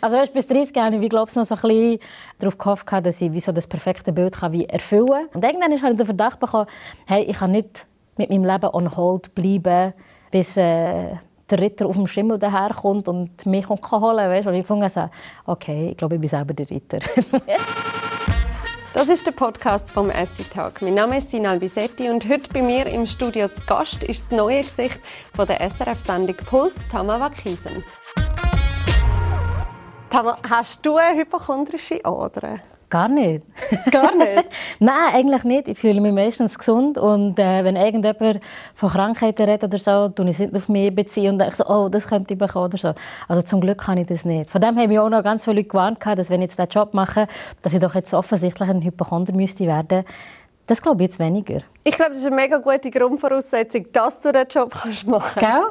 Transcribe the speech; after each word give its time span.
Also 0.00 0.16
weißt, 0.16 0.32
bis 0.32 0.46
30 0.46 0.76
habe 0.76 0.96
ich, 0.96 1.00
wie 1.00 1.08
glaubst 1.08 1.36
noch 1.36 1.44
so 1.44 1.54
ein 1.54 1.60
bisschen 1.60 1.98
darauf 2.38 2.58
gehofft, 2.58 2.86
dass 2.90 3.20
ich 3.20 3.32
wie 3.32 3.40
so 3.40 3.52
das 3.52 3.66
perfekte 3.66 4.12
Bild 4.12 4.34
kann 4.34 4.52
wie 4.52 4.66
erfüllen 4.66 5.06
kann. 5.06 5.28
Und 5.34 5.44
irgendwann 5.44 5.72
habe 5.72 5.92
ich 5.92 5.96
den 5.96 6.06
Verdacht 6.06 6.40
bekommen, 6.40 6.66
hey, 7.06 7.24
ich 7.24 7.38
kann 7.38 7.52
nicht 7.52 7.86
mit 8.16 8.30
meinem 8.30 8.44
Leben 8.44 8.70
on 8.72 8.96
hold 8.96 9.34
bleiben, 9.34 9.92
bis 10.30 10.56
äh, 10.56 11.16
der 11.50 11.60
Ritter 11.60 11.86
auf 11.86 11.96
dem 11.96 12.06
Schimmel 12.06 12.38
daherkommt 12.38 13.08
und 13.08 13.46
mich 13.46 13.68
holen 13.68 13.80
kann 13.80 14.00
weißt? 14.02 14.46
Und 14.48 14.54
ich 14.54 14.66
fand 14.66 14.90
so, 14.90 15.08
okay, 15.46 15.90
ich 15.90 15.96
glaube, 15.96 16.16
ich 16.16 16.20
bin 16.20 16.30
selber 16.30 16.54
der 16.54 16.70
Ritter. 16.70 16.98
Das 18.96 19.10
ist 19.10 19.26
der 19.26 19.32
Podcast 19.32 19.90
vom 19.90 20.08
Acid 20.08 20.50
Talk. 20.50 20.80
Mein 20.80 20.94
Name 20.94 21.18
ist 21.18 21.30
Sinal 21.30 21.58
Bisetti 21.58 22.08
und 22.08 22.26
heute 22.30 22.50
bei 22.50 22.62
mir 22.62 22.86
im 22.86 23.04
Studio 23.04 23.46
zu 23.48 23.60
Gast 23.66 24.02
ist 24.02 24.32
das 24.32 24.38
neue 24.38 24.62
Gesicht 24.62 24.98
von 25.34 25.46
der 25.46 25.60
SRF-Sendung 25.60 26.36
Puls, 26.36 26.76
Tamawa 26.90 27.28
Kiesen. 27.28 27.84
Hast 30.10 30.86
du 30.86 30.96
eine 30.96 31.20
hypochondrische 31.20 32.04
Ader? 32.04 32.60
Gar 32.88 33.08
nicht. 33.08 33.44
Gar 33.90 34.14
nicht? 34.14 34.44
Nein, 34.78 35.12
eigentlich 35.12 35.44
nicht. 35.44 35.68
Ich 35.68 35.78
fühle 35.78 36.00
mich 36.00 36.12
meistens 36.12 36.56
gesund. 36.56 36.98
Und 36.98 37.38
äh, 37.38 37.64
wenn 37.64 37.74
irgendjemand 37.74 38.40
von 38.74 38.88
Krankheiten 38.90 39.48
redet 39.48 39.64
oder 39.64 39.78
so, 39.78 40.08
tue 40.10 40.26
ich 40.26 40.32
es 40.32 40.38
nicht 40.38 40.54
auf 40.54 40.68
mich 40.68 40.94
beziehen 40.94 41.32
und 41.32 41.38
denke 41.40 41.56
so, 41.56 41.66
oh, 41.66 41.88
das 41.88 42.06
könnte 42.06 42.34
ich 42.34 42.38
bekommen 42.38 42.66
oder 42.66 42.78
so. 42.78 42.94
Also 43.26 43.42
zum 43.42 43.60
Glück 43.60 43.78
kann 43.78 43.98
ich 43.98 44.06
das 44.06 44.24
nicht. 44.24 44.48
Von 44.48 44.60
dem 44.60 44.76
haben 44.76 44.88
mich 44.88 44.98
auch 45.00 45.08
noch 45.08 45.24
ganz 45.24 45.44
viele 45.44 45.56
Leute 45.56 45.68
gewarnt, 45.68 45.98
dass 46.04 46.30
wenn 46.30 46.40
ich 46.42 46.50
jetzt 46.50 46.58
diesen 46.58 46.70
Job 46.70 46.94
mache, 46.94 47.26
dass 47.62 47.74
ich 47.74 47.80
doch 47.80 47.94
jetzt 47.94 48.14
offensichtlich 48.14 48.68
ein 48.68 48.82
Hypochonder 48.82 49.32
müsste 49.32 49.66
werden. 49.66 50.04
Das 50.68 50.80
glaube 50.80 51.02
ich 51.02 51.10
jetzt 51.10 51.18
weniger. 51.18 51.58
Ich 51.82 51.94
glaube, 51.94 52.12
das 52.12 52.20
ist 52.20 52.26
eine 52.26 52.36
mega 52.36 52.58
gute 52.58 52.90
Grundvoraussetzung, 52.90 53.86
dass 53.92 54.20
du 54.20 54.32
diesen 54.32 54.48
Job 54.48 54.70
kannst 54.70 55.06
machen 55.06 55.40
kannst. 55.40 55.40
Gell? 55.40 55.64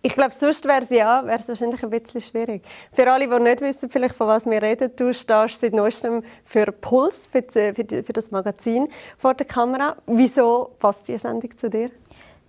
Ich 0.00 0.12
glaube, 0.12 0.30
sonst 0.30 0.64
wäre 0.64 0.82
es 0.82 0.90
ja, 0.90 1.26
wahrscheinlich 1.26 1.82
ein 1.82 1.90
bisschen 1.90 2.20
schwierig. 2.20 2.62
Für 2.92 3.10
alle, 3.10 3.28
die 3.28 3.42
nicht 3.42 3.60
wissen, 3.60 3.90
vielleicht 3.90 4.14
von 4.14 4.28
was 4.28 4.46
wir 4.46 4.62
reden, 4.62 4.92
du 4.94 5.12
stehst 5.12 5.60
seit 5.60 5.72
neuestem 5.72 6.22
für 6.44 6.66
Puls, 6.70 7.28
für, 7.30 7.42
die, 7.42 8.02
für 8.04 8.12
das 8.12 8.30
Magazin 8.30 8.88
vor 9.16 9.34
der 9.34 9.46
Kamera. 9.46 9.96
Wieso 10.06 10.70
passt 10.78 11.08
diese 11.08 11.20
Sendung 11.20 11.56
zu 11.56 11.68
dir? 11.68 11.90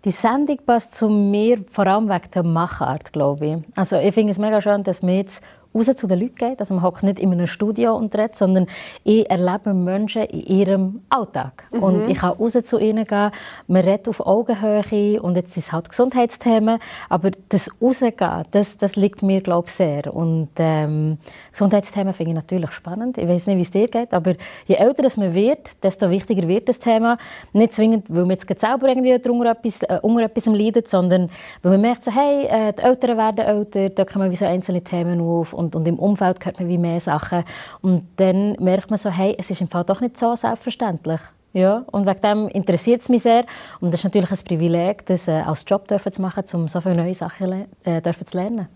Die 0.05 0.11
Sendung 0.11 0.59
passt 0.65 0.93
zu 0.93 1.09
mir 1.09 1.65
vor 1.71 1.87
allem 1.87 2.07
wegen 2.07 2.31
der 2.33 2.43
Machart, 2.43 3.11
glaube 3.11 3.45
ich. 3.45 3.57
Also 3.75 3.97
ich 3.97 4.13
finde 4.13 4.31
es 4.31 4.37
mega 4.37 4.61
schön, 4.61 4.83
dass 4.83 5.01
wir 5.01 5.17
jetzt 5.17 5.41
raus 5.73 5.89
zu 5.95 6.07
den 6.07 6.19
Leuten 6.19 6.35
geht. 6.35 6.59
Also 6.59 6.73
man 6.73 6.83
hockt 6.83 7.03
nicht 7.03 7.19
in 7.19 7.31
einem 7.31 7.47
Studio 7.47 7.95
und 7.95 8.15
redet, 8.15 8.35
sondern 8.35 8.67
ich 9.03 9.29
erlebe 9.29 9.73
Menschen 9.73 10.23
in 10.23 10.41
ihrem 10.41 11.01
Alltag. 11.09 11.63
Mhm. 11.71 11.83
Und 11.83 12.09
ich 12.09 12.17
kann 12.17 12.31
raus 12.31 12.57
zu 12.63 12.79
ihnen 12.79 13.05
gehen, 13.05 13.31
man 13.67 13.81
redet 13.83 14.07
auf 14.07 14.25
Augenhöhe 14.25 15.21
und 15.21 15.35
jetzt 15.35 15.53
sind 15.53 15.65
es 15.65 15.71
halt 15.71 15.89
Gesundheitsthemen, 15.89 16.79
aber 17.09 17.31
das 17.49 17.69
Rausgehen, 17.81 18.43
das, 18.51 18.77
das 18.77 18.95
liegt 18.95 19.21
mir, 19.21 19.41
glaube 19.41 19.67
ich, 19.67 19.73
sehr. 19.73 20.13
Und 20.13 20.49
ähm, 20.57 21.17
Gesundheitsthemen 21.51 22.13
finde 22.13 22.31
ich 22.31 22.35
natürlich 22.35 22.71
spannend. 22.71 23.17
Ich 23.17 23.27
weiß 23.27 23.47
nicht, 23.47 23.57
wie 23.57 23.61
es 23.61 23.71
dir 23.71 23.87
geht, 23.87 24.13
aber 24.13 24.35
je 24.65 24.75
älter 24.75 25.07
man 25.17 25.33
wird, 25.33 25.71
desto 25.83 26.09
wichtiger 26.09 26.47
wird 26.47 26.69
das 26.69 26.79
Thema. 26.79 27.17
Nicht 27.53 27.73
zwingend, 27.73 28.05
weil 28.09 28.21
man 28.21 28.31
jetzt 28.31 28.47
selber 28.59 28.87
irgendwie 28.87 29.17
darunter 29.19 29.51
etwas, 29.51 29.81
äh, 29.83 29.99
unter 30.01 30.23
etwas 30.23 30.45
leidet, 30.45 30.87
sondern 30.87 31.29
weil 31.61 31.73
man 31.73 31.81
merkt, 31.81 32.03
so, 32.03 32.11
hey, 32.11 32.45
äh, 32.45 32.73
die 32.73 32.81
Älteren 32.81 33.17
werden 33.17 33.45
älter, 33.45 33.89
da 33.89 34.05
kommen 34.05 34.31
wie 34.31 34.35
so 34.35 34.45
einzelne 34.45 34.81
Themen 34.81 35.21
auf 35.21 35.53
und, 35.59 35.75
und 35.75 35.87
im 35.87 35.99
Umfeld 35.99 36.43
hört 36.45 36.59
man 36.59 36.69
wie 36.69 36.77
mehr 36.77 36.99
Sachen. 36.99 37.43
Und 37.81 38.07
dann 38.15 38.53
merkt 38.59 38.89
man 38.89 38.97
so, 38.97 39.09
hey, 39.09 39.35
es 39.37 39.49
ist 39.49 39.61
im 39.61 39.67
Fall 39.67 39.83
doch 39.83 40.01
nicht 40.01 40.17
so 40.17 40.35
selbstverständlich. 40.35 41.19
Ja, 41.51 41.83
und 41.91 42.05
wegen 42.05 42.21
dem 42.21 42.47
interessiert 42.47 43.01
es 43.01 43.09
mich 43.09 43.23
sehr. 43.23 43.45
Und 43.81 43.91
das 43.91 44.01
ist 44.01 44.03
natürlich 44.05 44.31
ein 44.31 44.37
Privileg, 44.45 45.05
das 45.07 45.27
äh, 45.27 45.31
als 45.31 45.65
Job 45.67 45.87
dürfen 45.87 46.11
zu 46.11 46.21
machen, 46.21 46.43
um 46.53 46.67
so 46.67 46.79
viele 46.79 46.95
neue 46.95 47.15
Sachen 47.15 47.65
äh, 47.83 48.01
dürfen 48.01 48.25
zu 48.25 48.37
lernen. 48.37 48.67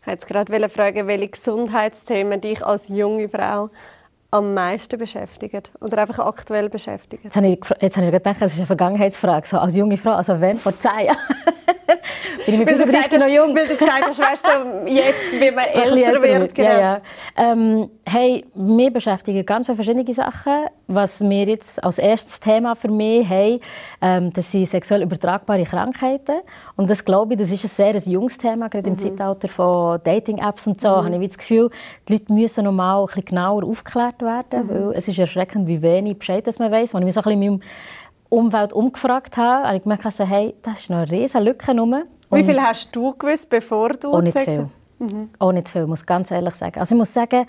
Ich 0.00 0.06
wollte 0.06 0.26
gerade 0.26 0.68
fragen, 0.68 1.06
welche 1.06 1.28
Gesundheitsthemen 1.28 2.40
dich 2.40 2.64
als 2.64 2.88
junge 2.88 3.28
Frau 3.28 3.70
am 4.30 4.54
meisten 4.54 4.98
beschäftigt 4.98 5.70
oder 5.80 5.98
einfach 5.98 6.18
aktuell 6.20 6.68
beschäftigt? 6.68 7.24
Jetzt 7.24 7.36
habe 7.36 7.48
ich, 7.48 7.60
jetzt 7.80 7.96
habe 7.96 8.06
ich 8.06 8.12
gedacht, 8.12 8.36
das 8.40 8.52
ist 8.52 8.58
eine 8.58 8.66
Vergangenheitsfrage. 8.66 9.46
So, 9.46 9.58
als 9.58 9.74
junge 9.74 9.96
Frau, 9.96 10.12
also 10.12 10.40
wenn? 10.40 10.56
Vor 10.56 10.78
zehn 10.78 11.06
Jahren? 11.06 11.16
Bin 12.46 12.54
ich 12.54 12.58
mit 12.60 12.68
35 12.68 13.18
noch 13.18 13.26
jung? 13.26 13.56
Weil 13.56 13.66
du 13.68 13.76
gesagt 13.76 14.06
hast, 14.06 14.18
weißt 14.18 14.44
du, 14.44 14.90
jetzt, 14.90 15.32
wie 15.32 15.50
man 15.50 15.64
älter 15.72 16.22
wird. 16.22 16.54
Genau. 16.54 16.68
Ja, 16.68 16.78
ja. 16.78 17.00
Ähm, 17.36 17.90
hey, 18.06 18.44
wir 18.54 18.92
beschäftigen 18.92 19.44
ganz 19.44 19.66
viele 19.66 19.76
verschiedene 19.76 20.14
Sachen. 20.14 20.66
Was 20.86 21.20
wir 21.20 21.44
jetzt 21.44 21.82
als 21.82 21.98
erstes 21.98 22.40
Thema 22.40 22.74
für 22.74 22.90
mich 22.90 23.28
haben, 23.28 23.60
ähm, 24.00 24.32
das 24.32 24.50
sind 24.50 24.66
sexuell 24.66 25.02
übertragbare 25.02 25.64
Krankheiten. 25.64 26.40
Und 26.76 26.90
das 26.90 27.04
glaube 27.04 27.34
ich, 27.34 27.40
das 27.40 27.50
ist 27.50 27.64
ein 27.64 27.68
sehr 27.68 27.94
ein 27.94 28.10
junges 28.10 28.38
Thema, 28.38 28.68
gerade 28.68 28.88
im 28.88 28.94
mhm. 28.94 28.98
Zeitalter 28.98 29.48
von 29.48 30.00
Dating-Apps 30.02 30.66
und 30.66 30.80
so. 30.80 30.88
Mhm. 30.88 31.14
habe 31.14 31.22
ich 31.22 31.28
das 31.28 31.38
Gefühl, 31.38 31.70
die 32.08 32.14
Leute 32.14 32.32
müssen 32.32 32.64
noch 32.64 32.72
mal 32.72 33.00
ein 33.00 33.06
bisschen 33.06 33.24
genauer 33.26 33.64
aufgeklärt 34.22 34.52
werden, 34.52 34.66
mhm. 34.66 34.88
weil 34.88 34.96
es 34.96 35.08
ist 35.08 35.18
erschreckend, 35.18 35.66
wie 35.66 35.82
wenig 35.82 36.18
Bescheid 36.18 36.46
das 36.46 36.58
man 36.58 36.70
weiß. 36.70 36.94
Wenn 36.94 37.02
ich 37.02 37.06
mich 37.06 37.14
so 37.14 37.22
ein 37.22 37.40
bisschen 37.40 37.62
Umfeld 38.28 38.72
umgefragt 38.72 39.36
habe, 39.36 39.66
habe 39.66 39.76
ich 39.76 39.82
gemerkt, 39.82 40.06
also, 40.06 40.24
hey, 40.24 40.54
das 40.62 40.80
ist 40.80 40.90
noch 40.90 40.98
eine 40.98 41.10
riesige 41.10 41.42
Lücke. 41.42 41.76
Rum. 41.76 41.94
Wie 42.30 42.44
viel 42.44 42.60
hast 42.60 42.94
du 42.94 43.12
gewusst, 43.16 43.50
bevor 43.50 43.90
du... 43.90 44.12
Auch 44.12 44.22
nicht 44.22 44.38
viel. 44.38 44.68
Mhm. 44.98 45.30
Auch 45.38 45.52
nicht 45.52 45.68
viel, 45.68 45.86
muss 45.86 46.02
ich 46.02 46.06
ganz 46.06 46.30
ehrlich 46.30 46.54
sagen. 46.54 46.78
Also 46.78 46.94
ich 46.94 46.98
muss 46.98 47.12
sagen, 47.12 47.46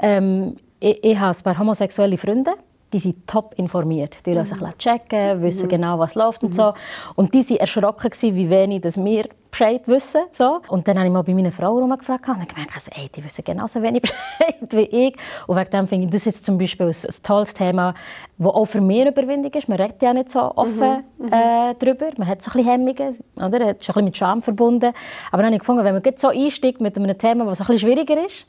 ähm, 0.00 0.56
ich, 0.80 1.02
ich 1.04 1.18
habe 1.18 1.36
ein 1.36 1.42
paar 1.42 1.58
homosexuelle 1.58 2.18
Freunde, 2.18 2.52
die 2.96 3.00
sind 3.00 3.26
top 3.26 3.52
informiert. 3.58 4.16
Die 4.24 4.32
lassen 4.32 4.58
mhm. 4.58 4.66
sich 4.66 4.78
checken, 4.78 5.42
wissen 5.42 5.66
mhm. 5.66 5.68
genau, 5.68 5.98
was 5.98 6.14
läuft 6.14 6.42
und 6.42 6.50
mhm. 6.50 6.54
so. 6.54 6.72
Und 7.14 7.34
die 7.34 7.48
waren 7.50 7.58
erschrocken, 7.58 8.10
wie 8.22 8.48
wenig 8.48 8.80
dass 8.80 8.96
wir 8.96 9.28
Bescheid 9.50 9.86
wissen. 9.86 10.22
So. 10.32 10.60
Und 10.68 10.88
dann 10.88 10.96
habe 10.96 11.06
ich 11.06 11.12
mal 11.12 11.20
bei 11.20 11.34
meiner 11.34 11.52
Frau 11.52 11.74
gefragt 11.74 12.26
und 12.26 12.48
gemerkt, 12.48 12.70
also, 12.72 12.90
ey, 12.94 13.10
die 13.14 13.22
wissen 13.22 13.44
genauso 13.44 13.82
wenig 13.82 14.00
Bescheid 14.38 14.72
wie 14.72 15.08
ich. 15.08 15.16
Und 15.46 15.56
wegen 15.58 15.70
dem 15.70 15.88
finde 15.88 16.06
ich 16.06 16.12
das 16.12 16.24
jetzt 16.24 16.46
zum 16.46 16.56
Beispiel 16.56 16.86
ein, 16.86 16.94
ein 16.94 17.22
tolles 17.22 17.52
Thema, 17.52 17.92
das 18.38 18.48
auch 18.48 18.64
für 18.64 18.80
mich 18.80 19.06
Überwindung 19.06 19.52
ist. 19.52 19.68
Man 19.68 19.78
redet 19.78 20.00
ja 20.00 20.14
nicht 20.14 20.32
so 20.32 20.40
offen 20.40 21.04
mhm. 21.18 21.26
äh, 21.30 21.74
darüber. 21.78 22.06
Man 22.16 22.28
hat 22.28 22.42
so 22.42 22.50
ein 22.50 22.64
bisschen 22.64 22.72
Hemmungen, 22.72 23.18
oder? 23.36 23.60
Es 23.60 23.80
ist 23.80 23.90
ein 23.90 23.92
bisschen 23.92 24.04
mit 24.04 24.16
Scham 24.16 24.40
verbunden. 24.40 24.94
Aber 25.30 25.42
dann 25.42 25.46
habe 25.46 25.56
ich 25.56 25.60
gefunden, 25.60 25.84
wenn 25.84 25.92
man 25.92 26.02
so 26.16 26.28
einsteigt 26.28 26.80
mit 26.80 26.96
einem 26.96 27.18
Thema, 27.18 27.44
das 27.44 27.60
ein 27.60 27.66
bisschen 27.66 27.90
schwieriger 27.90 28.24
ist, 28.24 28.46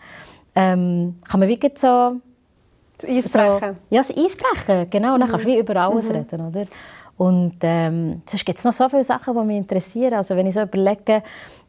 ähm, 0.55 1.17
kann 1.27 1.41
man 1.41 1.49
wirklich 1.49 1.77
so 1.77 2.21
das 2.97 3.09
Eisbrechen. 3.09 3.75
So, 3.75 3.95
ja, 3.95 4.01
das 4.01 4.11
Eisbrechen, 4.15 4.89
genau. 4.89 5.13
Und 5.13 5.21
dann 5.21 5.29
kannst 5.29 5.45
du 5.45 5.49
wie 5.49 5.59
über 5.59 5.75
alles 5.75 6.09
mhm. 6.09 6.15
reden, 6.15 6.47
oder? 6.47 6.65
Und 7.17 7.55
ähm, 7.61 8.21
sonst 8.27 8.45
gibt 8.45 8.59
es 8.59 8.63
noch 8.63 8.73
so 8.73 8.87
viele 8.89 9.03
Sachen, 9.03 9.35
die 9.35 9.43
mich 9.43 9.57
interessieren. 9.57 10.13
Also 10.13 10.35
wenn 10.35 10.45
ich 10.45 10.53
so 10.53 10.61
überlege, 10.61 11.23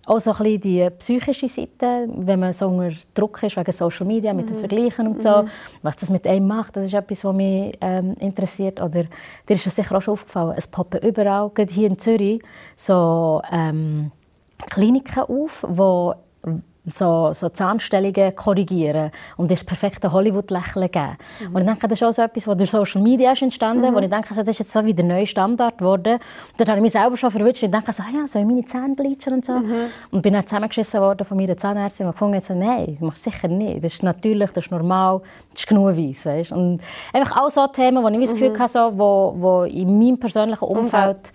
auch 0.08 0.20
so 0.20 0.32
ein 0.32 0.38
bisschen 0.38 0.60
die 0.60 0.90
psychische 0.98 1.48
Seite, 1.48 2.08
wenn 2.08 2.40
man 2.40 2.52
so 2.52 2.66
unter 2.66 2.94
Druck 3.14 3.42
ist 3.42 3.56
wegen 3.56 3.72
Social 3.72 4.06
Media, 4.06 4.32
mit 4.32 4.46
mhm. 4.46 4.54
den 4.54 4.58
Vergleichen 4.58 5.06
und 5.06 5.22
so, 5.22 5.42
mhm. 5.42 5.48
was 5.82 5.96
das 5.96 6.10
mit 6.10 6.26
einem 6.26 6.46
macht, 6.46 6.76
das 6.76 6.86
ist 6.86 6.94
etwas, 6.94 7.24
was 7.24 7.34
mich 7.34 7.76
ähm, 7.80 8.14
interessiert. 8.20 8.80
Oder 8.80 9.04
dir 9.04 9.54
ist 9.54 9.66
das 9.66 9.76
sicher 9.76 9.96
auch 9.96 10.02
schon 10.02 10.14
aufgefallen, 10.14 10.54
es 10.56 10.66
poppen 10.66 11.00
überall, 11.00 11.50
gerade 11.50 11.72
hier 11.72 11.88
in 11.88 11.98
Zürich, 11.98 12.42
so 12.76 13.42
ähm, 13.50 14.10
Kliniken 14.70 15.22
auf, 15.24 15.64
wo 15.66 16.14
so, 16.90 17.32
so 17.32 17.48
Zahnstellungen 17.48 18.34
korrigieren 18.34 19.10
und 19.36 19.50
das 19.50 19.64
perfekte 19.64 20.12
Hollywood-Lächeln 20.12 20.90
geben. 20.90 21.16
Mhm. 21.40 21.54
Und 21.54 21.60
ich 21.62 21.66
denke, 21.66 21.88
das 21.88 22.00
ist 22.00 22.06
auch 22.06 22.12
so 22.12 22.22
etwas, 22.22 22.46
was 22.46 22.56
durch 22.56 22.70
Social 22.70 23.02
Media 23.02 23.32
ist 23.32 23.42
entstanden, 23.42 23.90
mhm. 23.90 23.94
wo 23.94 24.00
ich 24.00 24.10
denke, 24.10 24.30
also, 24.30 24.42
das 24.42 24.50
ist 24.50 24.58
jetzt 24.60 24.72
so 24.72 24.84
wie 24.84 24.94
der 24.94 25.04
neue 25.04 25.26
Standard 25.26 25.78
geworden. 25.78 26.14
Und 26.14 26.20
dann 26.60 26.68
habe 26.68 26.78
ich 26.78 26.82
mich 26.82 26.92
selber 26.92 27.16
schon 27.16 27.30
verwünscht 27.30 27.62
und 27.62 27.72
dachte, 27.72 27.92
so, 27.92 28.02
ah 28.02 28.10
ja, 28.14 28.26
soll 28.26 28.42
ich 28.42 28.48
meine 28.48 28.64
Zähne 28.64 28.94
bleachen 28.94 29.34
und 29.34 29.44
so. 29.44 29.52
Mhm. 29.52 29.74
Und 30.10 30.22
bin 30.22 30.34
dann 30.34 30.46
zusammengeschissen 30.46 31.00
worden 31.00 31.24
von 31.24 31.36
meiner 31.36 31.56
Zahnärztin 31.56 32.06
und 32.06 32.12
gefunden, 32.12 32.40
so, 32.40 32.54
nein, 32.54 32.96
das 32.98 33.00
machst 33.00 33.22
sicher 33.22 33.48
nicht. 33.48 33.84
Das 33.84 33.94
ist 33.94 34.02
natürlich, 34.02 34.50
das 34.50 34.66
ist 34.66 34.70
normal, 34.70 35.20
das 35.52 35.62
ist 35.62 35.68
genug 35.68 35.96
weiss, 35.96 36.24
weißt? 36.24 36.52
Und 36.52 36.80
einfach 37.12 37.42
auch 37.42 37.50
so 37.50 37.66
Themen, 37.66 38.02
wo 38.02 38.08
ich 38.08 38.20
das 38.20 38.32
Gefühl 38.32 38.50
mhm. 38.50 38.58
hatte, 38.58 38.72
so, 38.72 38.98
wo, 38.98 39.34
wo 39.36 39.62
in 39.64 39.98
meinem 39.98 40.18
persönlichen 40.18 40.64
Umfeld 40.64 41.32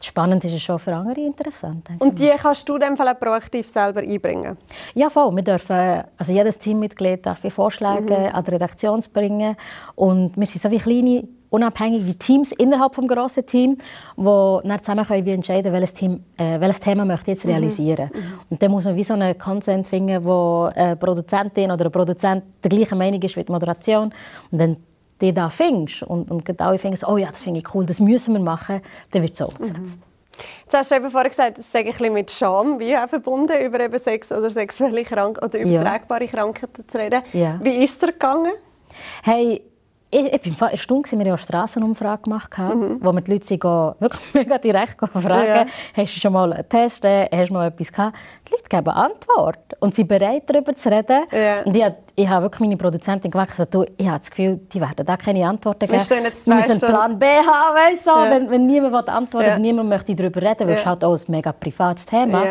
spannend 0.00 0.44
ist 0.44 0.54
es 0.54 0.62
schon 0.62 0.78
für 0.78 0.94
andere 0.94 1.20
interessant. 1.20 1.88
Und 1.98 2.18
die 2.18 2.30
kannst 2.30 2.68
du 2.68 2.74
in 2.74 2.80
dem 2.80 2.96
Fall 2.96 3.08
auch 3.08 3.18
proaktiv 3.18 3.68
selber 3.68 4.00
einbringen? 4.00 4.56
Ja, 4.94 5.10
voll. 5.10 5.34
Wir 5.34 5.42
dürfen, 5.42 6.04
also 6.16 6.32
jedes 6.32 6.58
Teammitglied 6.58 7.24
darf 7.24 7.40
Vorschläge 7.52 8.18
mhm. 8.18 8.34
an 8.34 8.44
die 8.44 8.50
Redaktion 8.50 9.02
bringen 9.12 9.56
und 9.94 10.36
wir 10.36 10.46
sind 10.46 10.62
so 10.62 10.70
wie 10.70 10.78
kleine 10.78 11.26
unabhängige 11.48 12.18
Teams 12.18 12.52
innerhalb 12.52 12.94
des 12.94 13.08
grossen 13.08 13.46
Teams, 13.46 13.78
die 14.16 14.22
dann 14.68 14.82
zusammen 14.82 15.06
können 15.06 15.26
entscheiden 15.26 15.72
welches, 15.72 15.94
Team, 15.94 16.24
äh, 16.36 16.60
welches 16.60 16.80
Thema 16.80 17.04
möchte 17.04 17.30
jetzt 17.30 17.44
mhm. 17.44 17.52
realisieren 17.52 18.10
mhm. 18.12 18.20
Und 18.50 18.62
dann 18.62 18.70
muss 18.70 18.84
man 18.84 18.96
wie 18.96 19.04
so 19.04 19.14
einen 19.14 19.38
Consent 19.38 19.86
finden, 19.86 20.24
wo 20.24 20.70
eine 20.74 20.96
Produzentin 20.96 21.70
oder 21.70 21.86
ein 21.86 21.92
Produzent 21.92 22.44
der 22.62 22.68
gleichen 22.68 22.98
Meinung 22.98 23.22
ist 23.22 23.36
wie 23.36 23.44
die 23.44 23.52
Moderation. 23.52 24.12
Und 24.50 24.58
dann 24.58 24.76
die 25.20 25.32
da 25.32 25.48
findest 25.48 26.02
und, 26.02 26.30
und 26.30 26.44
genau 26.44 26.76
findest, 26.78 27.06
oh 27.06 27.16
ja, 27.16 27.30
das 27.30 27.42
finde 27.42 27.60
ich 27.60 27.74
cool, 27.74 27.86
das 27.86 28.00
müssen 28.00 28.34
wir 28.34 28.40
machen, 28.40 28.82
dann 29.10 29.22
wird 29.22 29.32
es 29.32 29.38
so 29.38 29.46
umgesetzt. 29.46 29.98
Mhm. 29.98 30.02
Jetzt 30.64 30.74
hast 30.74 30.90
du 30.90 30.96
eben 30.96 31.10
vorher 31.10 31.30
gesagt, 31.30 31.58
das 31.58 31.72
sage 31.72 31.88
ich 31.88 32.00
ein 32.00 32.12
mit 32.12 32.30
Scham 32.30 32.78
wie 32.78 32.96
auch 32.96 33.08
verbunden, 33.08 33.58
über 33.64 33.80
eben 33.80 33.98
Sex 33.98 34.30
oder 34.30 34.50
sexuelle 34.50 35.02
Krank 35.02 35.38
oder 35.42 35.58
übertragbare 35.58 36.24
ja. 36.24 36.30
Krankheiten 36.30 36.86
zu 36.86 36.98
reden. 36.98 37.22
Ja. 37.32 37.58
Wie 37.62 37.82
ist 37.82 37.92
es 37.92 37.98
dir 37.98 38.12
gegangen? 38.12 38.52
Hey, 39.22 39.62
ich, 40.16 40.32
ich 40.32 40.40
bin 40.40 40.56
erstaunt, 40.58 41.12
wir 41.12 41.18
haben 41.18 41.26
eine 41.26 41.38
Strassenumfrage 41.38 42.22
gemacht, 42.22 42.58
mhm. 42.58 42.98
wo 43.00 43.12
wir 43.12 43.20
die 43.20 43.32
Leute 43.32 43.58
gehen, 43.58 43.92
wirklich 43.98 44.22
mega 44.34 44.58
direkt 44.58 44.96
fragen, 44.98 45.46
ja. 45.46 45.66
hast 45.94 46.16
du 46.16 46.20
schon 46.20 46.32
mal 46.32 46.52
einen 46.52 46.68
Test, 46.68 47.04
hast 47.04 47.50
du 47.50 47.54
noch 47.54 47.64
etwas 47.64 47.92
gehabt? 47.92 48.16
Die 48.46 48.52
Leute 48.52 48.64
geben 48.68 48.88
Antwort 48.88 49.58
und 49.80 49.94
sind 49.94 50.08
bereit, 50.08 50.44
darüber 50.46 50.74
zu 50.74 50.90
reden. 50.90 51.24
Ja. 51.32 51.62
Und 51.62 51.76
ich, 51.76 51.84
ich 52.14 52.28
habe 52.28 52.44
wirklich 52.44 52.60
meine 52.60 52.76
Produzentin 52.76 53.30
gewechselt, 53.30 53.74
also, 53.74 53.86
ich 53.96 54.06
habe 54.06 54.18
das 54.18 54.30
Gefühl, 54.30 54.60
die 54.72 54.80
werden 54.80 55.04
da 55.04 55.16
keine 55.16 55.46
Antworten 55.46 55.80
geben. 55.80 55.92
Wir 55.92 56.22
müssen 56.22 56.50
einen 56.50 56.80
Plan 56.80 57.18
B 57.18 57.26
haben, 57.26 57.74
weißt 57.74 58.06
du? 58.06 58.10
Ja. 58.10 58.30
Wenn, 58.30 58.50
wenn 58.50 58.66
niemand 58.66 59.08
antworten 59.08 59.46
will, 59.46 59.58
niemand 59.58 59.88
möchte 59.88 60.14
darüber 60.14 60.40
reden, 60.40 60.66
weil 60.66 60.76
es 60.76 60.86
halt 60.86 61.04
auch 61.04 61.14
ein 61.14 61.24
mega 61.28 61.52
privates 61.52 62.06
Thema. 62.06 62.42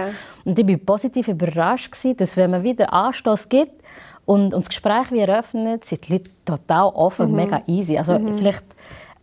Und 0.44 0.60
ich 0.60 0.68
war 0.68 0.78
positiv 0.78 1.28
überrascht, 1.28 1.92
gewesen, 1.92 2.18
dass 2.18 2.38
wenn 2.38 2.52
man 2.52 2.62
wieder 2.62 2.94
Anstoß 2.94 3.50
gibt, 3.50 3.82
und, 4.26 4.54
und 4.54 4.62
das 4.62 4.70
Gespräch 4.70 5.12
wie 5.12 5.20
eröffnet, 5.20 5.86
sind 5.86 6.08
die 6.08 6.14
Leute 6.14 6.32
total 6.46 6.88
offen, 6.88 7.30
mhm. 7.30 7.36
mega 7.36 7.62
easy. 7.68 7.98
Also 7.98 8.18
mhm. 8.18 8.38
vielleicht 8.38 8.66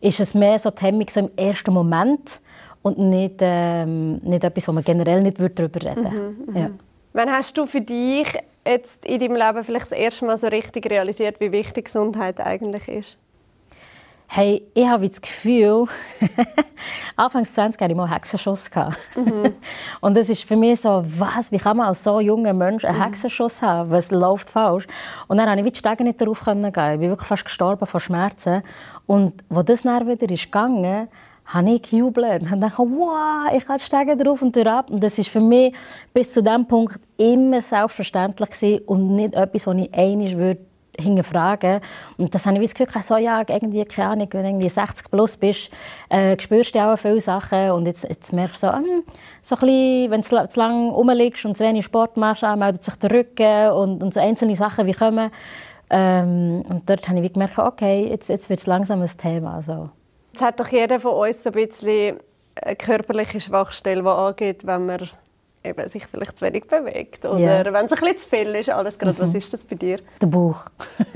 ist 0.01 0.21
es 0.21 0.35
mehr 0.35 0.59
so 0.59 0.71
die 0.71 0.83
Hemmung 0.83 1.07
so 1.09 1.21
im 1.21 1.31
ersten 1.37 1.73
Moment 1.73 2.41
und 2.83 2.99
nicht, 2.99 3.37
ähm, 3.41 4.15
nicht 4.19 4.45
etwas, 4.45 4.69
wo 4.69 4.73
man 4.73 4.85
generell 4.85 5.23
nicht 5.23 5.39
darüber 5.39 5.83
reden 5.83 6.05
würde. 6.05 6.11
Mhm, 6.11 6.37
mhm. 6.47 6.57
Ja. 6.57 6.71
Wann 7.13 7.31
hast 7.31 7.57
du 7.59 7.67
für 7.67 7.81
dich 7.81 8.29
jetzt 8.67 9.05
in 9.05 9.21
deinem 9.21 9.37
Leben 9.37 9.65
vielleicht 9.65 9.87
das 9.87 9.93
erste 9.93 10.25
Mal 10.25 10.37
so 10.37 10.47
richtig 10.47 10.89
realisiert, 10.89 11.41
wie 11.41 11.53
wichtig 11.53 11.87
Gesundheit 11.87 12.41
eigentlich 12.41 12.89
ist? 12.89 13.17
Hey, 14.35 14.67
ich 14.73 14.87
habe 14.89 15.07
das 15.07 15.21
Gefühl, 15.21 15.89
Anfangs 17.17 17.53
20 17.53 17.79
hatte 17.79 17.93
ich 17.93 17.97
mal 17.99 18.05
einen 18.05 18.15
Hexenschuss. 18.15 18.71
Mhm. 19.15 19.53
und 20.01 20.17
das 20.17 20.31
ist 20.31 20.45
für 20.45 20.57
mich 20.57 20.81
so, 20.81 21.05
was, 21.05 21.53
wie 21.53 21.59
kann 21.59 21.77
man 21.77 21.89
als 21.89 22.03
so 22.03 22.19
junger 22.19 22.55
Mensch 22.55 22.83
einen 22.87 22.97
mhm. 22.97 23.03
Hexenschuss 23.03 23.61
haben? 23.61 23.91
Was 23.91 24.11
läuft 24.11 24.49
falsch? 24.49 24.87
Und 25.29 25.37
dann 25.37 25.49
konnte 25.49 25.67
ich 25.67 25.73
die 25.75 25.79
Stege 25.81 26.03
nicht 26.03 26.19
darauf 26.19 26.43
gehen. 26.47 26.65
Ich 26.65 26.73
bin 26.73 27.11
wirklich 27.11 27.29
fast 27.29 27.45
gestorben 27.45 27.87
von 27.87 28.01
Schmerzen. 28.01 28.63
Und 29.05 29.35
als 29.51 29.67
das 29.67 29.83
dann 29.83 30.09
wieder 30.09 30.31
ist 30.31 30.45
gegangen 30.45 31.09
habe 31.45 31.71
ich 31.71 31.83
gejubelt 31.83 32.41
und 32.41 32.53
gedacht, 32.53 32.79
wow, 32.79 33.53
ich 33.55 33.67
kann 33.67 33.77
die 33.77 33.85
Stege 33.85 34.17
drauf 34.17 34.41
und 34.41 34.57
ab. 34.67 34.89
Und 34.89 35.05
das 35.05 35.19
war 35.19 35.25
für 35.27 35.41
mich 35.41 35.75
bis 36.15 36.33
zu 36.33 36.43
diesem 36.43 36.67
Punkt 36.67 37.01
immer 37.19 37.61
selbstverständlich 37.61 38.49
gewesen 38.49 38.85
und 38.87 39.15
nicht 39.15 39.35
etwas, 39.35 39.67
was 39.67 39.77
ich 39.77 39.93
einmal 39.93 40.39
würde 40.39 40.72
hinterfragen. 40.99 41.81
Und 42.19 42.35
das 42.35 42.47
habe 42.47 42.57
ich 42.59 42.63
das 42.63 42.75
Gefühl, 42.75 43.03
so, 43.03 43.17
ja, 43.17 43.43
irgendwie, 43.47 43.85
keine 43.85 44.11
Ahnung, 44.11 44.29
wenn 44.33 44.43
du 44.43 44.49
irgendwie 44.49 44.69
60 44.69 45.11
plus 45.11 45.37
bist, 45.37 45.71
äh, 46.09 46.39
spürst 46.39 46.75
du 46.75 46.81
auch 46.81 46.97
viele 46.97 47.21
Sachen. 47.21 47.71
Und 47.71 47.87
jetzt, 47.87 48.05
jetzt 48.05 48.33
merkst 48.33 48.63
du 48.63 48.67
so, 48.67 48.73
ähm, 48.73 49.03
so 49.43 49.57
ein 49.57 49.61
bisschen, 49.61 50.11
wenn 50.11 50.23
du 50.23 50.49
zu 50.49 50.59
lange 50.59 50.93
rumliegst 50.93 51.45
und 51.45 51.57
zu 51.57 51.65
wenig 51.65 51.85
Sport 51.85 52.17
machst, 52.17 52.43
äh, 52.43 52.57
meldet 52.57 52.85
sich 52.85 52.95
der 52.97 53.11
Rücken 53.11 53.71
und, 53.71 54.03
und 54.03 54.15
so 54.15 54.21
einzelne 54.21 54.55
Sachen 54.55 54.87
wie 54.87 54.93
kommen. 54.93 55.31
Ähm, 55.91 56.63
und 56.69 56.89
dort 56.89 57.09
habe 57.09 57.21
ich 57.21 57.33
gemerkt, 57.33 57.59
okay, 57.59 58.09
jetzt, 58.09 58.29
jetzt 58.29 58.49
wird 58.49 58.61
es 58.61 58.67
langsam 58.67 59.03
ein 59.03 59.11
Thema. 59.19 59.57
Also. 59.57 59.91
Jetzt 60.33 60.43
hat 60.43 60.59
doch 60.59 60.69
jeder 60.69 61.01
von 61.01 61.13
uns 61.13 61.43
so 61.43 61.51
ein 61.51 61.53
bisschen 61.53 62.19
eine 62.55 62.77
körperliche 62.77 63.41
Schwachstelle, 63.41 64.03
die 64.03 64.09
angeht, 64.09 64.67
wenn 64.67 64.87
man 64.87 65.09
eben 65.65 65.89
sich 65.89 66.07
vielleicht 66.07 66.39
zu 66.39 66.45
wenig 66.45 66.67
bewegt 66.67 67.25
oder 67.25 67.39
yeah. 67.39 67.65
wenn 67.65 67.87
es 67.87 67.93
ein 67.93 67.99
bisschen 67.99 68.19
zu 68.19 68.29
viel 68.29 68.55
ist. 68.55 68.71
Alles 68.71 68.99
gerade. 68.99 69.15
Mhm. 69.15 69.27
Was 69.27 69.35
ist 69.35 69.53
das 69.53 69.65
bei 69.65 69.77
dir? 69.77 69.99
Der 70.21 70.27
Bauch. 70.27 70.65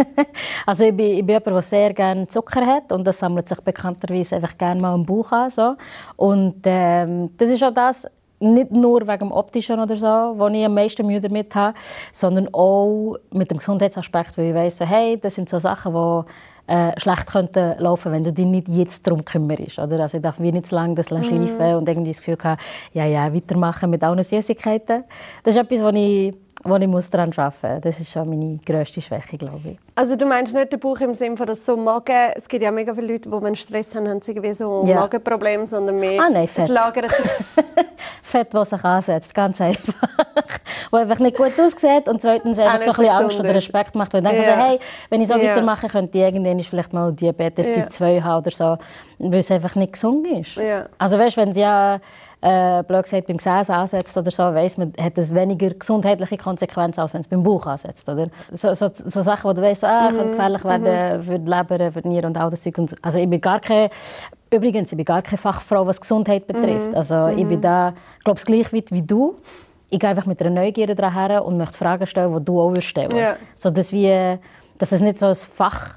also 0.67 0.85
ich 0.85 0.97
bin, 0.97 1.07
ich 1.07 1.27
bin 1.27 1.35
jemand, 1.35 1.47
der 1.47 1.63
sehr 1.63 1.93
gerne 1.93 2.29
Zucker 2.29 2.65
hat 2.65 2.93
und 2.93 3.05
das 3.05 3.19
sammelt 3.19 3.49
sich 3.49 3.61
bekannterweise 3.61 4.37
einfach 4.37 4.57
gerne 4.57 4.81
mal 4.81 4.95
im 4.95 5.05
Bauch 5.05 5.31
an. 5.33 5.51
So. 5.51 5.77
Und 6.17 6.61
ähm, 6.65 7.31
das 7.37 7.51
ist 7.51 7.63
auch 7.63 7.75
das, 7.75 8.07
nicht 8.39 8.71
nur 8.71 9.07
wegen 9.07 9.19
dem 9.19 9.33
Optischen 9.33 9.81
oder 9.81 9.97
so, 9.97 10.39
wo 10.39 10.49
ich 10.49 10.65
am 10.65 10.75
meisten 10.75 11.07
Mühe 11.07 11.21
damit 11.21 11.55
habe, 11.55 11.77
sondern 12.13 12.49
auch 12.53 13.17
mit 13.33 13.51
dem 13.51 13.59
Gesundheitsaspekt, 13.59 14.37
weil 14.37 14.49
ich 14.49 14.55
weiss, 14.55 14.81
hey, 14.81 15.19
das 15.19 15.35
sind 15.35 15.49
so 15.49 15.59
Sachen, 15.59 15.93
die 15.93 16.31
äh, 16.67 16.99
schlecht 16.99 17.27
könnten 17.27 17.79
laufen, 17.79 18.13
wenn 18.13 18.25
du 18.25 18.33
dich 18.33 18.47
nicht 18.47 18.69
jetzt 18.69 19.07
darum 19.07 19.25
kümmerst. 19.25 19.79
Oder? 19.79 20.01
Also 20.01 20.19
ich 20.19 20.23
darf 20.23 20.41
wie 20.41 20.53
nicht 20.53 20.67
zu 20.67 20.75
lange 20.75 20.95
das 20.95 21.07
schleifen 21.07 21.39
mhm. 21.39 21.77
und 21.77 21.89
irgendwie 21.89 22.11
das 22.11 22.19
Gefühl 22.19 22.39
haben, 22.43 22.61
ja, 22.93 23.05
ja, 23.05 23.33
weitermachen 23.33 23.91
mit 23.91 24.03
allen 24.03 24.23
Süßigkeiten. 24.23 25.05
Das 25.43 25.55
ist 25.55 25.61
etwas, 25.61 25.83
was 25.83 25.95
ich 25.95 26.35
wo 26.65 26.77
ich 26.77 26.87
muss 26.87 27.11
daran 27.11 27.33
arbeiten 27.37 27.75
muss. 27.75 27.83
Das 27.83 28.01
ist 28.01 28.11
schon 28.11 28.29
meine 28.29 28.59
grösste 28.65 29.01
Schwäche, 29.01 29.37
glaube 29.37 29.71
ich. 29.71 29.79
Also 29.95 30.17
du 30.17 30.27
meinst 30.27 30.55
nicht 30.55 30.73
den 30.73 30.81
Bauch 30.81 31.01
im 31.01 31.15
Sinne 31.15 31.37
von, 31.37 31.47
dass 31.47 31.65
so 31.65 31.77
Magen... 31.77 32.33
Es 32.35 32.49
gibt 32.49 32.63
ja 32.63 32.71
mega 32.71 32.95
viele 32.95 33.13
Leute, 33.13 33.31
die, 33.31 33.43
wenn 33.43 33.55
Stress 33.55 33.95
haben, 33.95 34.09
haben 34.09 34.23
sie 34.23 34.33
irgendwie 34.33 34.55
so 34.55 34.85
ja. 34.87 34.97
Magenprobleme, 34.97 35.67
sondern 35.67 35.99
mehr... 35.99 36.21
Ah 36.21 36.31
nein, 36.31 36.49
Fett. 36.49 36.65
Es 36.65 36.71
lagert 36.71 37.11
sich... 37.11 37.27
Fett, 38.23 38.53
das 38.53 38.71
sich 38.71 38.85
ansetzt, 38.85 39.35
ganz 39.35 39.61
einfach. 39.61 39.95
wo 40.91 40.97
einfach 40.97 41.19
nicht 41.19 41.37
gut 41.37 41.59
aussieht 41.59 42.09
und 42.09 42.21
zweitens 42.21 42.59
einfach 42.59 42.81
so 42.81 42.91
ein 42.91 42.97
bisschen 42.97 43.25
Angst 43.25 43.41
oder 43.41 43.55
Respekt 43.55 43.95
macht. 43.95 44.13
Weil 44.13 44.23
ich 44.23 44.29
denke, 44.29 44.47
ja. 44.47 44.55
also, 44.55 44.65
hey, 44.65 44.79
wenn 45.11 45.21
ich 45.21 45.29
so 45.29 45.37
ja. 45.37 45.51
weitermache, 45.51 45.89
könnte 45.89 46.19
ich 46.19 46.25
irgendwann 46.25 46.61
vielleicht 46.61 46.93
mal 46.93 47.13
Diabetes 47.13 47.73
Typ 47.73 47.91
2 47.91 48.21
haben 48.21 48.43
oder 48.43 48.51
so, 48.51 48.79
weil 49.19 49.41
es 49.41 49.51
einfach 49.51 49.75
nicht 49.75 49.93
gesund 49.93 50.27
ist. 50.27 50.59
Also 50.99 51.19
weißt, 51.19 51.37
wenn 51.37 51.55
sie 51.55 51.61
ja 51.61 51.97
äh, 51.97 52.01
blöd 52.83 53.03
gesagt, 53.05 53.27
beim 53.27 53.39
Gesäß 53.39 53.71
ansetzt 53.71 54.17
oder 54.17 54.31
so, 54.31 54.43
weiss 54.43 54.77
man, 54.77 54.93
hat 55.01 55.19
es 55.19 55.35
weniger 55.35 55.71
gesundheitliche 55.71 56.37
Konsequenzen, 56.37 57.01
als 57.01 57.15
wenn 57.15 57.21
es 57.23 57.29
beim 57.29 57.43
Bauch 57.43 57.67
ansetzt. 57.67 58.09
Oder? 58.09 58.29
So, 58.53 58.75
so, 58.75 58.91
so 58.93 59.23
Sachen, 59.23 59.49
wo 59.49 59.53
du 59.53 59.63
weißt, 59.63 59.85
ah, 59.85 60.11
mhm. 60.11 60.31
gefährlich 60.31 60.65
werden 60.65 61.19
mhm. 61.19 61.23
für 61.25 61.39
die 61.39 61.51
Leber, 61.51 61.93
für 61.93 62.03
die 62.03 62.09
Nieren 62.09 62.27
und 62.27 62.39
all 62.39 62.51
das 62.51 62.63
Zeug. 62.63 62.79
Also 63.03 63.19
ich 63.19 63.29
bin 63.29 63.41
gar 63.41 63.61
keine, 63.61 63.91
übrigens, 64.53 64.93
ich 64.93 64.97
bin 64.97 65.05
gar 65.05 65.23
keine 65.23 65.39
Fachfrau, 65.39 65.87
was 65.87 66.01
Gesundheit 66.01 66.47
betrifft. 66.47 66.91
Mhm. 66.91 66.97
Also 66.97 67.29
ich 67.29 67.47
bin 67.47 67.59
mhm. 67.59 67.63
da, 67.63 67.95
glaube 68.25 68.39
ich, 68.39 68.45
gleich 68.45 68.73
weit 68.73 68.93
wie 68.93 69.03
du. 69.03 69.37
Ich 69.89 69.99
gehe 69.99 70.11
einfach 70.11 70.27
mit 70.27 70.41
einer 70.41 70.51
Neugierde 70.51 70.95
daher 70.95 71.45
und 71.45 71.57
möchte 71.57 71.79
Fragen 71.79 72.07
stellen, 72.07 72.35
die 72.35 72.45
du 72.45 72.61
auch 72.61 72.75
stellen 72.81 73.17
ja. 73.17 73.37
so 73.55 73.71
dass, 73.71 73.93
wir, 73.93 74.41
dass 74.79 74.93
es 74.93 75.01
nicht 75.01 75.19
so 75.19 75.27
ein 75.27 75.35
Fach 75.35 75.97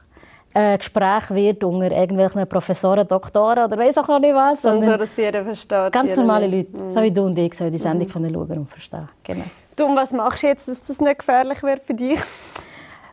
äh, 0.59 0.77
Gespräch 0.77 1.29
wird 1.29 1.63
unter 1.63 1.91
irgendwelchen 1.91 2.45
Professoren, 2.47 3.07
Doktoren 3.07 3.65
oder 3.65 3.77
weiß 3.77 3.97
auch 3.99 4.07
noch 4.07 4.19
nicht 4.19 4.35
was. 4.35 4.65
Und 4.65 4.83
so, 4.83 4.97
dass 4.97 5.15
jeder 5.15 5.43
versteht. 5.43 5.91
Ganz 5.91 6.15
normale 6.15 6.47
Leute, 6.47 6.77
mhm. 6.77 6.91
so 6.91 7.01
wie 7.01 7.11
du 7.11 7.23
und 7.23 7.39
ich, 7.39 7.53
so 7.53 7.69
die 7.69 7.77
Sendung 7.77 8.07
mhm. 8.07 8.11
können 8.11 8.33
schauen 8.33 8.57
und 8.57 8.69
verstehen. 8.69 9.07
Genau. 9.23 9.45
Du, 9.75 9.85
und 9.85 9.95
was 9.95 10.11
machst 10.11 10.43
du 10.43 10.47
jetzt, 10.47 10.67
dass 10.67 10.81
das 10.83 10.99
nicht 10.99 11.19
gefährlich 11.19 11.63
wird 11.63 11.81
für 11.83 11.93
dich? 11.93 12.19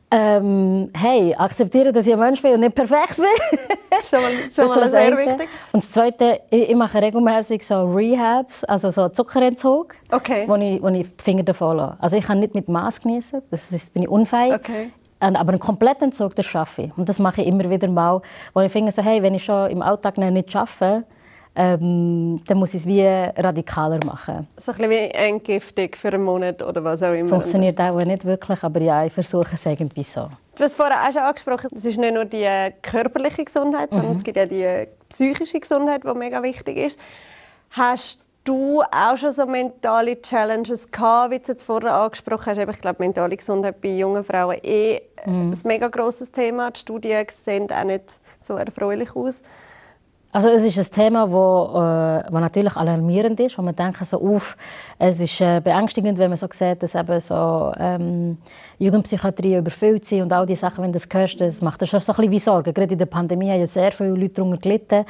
Ähm, 0.08 0.90
hey, 0.96 1.34
akzeptiere, 1.36 1.92
dass 1.92 2.06
ich 2.06 2.12
ein 2.12 2.18
Mensch 2.18 2.40
bin 2.40 2.54
und 2.54 2.60
nicht 2.60 2.74
perfekt 2.74 3.16
bin. 3.16 3.58
das 3.90 4.04
ist 4.04 4.10
schon 4.10 4.22
mal, 4.22 4.50
schon 4.50 4.80
mal 4.80 4.90
sehr 4.90 5.16
wichtig. 5.16 5.48
Und 5.72 5.82
das 5.82 5.90
Zweite, 5.90 6.40
ich, 6.50 6.70
ich 6.70 6.76
mache 6.76 7.02
regelmäßig 7.02 7.66
so 7.66 7.84
Rehabs, 7.84 8.64
also 8.64 8.90
so 8.90 9.08
Zuckerentzug, 9.08 9.94
okay. 10.12 10.44
wo, 10.46 10.54
ich, 10.56 10.82
wo 10.82 10.88
ich 10.88 11.06
die 11.16 11.22
Finger 11.22 11.42
davon 11.42 11.76
lasse. 11.76 11.96
Also 12.00 12.16
ich 12.16 12.24
kann 12.24 12.38
nicht 12.38 12.54
mit 12.54 12.68
Maß 12.68 13.00
genießen, 13.00 13.42
das 13.50 13.70
ist, 13.72 13.92
bin 13.92 14.04
ich 14.04 14.08
unfähig. 14.08 14.54
Okay. 14.54 14.90
Aber 15.18 15.50
einen 15.50 15.58
kompletten 15.58 16.06
Entzug, 16.08 16.34
das 16.34 16.46
schaffe 16.46 16.82
ich. 16.82 16.98
Und 16.98 17.08
das 17.08 17.18
mache 17.18 17.42
ich 17.42 17.48
immer 17.48 17.68
wieder 17.70 17.88
mal. 17.88 18.20
Wo 18.52 18.60
ich 18.60 18.70
finde, 18.70 18.92
so, 18.92 19.02
hey, 19.02 19.22
wenn 19.22 19.34
ich 19.34 19.44
schon 19.44 19.70
im 19.70 19.82
Alltag 19.82 20.18
nicht 20.18 20.52
schaffe, 20.52 21.04
ähm, 21.56 22.38
dann 22.46 22.58
muss 22.58 22.74
ich 22.74 22.82
es 22.82 22.86
wie 22.86 23.02
radikaler 23.02 23.98
machen. 24.04 24.46
So 24.58 24.72
ein 24.72 24.76
bisschen 24.76 24.90
wie 24.90 25.10
Entgiftung 25.10 25.88
für 25.94 26.08
einen 26.08 26.22
Monat 26.22 26.62
oder 26.62 26.84
was 26.84 27.02
auch 27.02 27.14
immer. 27.14 27.30
Funktioniert 27.30 27.80
auch 27.80 27.96
nicht 27.96 28.26
wirklich, 28.26 28.62
aber 28.62 28.80
ja, 28.80 29.06
ich 29.06 29.12
versuche 29.12 29.54
es 29.54 29.64
irgendwie 29.64 30.04
so. 30.04 30.28
Du 30.54 30.64
hast 30.64 30.74
vorhin 30.74 30.94
auch 30.94 31.12
schon 31.12 31.22
angesprochen, 31.22 31.70
es 31.74 31.84
ist 31.84 31.98
nicht 31.98 32.14
nur 32.14 32.26
die 32.26 32.46
körperliche 32.82 33.44
Gesundheit, 33.44 33.90
sondern 33.90 34.10
mhm. 34.10 34.16
es 34.16 34.22
gibt 34.22 34.36
ja 34.36 34.44
die 34.44 34.86
psychische 35.08 35.58
Gesundheit, 35.58 36.02
die 36.04 36.14
mega 36.14 36.42
wichtig 36.42 36.76
ist. 36.76 37.00
Hast 37.70 38.25
du 38.46 38.82
auch 38.82 39.16
schon 39.16 39.32
so 39.32 39.46
mentale 39.46 40.20
Challenges 40.22 40.90
gehabt, 40.90 41.32
wie 41.32 41.38
du 41.38 41.52
jetzt 41.52 41.64
vorher 41.64 41.94
angesprochen 41.94 42.46
hast? 42.46 42.58
Ich 42.58 42.80
glaube, 42.80 43.02
mentale 43.02 43.36
Gesundheit 43.36 43.80
bei 43.80 43.90
jungen 43.90 44.24
Frauen 44.24 44.58
eh 44.62 45.02
mhm. 45.26 45.52
ein 45.52 45.60
mega 45.64 45.88
grosses 45.88 46.30
Thema. 46.32 46.70
Die 46.70 46.80
Studien 46.80 47.26
sehen 47.30 47.70
auch 47.70 47.84
nicht 47.84 48.20
so 48.38 48.54
erfreulich 48.54 49.14
aus. 49.14 49.42
Also 50.32 50.50
es 50.50 50.66
ist 50.66 50.78
ein 50.78 50.94
Thema, 50.94 51.30
wo, 51.32 51.78
äh, 51.78 52.30
wo 52.30 52.38
natürlich 52.40 52.76
alarmierend 52.76 53.40
ist, 53.40 53.56
wo 53.56 53.62
man 53.62 53.74
denkt 53.74 54.04
so 54.04 54.20
auf, 54.20 54.56
es 54.98 55.18
ist 55.18 55.40
äh, 55.40 55.62
beängstigend, 55.64 56.18
wenn 56.18 56.28
man 56.28 56.36
so 56.36 56.46
sieht, 56.52 56.82
dass 56.82 56.94
eben 56.94 57.20
so 57.20 57.72
ähm, 57.78 58.36
Jugendpsychiatrie 58.78 59.56
überfüllt 59.56 60.04
sind 60.04 60.20
und 60.20 60.32
all 60.34 60.44
die 60.44 60.56
Sachen, 60.56 60.84
wenn 60.84 60.92
du 60.92 60.98
das 60.98 61.08
hörst, 61.10 61.40
das 61.40 61.62
macht 61.62 61.80
das 61.80 61.88
schon 61.88 62.00
so 62.00 62.12
ein 62.12 62.16
bisschen 62.16 62.32
wie 62.32 62.38
Sorgen. 62.38 62.74
Gerade 62.74 62.92
in 62.92 62.98
der 62.98 63.06
Pandemie 63.06 63.48
haben 63.48 63.60
ja 63.60 63.66
sehr 63.66 63.92
viele 63.92 64.10
Leute 64.10 64.34
darunter 64.34 64.58
gelitten. 64.58 65.06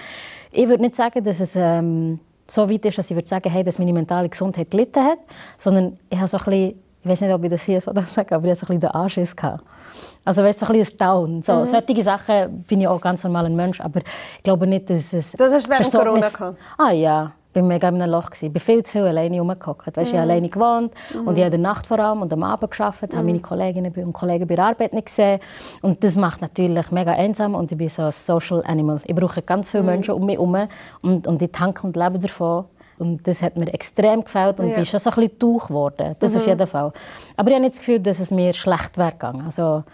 Ich 0.53 0.69
würde 0.69 0.83
nicht 0.85 0.95
sagen, 0.95 1.25
dass 1.25 1.41
es 1.41 1.57
ähm, 1.57 2.21
so 2.47 2.71
weit 2.71 2.85
ist, 2.85 2.99
dass 2.99 3.11
ich 3.11 3.17
würde 3.17 3.29
sagen, 3.29 3.51
hey, 3.51 3.63
dass 3.65 3.79
meine 3.79 3.93
mentale 3.93 4.29
Gesundheit 4.29 4.71
gelitten 4.71 5.05
hat, 5.05 5.19
sondern 5.59 5.99
ich 6.11 6.19
habe 6.19 6.29
so 6.29 6.37
ein 6.39 6.45
bisschen, 6.45 6.83
ich 7.03 7.11
weiß 7.11 7.21
nicht, 7.23 7.33
ob 7.33 7.45
ich 7.45 7.51
das 7.51 7.63
hier 7.63 7.81
so 7.81 7.93
sage, 8.07 8.35
aber 8.35 8.47
ich 8.47 8.51
habe 8.51 8.67
so 8.67 8.73
ein 8.73 8.79
bisschen 8.79 8.81
den 8.81 8.91
Anschiss 8.91 9.35
gehabt. 9.35 9.65
Also 10.25 10.43
weißt 10.43 10.61
du, 10.61 10.67
so 10.67 10.73
ein 10.73 10.79
bisschen 10.79 10.99
Down. 10.99 11.43
So, 11.43 11.55
mhm. 11.55 11.67
Solche 11.67 12.03
Sachen 12.03 12.63
bin 12.63 12.81
ich 12.81 12.89
auch 12.89 13.01
ganz 13.01 13.23
normal 13.23 13.47
ein 13.47 13.55
Mensch, 13.55 13.81
aber 13.81 14.01
ich 14.01 14.43
glaube 14.43 14.67
nicht, 14.67 14.91
dass 14.91 15.13
es... 15.13 15.33
Das 15.33 15.53
hast 15.53 15.67
du 15.67 15.71
während 15.71 15.93
Corona 15.93 16.29
gehabt? 16.29 16.59
Ah 16.77 16.91
ja, 16.91 17.33
ich 17.57 17.63
war 17.63 17.69
mega 17.69 17.89
in 17.89 18.01
einem 18.01 18.11
Loch. 18.11 18.31
Ich 18.41 18.53
bin 18.53 18.61
viel 18.61 18.85
zu 18.85 18.93
viel 18.93 19.03
alleine 19.03 19.39
rumgehockt. 19.39 19.87
Weißt, 19.87 19.97
mhm. 19.97 20.03
Ich 20.03 20.13
habe 20.13 20.23
alleine 20.23 20.49
gewohnt 20.49 20.93
mhm. 21.13 21.27
und 21.27 21.39
ich 21.39 21.45
habe 21.45 21.55
in 21.55 21.63
der 21.63 21.71
Nacht 21.71 21.87
vor 21.87 21.99
allem 21.99 22.23
und 22.23 22.33
am 22.33 22.43
Abend 22.43 22.71
gearbeitet, 22.71 23.13
mhm. 23.13 23.17
habe 23.17 23.27
meine 23.27 23.41
Kolleginnen 23.41 23.93
und 23.95 24.13
Kollegen 24.13 24.47
bei 24.47 24.57
der 24.57 24.67
Arbeit 24.67 24.93
nicht 24.93 25.07
gesehen. 25.07 25.41
Und 25.83 26.03
das 26.05 26.15
macht 26.17 26.43
natürlich 26.43 26.91
mega 26.91 27.13
einsam 27.13 27.55
und 27.55 27.73
ich 27.73 27.79
bin 27.79 27.89
so 27.89 28.03
ein 28.03 28.13
Social 28.13 28.63
Animal. 28.67 29.01
Ich 29.05 29.15
brauche 29.15 29.43
ganz 29.43 29.71
viele 29.71 29.83
mhm. 29.83 29.89
Menschen 29.89 30.15
um 30.15 30.27
mich 30.27 30.37
herum 30.37 30.57
und, 31.03 31.27
und 31.27 31.43
ich 31.43 31.53
tanke 31.53 31.87
und 31.87 31.97
lebe 31.97 32.19
davon. 32.19 32.67
Und 32.99 33.27
das 33.27 33.43
hat 33.43 33.57
mir 33.57 33.73
extrem 33.73 34.25
gefällt 34.25 34.59
und 34.59 34.71
ja. 34.71 34.77
bin 34.77 34.85
schon 34.87 35.01
so 35.01 35.11
ein 35.11 35.17
bisschen 35.17 35.39
durch 35.39 35.67
geworden. 35.67 36.17
Das 36.19 36.33
mhm. 36.33 36.39
auf 36.39 36.47
jeden 36.47 36.67
Fall. 36.67 36.93
Aber 37.37 37.49
ich 37.49 37.55
habe 37.55 37.63
nicht 37.63 37.75
das 37.75 37.79
Gefühl, 37.81 38.01
dass 38.01 38.21
es 38.21 38.31
mir 38.31 38.55
schlecht 38.55 38.97
wäre 38.97 39.13
gegangen. 39.13 39.43
Also, 39.45 39.85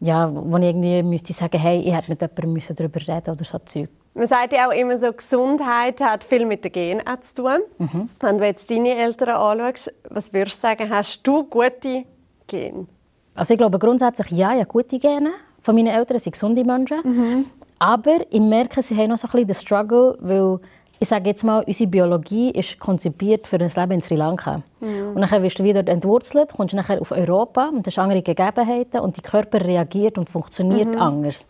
ja, 0.00 0.30
wo 0.32 0.56
ich 0.56 0.64
irgendwie 0.64 1.02
müsste 1.02 1.32
sagen, 1.32 1.58
hey, 1.58 1.80
ich 1.80 1.94
hätte 1.94 2.10
mit 2.10 2.20
jemandem 2.20 2.76
darüber 2.76 3.00
reden 3.00 3.30
oder 3.30 3.44
so 3.44 3.58
Zeug. 3.60 3.88
Man 4.14 4.26
sagt 4.26 4.52
ja 4.52 4.68
auch 4.68 4.72
immer 4.72 4.98
so, 4.98 5.10
Gesundheit 5.12 6.00
hat 6.00 6.22
viel 6.22 6.44
mit 6.44 6.64
den 6.64 6.72
Genen 6.72 7.02
zu 7.22 7.42
tun. 7.42 7.58
Mhm. 7.78 8.08
Wenn 8.20 8.38
du 8.38 8.44
jetzt 8.44 8.70
deine 8.70 8.94
Eltern 8.94 9.30
anschaust, 9.30 9.92
was 10.10 10.32
würdest 10.32 10.58
du 10.58 10.60
sagen, 10.68 10.90
hast 10.90 11.26
du 11.26 11.44
gute 11.44 12.04
Gene? 12.46 12.86
Also 13.34 13.54
ich 13.54 13.58
glaube 13.58 13.78
grundsätzlich 13.78 14.30
ja, 14.30 14.52
ja 14.52 14.64
gute 14.64 14.98
Gene 14.98 15.30
von 15.62 15.74
meinen 15.74 15.88
Eltern 15.88 16.18
sind 16.18 16.32
gesunde 16.32 16.64
Menschen. 16.64 16.98
Mhm. 17.02 17.46
Aber 17.78 18.18
ich 18.30 18.40
merke, 18.40 18.82
sie 18.82 18.96
haben 18.96 19.08
noch 19.08 19.18
so 19.18 19.26
ein 19.28 19.30
bisschen 19.32 19.46
den 19.48 19.54
Struggle, 19.54 20.18
weil 20.20 20.60
ich 21.00 21.08
sage 21.08 21.30
jetzt 21.30 21.42
mal, 21.42 21.64
unsere 21.66 21.90
Biologie 21.90 22.50
ist 22.50 22.78
konzipiert 22.78 23.48
für 23.48 23.56
ein 23.56 23.72
Leben 23.74 23.90
in 23.92 24.02
Sri 24.02 24.14
Lanka. 24.14 24.62
Mhm. 24.80 25.16
Und 25.16 25.20
dann 25.20 25.42
wirst 25.42 25.58
du 25.58 25.64
wieder 25.64 25.84
entwurzelt, 25.88 26.52
kommst 26.56 26.74
nachher 26.74 27.00
auf 27.00 27.10
Europa 27.10 27.70
und 27.70 27.84
hast 27.86 27.98
andere 27.98 28.22
Gegebenheiten 28.22 29.00
und 29.00 29.16
der 29.16 29.24
Körper 29.28 29.64
reagiert 29.64 30.16
und 30.16 30.30
funktioniert 30.30 30.90
mhm. 30.90 31.00
anders. 31.00 31.46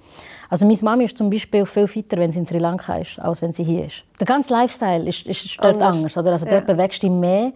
Also 0.52 0.66
meine 0.66 0.78
Mama 0.82 1.02
ist 1.04 1.16
zum 1.16 1.30
Beispiel 1.30 1.64
viel 1.64 1.86
fitter, 1.88 2.18
wenn 2.18 2.30
sie 2.30 2.38
in 2.38 2.44
Sri 2.44 2.58
Lanka 2.58 2.96
ist, 2.96 3.18
als 3.18 3.40
wenn 3.40 3.54
sie 3.54 3.64
hier 3.64 3.86
ist. 3.86 4.04
Der 4.20 4.26
ganze 4.26 4.52
Lifestyle 4.52 5.08
ist, 5.08 5.26
ist 5.26 5.56
dort 5.58 5.76
anders. 5.76 5.96
anders 5.96 6.16
oder? 6.18 6.32
Also 6.32 6.44
ja. 6.44 6.52
dort 6.52 6.66
bewegst 6.66 7.02
du 7.02 7.06
dich 7.06 7.16
mehr 7.16 7.52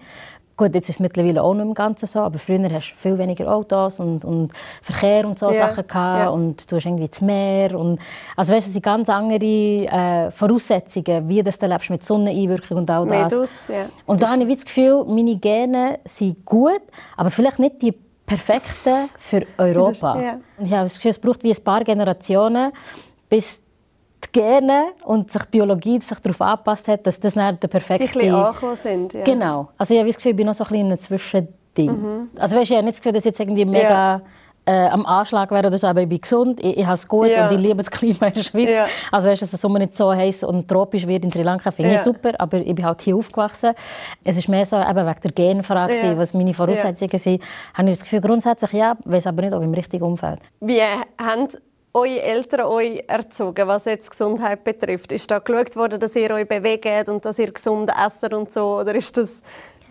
Gut, 0.56 0.74
jetzt 0.74 0.88
ist 0.88 0.96
es 0.96 1.00
mittlerweile 1.00 1.42
auch 1.42 1.52
nicht 1.52 1.66
im 1.66 1.74
Ganzen 1.74 2.06
so, 2.06 2.20
aber 2.20 2.38
früher 2.38 2.70
hast 2.72 2.92
du 2.92 2.96
viel 2.96 3.18
weniger 3.18 3.52
Autos 3.52 4.00
und, 4.00 4.24
und 4.24 4.52
Verkehr 4.80 5.28
und 5.28 5.38
so 5.38 5.50
ja. 5.50 5.68
Sachen 5.68 5.86
gehabt 5.86 6.20
ja. 6.20 6.28
und 6.30 6.72
du 6.72 6.76
hast 6.76 6.86
irgendwie 6.86 7.08
das 7.08 7.20
Meer 7.20 7.78
und 7.78 7.98
also 8.34 8.54
weißt, 8.54 8.66
es 8.66 8.72
sind 8.72 8.82
ganz 8.82 9.10
andere 9.10 9.44
äh, 9.44 10.30
Voraussetzungen, 10.30 11.28
wie 11.28 11.42
das 11.42 11.58
du 11.58 11.66
lebst 11.66 11.90
mit 11.90 12.02
Sonneneinwirkung 12.02 12.78
und 12.78 12.90
all 12.90 13.06
das. 13.06 13.30
Medus, 13.30 13.68
ja. 13.68 13.90
Und 14.06 14.22
da 14.22 14.30
habe 14.30 14.44
ich 14.44 14.54
das 14.54 14.64
Gefühl, 14.64 15.04
meine 15.06 15.36
Gene 15.36 15.98
sind 16.06 16.42
gut, 16.46 16.80
aber 17.18 17.30
vielleicht 17.30 17.58
nicht 17.58 17.82
die 17.82 17.92
perfekten 18.26 19.08
für 19.18 19.46
Europa. 19.56 20.20
Ja. 20.20 20.40
Ich 20.58 20.72
habe 20.72 20.82
das 20.84 20.94
Gefühl, 20.94 21.12
es 21.12 21.18
braucht 21.18 21.42
wie 21.42 21.52
ein 21.52 21.62
paar 21.62 21.84
Generationen, 21.84 22.72
bis 23.28 23.60
die 24.24 24.40
Gene 24.40 24.88
und 25.04 25.30
sich 25.30 25.42
die 25.44 25.50
Biologie 25.52 26.00
sich 26.00 26.18
darauf 26.18 26.40
angepasst 26.40 26.88
hat, 26.88 27.06
dass 27.06 27.20
das 27.20 27.34
dann 27.34 27.58
der 27.60 27.68
perfekte... 27.68 28.06
Die 28.18 28.30
ein 28.30 28.76
sind, 28.82 29.12
ja. 29.12 29.22
Genau. 29.22 29.68
Also 29.78 29.94
ich 29.94 30.00
habe 30.00 30.08
das 30.08 30.16
Gefühl, 30.16 30.32
ich 30.32 30.36
bin 30.36 30.46
noch 30.46 30.54
so 30.54 30.64
ein 30.64 30.68
bisschen 30.68 30.86
in 30.86 30.92
einem 30.92 30.98
Zwischending. 30.98 31.90
Mhm. 31.90 32.30
Also 32.36 32.56
weißt, 32.56 32.70
ich 32.70 32.76
habe 32.76 32.84
nicht 32.84 32.96
das 32.96 33.02
Gefühl, 33.02 33.12
dass 33.12 33.24
jetzt 33.24 33.40
irgendwie 33.40 33.64
mega... 33.64 34.16
Ja. 34.16 34.22
Äh, 34.68 34.88
am 34.88 35.06
Anschlag 35.06 35.52
wäre 35.52 35.68
oder 35.68 35.78
so, 35.78 35.86
aber 35.86 36.02
ich 36.02 36.08
bin 36.08 36.20
gesund, 36.20 36.58
ich, 36.60 36.78
ich 36.78 36.84
habe 36.84 36.94
es 36.94 37.06
gut 37.06 37.28
ja. 37.28 37.46
und 37.46 37.54
ich 37.54 37.60
liebe 37.60 37.76
das 37.76 37.88
Klima 37.88 38.26
in 38.26 38.34
der 38.34 38.42
Schweiz. 38.42 38.68
Ja. 38.68 38.86
Also 39.12 39.28
weißt, 39.28 39.42
dass 39.42 39.52
es 39.52 39.60
Sommer 39.60 39.78
nicht 39.78 39.94
so 39.94 40.12
heiß 40.12 40.42
und 40.42 40.66
tropisch 40.66 41.06
wird 41.06 41.22
in 41.22 41.30
Sri 41.30 41.42
Lanka, 41.42 41.70
finde 41.70 41.94
ich 41.94 42.00
super, 42.00 42.32
aber 42.38 42.58
ich 42.58 42.74
bin 42.74 42.84
halt 42.84 43.00
hier 43.00 43.14
aufgewachsen. 43.14 43.74
Es 44.24 44.36
ist 44.36 44.48
mehr 44.48 44.66
so 44.66 44.76
eben 44.76 45.06
wegen 45.06 45.20
der 45.22 45.30
Genfrage, 45.30 46.18
was 46.18 46.34
meine 46.34 46.52
Voraussetzungen 46.52 47.18
sind. 47.18 47.44
Habe 47.74 47.90
ich 47.90 47.94
das 47.94 48.02
Gefühl, 48.02 48.20
grundsätzlich 48.20 48.72
ja, 48.72 48.96
weiß 49.04 49.28
aber 49.28 49.42
nicht, 49.42 49.54
ob 49.54 49.62
im 49.62 49.72
richtigen 49.72 50.02
Umfeld. 50.02 50.40
Wie 50.60 50.82
haben 50.82 51.48
eure 51.96 52.22
Eltern 52.22 52.66
euch 52.66 53.04
erzogen, 53.06 53.66
was 53.66 53.86
jetzt 53.86 54.10
Gesundheit 54.10 54.64
betrifft? 54.64 55.12
Ist 55.12 55.30
da 55.30 55.38
geschaut 55.38 55.76
worden, 55.76 55.98
dass 55.98 56.14
ihr 56.14 56.30
euch 56.30 56.46
bewegt 56.46 57.08
und 57.08 57.24
dass 57.24 57.38
ihr 57.38 57.52
gesund 57.52 57.90
esst 57.90 58.32
und 58.34 58.52
so? 58.52 58.80
Oder 58.80 58.94
ist 58.94 59.16
das 59.16 59.42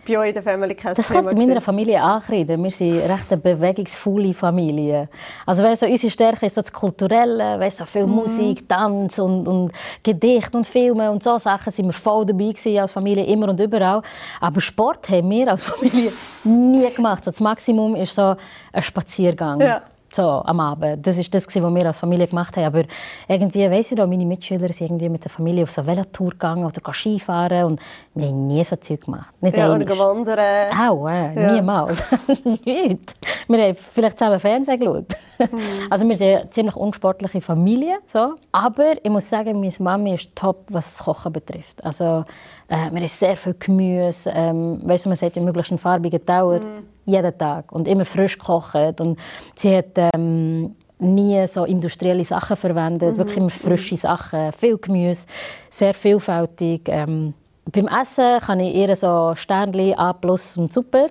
bei 0.06 0.18
euch 0.18 0.28
in 0.28 0.34
der 0.34 0.42
Familie 0.42 0.74
kein 0.74 0.94
Das 0.94 1.08
kommt 1.08 1.32
in 1.32 1.38
meiner 1.38 1.60
Familie 1.60 2.00
anreden. 2.00 2.62
Wir 2.62 2.70
sind 2.70 3.02
eine 3.02 3.14
recht 3.14 3.42
bewegungsvolle 3.42 4.34
Familie. 4.34 5.08
Also 5.44 5.62
weißt 5.62 5.82
du, 5.82 5.86
unsere 5.86 6.10
Stärke 6.10 6.46
ist 6.46 6.54
so 6.54 6.60
das 6.60 6.72
Kulturelle, 6.72 7.58
weißt, 7.58 7.78
so 7.78 7.84
viel 7.84 8.06
mhm. 8.06 8.14
Musik, 8.14 8.68
Tanz 8.68 9.18
und, 9.18 9.46
und 9.46 9.72
Gedicht 10.02 10.54
und 10.54 10.66
Filme 10.66 11.10
und 11.10 11.22
so 11.22 11.38
Sachen 11.38 11.72
sind 11.72 11.86
wir 11.86 11.92
voll 11.92 12.24
dabei 12.26 12.52
gewesen, 12.52 12.78
als 12.78 12.92
Familie, 12.92 13.24
immer 13.24 13.48
und 13.48 13.60
überall. 13.60 14.02
Aber 14.40 14.60
Sport 14.60 15.08
haben 15.08 15.30
wir 15.30 15.50
als 15.50 15.62
Familie 15.64 16.12
nie 16.44 16.90
gemacht. 16.94 17.24
So 17.24 17.30
das 17.30 17.40
Maximum 17.40 17.96
ist 17.96 18.14
so 18.14 18.36
ein 18.72 18.82
Spaziergang. 18.82 19.60
Ja 19.60 19.82
so 20.16 20.42
am 20.44 20.60
Abend. 20.60 21.06
Das 21.06 21.16
ist 21.18 21.32
das, 21.34 21.46
was 21.46 21.54
wir 21.54 21.86
als 21.86 21.98
Familie 21.98 22.26
gemacht 22.26 22.56
haben. 22.56 22.64
Aber 22.64 22.84
irgendwie, 23.28 23.70
weiss 23.70 23.92
ich 23.92 23.98
noch, 23.98 24.06
meine 24.06 24.24
Mitschüler 24.24 24.72
sind 24.72 24.86
irgendwie 24.86 25.08
mit 25.08 25.24
der 25.24 25.30
Familie 25.30 25.64
auf 25.64 25.70
so 25.70 25.82
eine 25.82 25.92
Velotour 25.92 26.30
gegangen 26.30 26.64
oder 26.64 26.92
Skifahren 26.92 27.64
und 27.64 27.80
wir 28.14 28.28
haben 28.28 28.46
nie 28.46 28.64
so 28.64 28.76
Zeug 28.76 29.02
gemacht. 29.02 29.32
Nicht 29.40 29.56
ja, 29.56 29.74
oder 29.74 29.98
wandern. 29.98 30.72
Auch, 30.72 31.08
äh, 31.08 31.40
ja. 31.40 31.52
niemals. 31.52 32.28
Nicht. 32.44 33.14
Wir 33.46 33.62
haben 33.62 33.76
vielleicht 33.94 34.18
zusammen 34.18 34.40
Fernsehen 34.40 34.80
geschaut. 34.80 35.06
Mhm. 35.38 35.58
Also 35.90 36.08
wir 36.08 36.16
sind 36.16 36.34
eine 36.34 36.50
ziemlich 36.50 36.76
unsportliche 36.76 37.40
Familie. 37.40 37.98
So. 38.06 38.34
Aber 38.52 38.94
ich 39.02 39.10
muss 39.10 39.28
sagen, 39.28 39.60
meine 39.60 39.72
Mami 39.78 40.14
ist 40.14 40.34
top, 40.34 40.64
was 40.70 40.96
das 40.96 41.04
Kochen 41.04 41.32
betrifft. 41.32 41.84
Also 41.84 42.24
äh, 42.68 42.90
wir 42.90 43.00
haben 43.00 43.08
sehr 43.08 43.36
viel 43.36 43.54
Gemüse. 43.58 44.30
Ähm, 44.34 44.80
weißt 44.82 45.04
du, 45.04 45.08
man 45.10 45.16
sagt, 45.16 45.36
möglichst 45.36 45.72
einen 45.72 45.78
farbigen 45.78 46.24
Tauer. 46.24 46.60
Mhm 46.60 46.96
jeden 47.06 47.38
Tag 47.38 47.72
und 47.72 47.88
immer 47.88 48.04
frisch 48.04 48.38
gekocht. 48.38 49.00
Und 49.00 49.18
sie 49.54 49.76
hat 49.76 49.96
ähm, 49.96 50.74
nie 50.98 51.46
so 51.46 51.64
industrielle 51.64 52.24
Sachen 52.24 52.56
verwendet, 52.56 53.14
mhm. 53.14 53.18
wirklich 53.18 53.36
immer 53.38 53.50
frische 53.50 53.96
Sachen, 53.96 54.52
viel 54.52 54.76
Gemüse, 54.76 55.26
sehr 55.70 55.94
vielfältig. 55.94 56.82
Ähm, 56.86 57.32
beim 57.72 57.88
Essen 57.88 58.40
kann 58.40 58.60
ich 58.60 58.74
ihr 58.74 58.94
so 58.94 59.32
Sternchen 59.34 59.94
A 59.98 60.12
plus 60.12 60.56
und 60.56 60.72
super. 60.72 61.08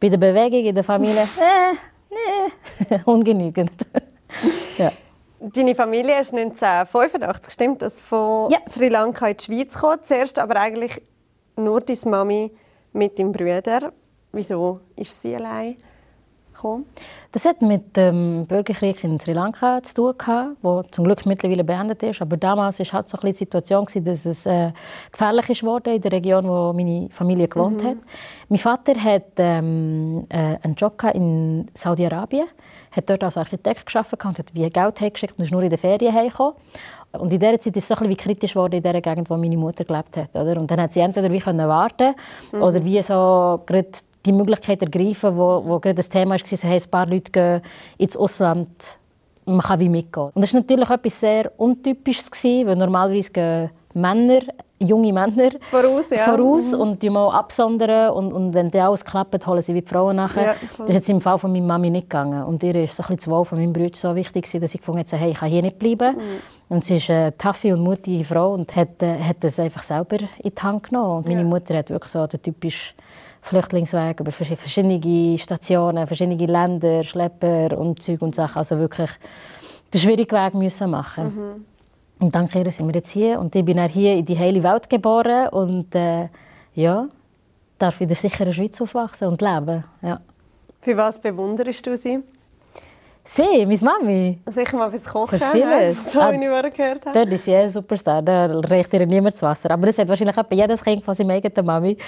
Bei 0.00 0.08
der 0.08 0.16
Bewegung 0.16 0.64
in 0.64 0.74
der 0.74 0.84
Familie, 0.84 1.22
äh, 1.22 1.76
nee, 2.90 3.00
ungenügend. 3.04 3.72
ja. 4.78 4.92
Deine 5.42 5.74
Familie 5.74 6.20
ist 6.20 6.32
1985, 6.32 7.52
stimmt 7.52 7.82
das, 7.82 8.00
von 8.00 8.50
ja. 8.50 8.58
Sri 8.68 8.88
Lanka 8.88 9.26
in 9.26 9.36
die 9.36 9.44
Schweiz 9.44 9.74
gekommen. 9.74 9.98
Zuerst 10.02 10.38
aber 10.38 10.54
eigentlich 10.56 11.02
nur 11.56 11.80
deine 11.80 11.98
Mami 12.06 12.52
mit 12.92 13.18
deinem 13.18 13.32
Bruder. 13.32 13.92
Wieso 14.30 14.80
ist 14.94 15.20
sie 15.20 15.34
allein 15.34 15.76
gekommen? 16.54 16.86
Das 17.32 17.44
hat 17.44 17.60
mit 17.60 17.96
dem 17.96 18.46
Bürgerkrieg 18.46 19.02
in 19.02 19.18
Sri 19.18 19.32
Lanka 19.32 19.82
zu 19.82 19.94
tun 19.94 20.14
gehabt, 20.16 20.62
der 20.62 20.84
zum 20.92 21.04
Glück 21.06 21.26
mittlerweile 21.26 21.64
beendet 21.64 22.02
ist. 22.04 22.22
Aber 22.22 22.36
damals 22.36 22.78
war 22.78 22.86
halt 22.92 23.08
so 23.08 23.18
die 23.18 23.32
Situation, 23.32 23.86
dass 24.04 24.24
es 24.24 24.46
äh, 24.46 24.70
gefährlich 25.10 25.48
ist 25.50 25.62
worden 25.64 25.94
in 25.94 26.02
der 26.02 26.12
Region, 26.12 26.46
wo 26.46 26.72
meine 26.72 27.08
Familie 27.10 27.48
gewohnt 27.48 27.82
mhm. 27.82 27.88
hat. 27.88 27.96
Mein 28.48 28.58
Vater 28.58 28.94
hat 28.94 29.32
ähm, 29.38 30.24
äh, 30.28 30.58
einen 30.62 30.74
Job 30.76 31.02
in 31.14 31.68
Saudi-Arabien, 31.74 32.46
hat 32.92 33.10
dort 33.10 33.24
als 33.24 33.36
Architekt 33.36 33.86
gearbeitet 33.86 34.24
und 34.24 34.38
hat 34.38 34.54
wie 34.54 34.68
Geld 34.68 35.00
hergeschickt 35.00 35.38
und 35.38 35.44
ist 35.44 35.50
nur 35.50 35.62
in 35.62 35.70
den 35.70 35.78
Ferien 35.78 36.14
heimgekommen. 36.14 36.54
Und 37.12 37.32
in 37.32 37.38
dieser 37.38 37.60
Zeit 37.60 37.76
ist 37.76 37.82
es 37.82 37.88
so 37.88 37.94
ein 37.94 38.08
bisschen 38.08 38.16
kritisch 38.16 38.52
geworden 38.52 38.76
in 38.76 38.82
der 38.82 39.00
Gegend, 39.00 39.28
wo 39.28 39.36
meine 39.36 39.56
Mutter 39.56 39.84
gelebt 39.84 40.16
hat. 40.16 40.34
Oder? 40.34 40.58
Und 40.58 40.70
dann 40.70 40.80
hat 40.80 40.92
sie 40.92 41.00
entweder 41.00 41.30
wie 41.30 41.40
können 41.40 41.68
warten 41.68 42.14
mhm. 42.52 42.62
oder 42.62 42.84
wie 42.84 43.02
so 43.02 43.60
die 44.24 44.32
Möglichkeit 44.32 44.80
ergreifen, 44.82 45.36
wo, 45.36 45.62
wo 45.64 45.78
gerade 45.78 45.96
das 45.96 46.08
Thema 46.08 46.30
war, 46.30 46.38
so, 46.44 46.68
hey, 46.68 46.80
ein 46.80 46.90
paar 46.90 47.06
Leute 47.06 47.30
gehen 47.30 47.60
ins 47.98 48.16
Ausland, 48.16 48.68
man 49.44 49.60
kann 49.60 49.80
wie 49.80 49.88
mitgehen. 49.88 50.30
Und 50.34 50.42
das 50.42 50.54
war 50.54 50.60
natürlich 50.60 50.88
etwas 50.88 51.20
sehr 51.20 51.52
Untypisches, 51.56 52.30
weil 52.30 52.76
normalerweise 52.76 53.30
gehen 53.30 53.70
Männer, 53.94 54.40
junge 54.78 55.12
Männer 55.12 55.50
voraus, 55.70 56.10
ja. 56.10 56.24
voraus 56.24 56.72
mhm. 56.72 56.80
und 56.80 57.02
die 57.02 57.10
mal 57.10 57.30
absondern 57.30 58.10
und, 58.10 58.32
und 58.32 58.54
wenn 58.54 58.70
das 58.70 58.82
alles 58.82 59.04
klappt, 59.04 59.46
holen 59.46 59.62
sie 59.62 59.74
die 59.74 59.82
Frauen 59.82 60.16
nachher. 60.16 60.44
Ja, 60.44 60.54
das 60.78 60.88
ist 60.90 60.94
jetzt 60.94 61.08
im 61.08 61.20
Fall 61.20 61.38
von 61.38 61.52
meiner 61.52 61.66
Mami 61.66 61.90
nicht 61.90 62.10
gegangen 62.10 62.42
und 62.44 62.62
ihr 62.62 62.74
ist 62.76 62.96
so 62.96 63.02
ein 63.02 63.08
bisschen 63.08 63.16
das 63.16 63.28
Wohl 63.28 63.44
von 63.44 63.58
meinem 63.58 63.72
Bruder 63.72 63.94
so 63.94 64.14
wichtig 64.14 64.50
dass 64.50 64.74
ich 64.74 64.80
gefunden 64.80 65.04
habe, 65.06 65.16
hey, 65.16 65.30
ich 65.30 65.38
kann 65.38 65.50
hier 65.50 65.62
nicht 65.62 65.78
bleiben. 65.78 66.16
Mhm. 66.16 66.20
Und 66.68 66.84
sie 66.86 66.96
ist 66.96 67.10
eine 67.10 67.36
taffe 67.36 67.74
und 67.74 67.82
mutige 67.82 68.24
Frau 68.24 68.54
und 68.54 68.74
hat, 68.74 69.02
äh, 69.02 69.18
hat 69.18 69.36
das 69.40 69.58
einfach 69.60 69.82
selber 69.82 70.20
in 70.38 70.54
die 70.54 70.62
Hand 70.62 70.84
genommen. 70.84 71.18
Und 71.18 71.28
meine 71.28 71.42
ja. 71.42 71.46
Mutter 71.46 71.76
hat 71.76 71.90
wirklich 71.90 72.10
so 72.10 72.26
den 72.26 72.40
typischen 72.40 72.94
Flüchtlingsweg 73.42 74.20
über 74.20 74.32
verschiedene 74.32 75.36
Stationen, 75.36 76.06
verschiedene 76.06 76.46
Länder, 76.46 77.04
Schlepper 77.04 77.76
und 77.76 78.00
Zeug 78.00 78.22
und 78.22 78.34
Sachen. 78.34 78.56
Also 78.56 78.78
wirklich 78.78 79.10
den 79.92 80.00
schwierigen 80.00 80.34
Weg 80.34 80.54
müssen 80.54 80.90
machen. 80.90 81.24
Mhm. 81.24 81.64
Und 82.22 82.36
dank 82.36 82.54
ihr 82.54 82.70
sind 82.70 82.86
wir 82.86 82.94
jetzt 82.94 83.10
hier 83.10 83.40
und 83.40 83.52
ich 83.56 83.64
bin 83.64 83.80
auch 83.80 83.90
hier 83.90 84.14
in 84.14 84.24
die 84.24 84.38
heile 84.38 84.62
Welt 84.62 84.88
geboren 84.88 85.48
und 85.48 85.92
äh, 85.96 86.28
ja, 86.72 87.08
darf 87.80 88.00
in 88.00 88.06
der 88.06 88.16
sicheren 88.16 88.52
Schweiz 88.52 88.80
aufwachsen 88.80 89.26
und 89.26 89.42
leben. 89.42 89.82
Ja. 90.02 90.20
Für 90.80 90.96
was 90.96 91.20
bewunderst 91.20 91.84
du 91.84 91.96
sie? 91.96 92.20
Sie, 93.24 93.66
meine 93.66 93.80
Mami. 93.80 94.38
Sicher 94.46 94.76
mal 94.76 94.88
fürs 94.90 95.04
Kochen. 95.04 95.36
Für 95.36 95.46
vieles. 95.46 95.98
So 96.12 96.20
wie 96.20 96.46
ah, 96.46 96.64
ich 96.64 96.74
gehört 96.74 97.06
habe. 97.06 97.18
Dort 97.18 97.28
ist 97.30 97.44
sie 97.44 97.56
ein 97.56 97.68
Superstar, 97.68 98.22
da 98.22 98.46
reicht 98.46 98.94
ihr 98.94 99.04
niemand 99.04 99.34
das 99.34 99.42
Wasser. 99.42 99.72
Aber 99.72 99.86
das 99.86 99.98
hat 99.98 100.06
wahrscheinlich 100.06 100.36
jedes 100.52 100.84
Kind 100.84 101.04
von 101.04 101.16
seiner 101.16 101.34
eigenen 101.34 101.66
Mami. 101.66 101.98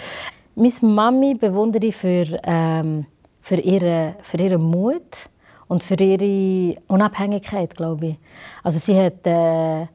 Meine 0.55 0.73
Mami 0.83 1.35
bewundere 1.35 1.87
ich 1.87 1.97
für, 1.97 2.39
ähm, 2.45 3.07
für, 3.41 3.57
ihre, 3.57 4.15
für 4.23 4.37
ihren 4.37 4.63
Mut 4.63 5.29
und 5.67 5.83
für 5.83 5.97
ihre 5.97 6.81
Unabhängigkeit, 6.87 7.75
glaube 7.75 8.07
ich. 8.07 8.17
Also 8.63 8.79
sie 8.79 8.97
hat 8.97 9.27
äh, 9.27 9.89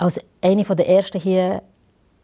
als 0.00 0.18
eine 0.40 0.64
der 0.64 0.88
ersten 0.88 1.20
hier 1.20 1.62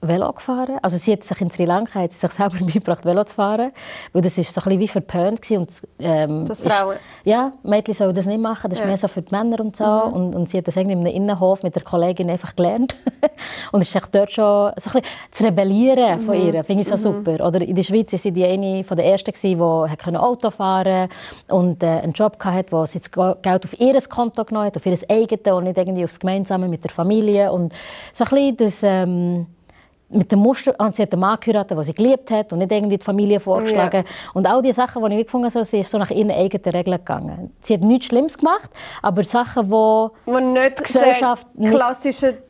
Velo 0.09 0.33
gefahren. 0.33 0.79
Also 0.83 0.97
sie 0.97 1.13
hat 1.13 1.25
sich 1.25 1.41
in 1.41 1.51
Sri 1.51 1.65
Lanka 1.65 2.01
hat 2.01 2.13
sie 2.13 2.19
sich 2.19 2.31
selber 2.33 2.59
beigebracht, 2.59 3.05
Velo 3.05 3.25
zu 3.25 3.35
fahren, 3.35 3.73
weil 4.13 4.23
das 4.23 4.39
ist 4.39 4.53
so 4.53 4.61
ein 4.61 4.65
bisschen 4.65 4.81
wie 4.81 4.89
verpönt 4.89 5.43
gewesen. 5.43 5.59
und 5.59 5.71
ähm, 5.99 6.45
das 6.47 6.63
Frauen? 6.63 6.95
Ist, 6.95 7.01
ja, 7.25 7.53
Mädchen 7.63 7.95
sollen 7.95 8.15
das 8.15 8.27
nicht 8.27 8.41
machen, 8.41 8.71
das 8.71 8.79
ja. 8.79 8.85
ist 8.85 8.89
mehr 8.89 8.97
so 8.97 9.09
für 9.09 9.23
die 9.23 9.35
Männer 9.35 9.61
und 9.61 9.77
so 9.77 9.85
mhm. 9.85 10.13
und, 10.13 10.35
und 10.35 10.51
sie 10.51 10.59
hat 10.59 10.69
das 10.69 10.77
irgendwie 10.77 10.93
in 10.93 11.01
einem 11.01 11.15
Innenhof 11.15 11.63
mit 11.63 11.75
der 11.75 11.83
Kollegin 11.83 12.31
einfach 12.31 12.55
gelernt 12.55 12.97
und 13.73 13.81
es 13.81 13.95
ist 13.95 14.09
dort 14.13 14.33
schon 14.33 14.73
so 14.77 14.91
ein 14.91 15.03
bisschen 15.03 15.03
zu 15.31 15.45
rebellieren 15.45 16.21
von 16.21 16.37
mhm. 16.37 16.55
ihr, 16.55 16.65
finde 16.65 16.83
ich 16.83 16.89
so 16.89 16.97
mhm. 16.97 17.25
super. 17.25 17.47
Oder 17.47 17.61
in 17.61 17.75
der 17.75 17.83
Schweiz 17.83 18.13
war 18.13 18.19
sie 18.19 18.33
die 18.33 18.45
eine 18.45 18.85
von 18.85 18.97
der 18.97 19.07
ersten 19.07 19.33
gewesen, 19.33 19.59
die 20.07 20.17
Auto 20.17 20.51
fahren 20.51 21.09
und 21.49 21.83
äh, 21.83 21.87
einen 21.87 22.13
Job 22.13 22.37
hatte, 22.43 22.73
wo 22.73 22.87
sie 22.87 23.01
das 23.01 23.11
Geld 23.11 23.65
auf 23.65 23.81
ihr 23.81 24.01
Konto 24.03 24.45
genommen 24.45 24.67
hat, 24.67 24.77
auf 24.77 24.87
ihr 24.87 24.99
eigenes 25.09 25.53
und 25.53 25.65
nicht 25.65 25.79
irgendwie 25.79 26.05
aufs 26.05 26.21
Gemeinsame 26.21 26.69
mit 26.69 26.85
der 26.85 26.91
Familie 26.91 27.53
und 27.53 27.73
so 28.13 28.25
ein 28.25 28.31
bisschen 28.31 28.57
das 28.57 28.79
ähm, 28.83 29.47
mit 30.09 30.31
dem 30.31 30.39
Muster, 30.39 30.75
und 30.79 30.95
sie 30.95 31.03
hat 31.03 31.13
einen 31.13 31.21
Mann 31.21 31.39
geheiratet, 31.41 31.77
den 31.77 31.85
sie 31.85 31.95
geliebt 31.95 32.31
hat 32.31 32.53
und 32.53 32.61
nicht 32.61 32.71
irgendwie 32.71 32.99
die 32.99 33.05
Familie 33.05 33.41
vorgeschlagen. 33.41 34.05
Ja. 34.05 34.33
Und 34.35 34.47
all 34.47 34.63
die 34.63 34.73
Sachen, 34.73 35.05
die 35.09 35.17
ich 35.17 35.25
gefunden 35.25 35.53
habe, 35.53 35.65
sie 35.65 35.81
ist 35.81 35.91
so 35.91 35.99
nach 35.99 36.11
ihren 36.11 36.31
eigenen 36.31 36.77
Regeln 36.77 36.99
gegangen. 36.99 37.53
Sie 37.61 37.75
hat 37.75 37.81
nichts 37.81 38.07
Schlimmes 38.07 38.39
gemacht, 38.39 38.71
aber 39.03 39.25
Sachen, 39.25 39.71
wo, 39.71 40.13
wo 40.25 40.39
nicht 40.39 40.79
die 40.79 40.83
Gesellschaft... 40.85 41.49
klassische 41.61 42.46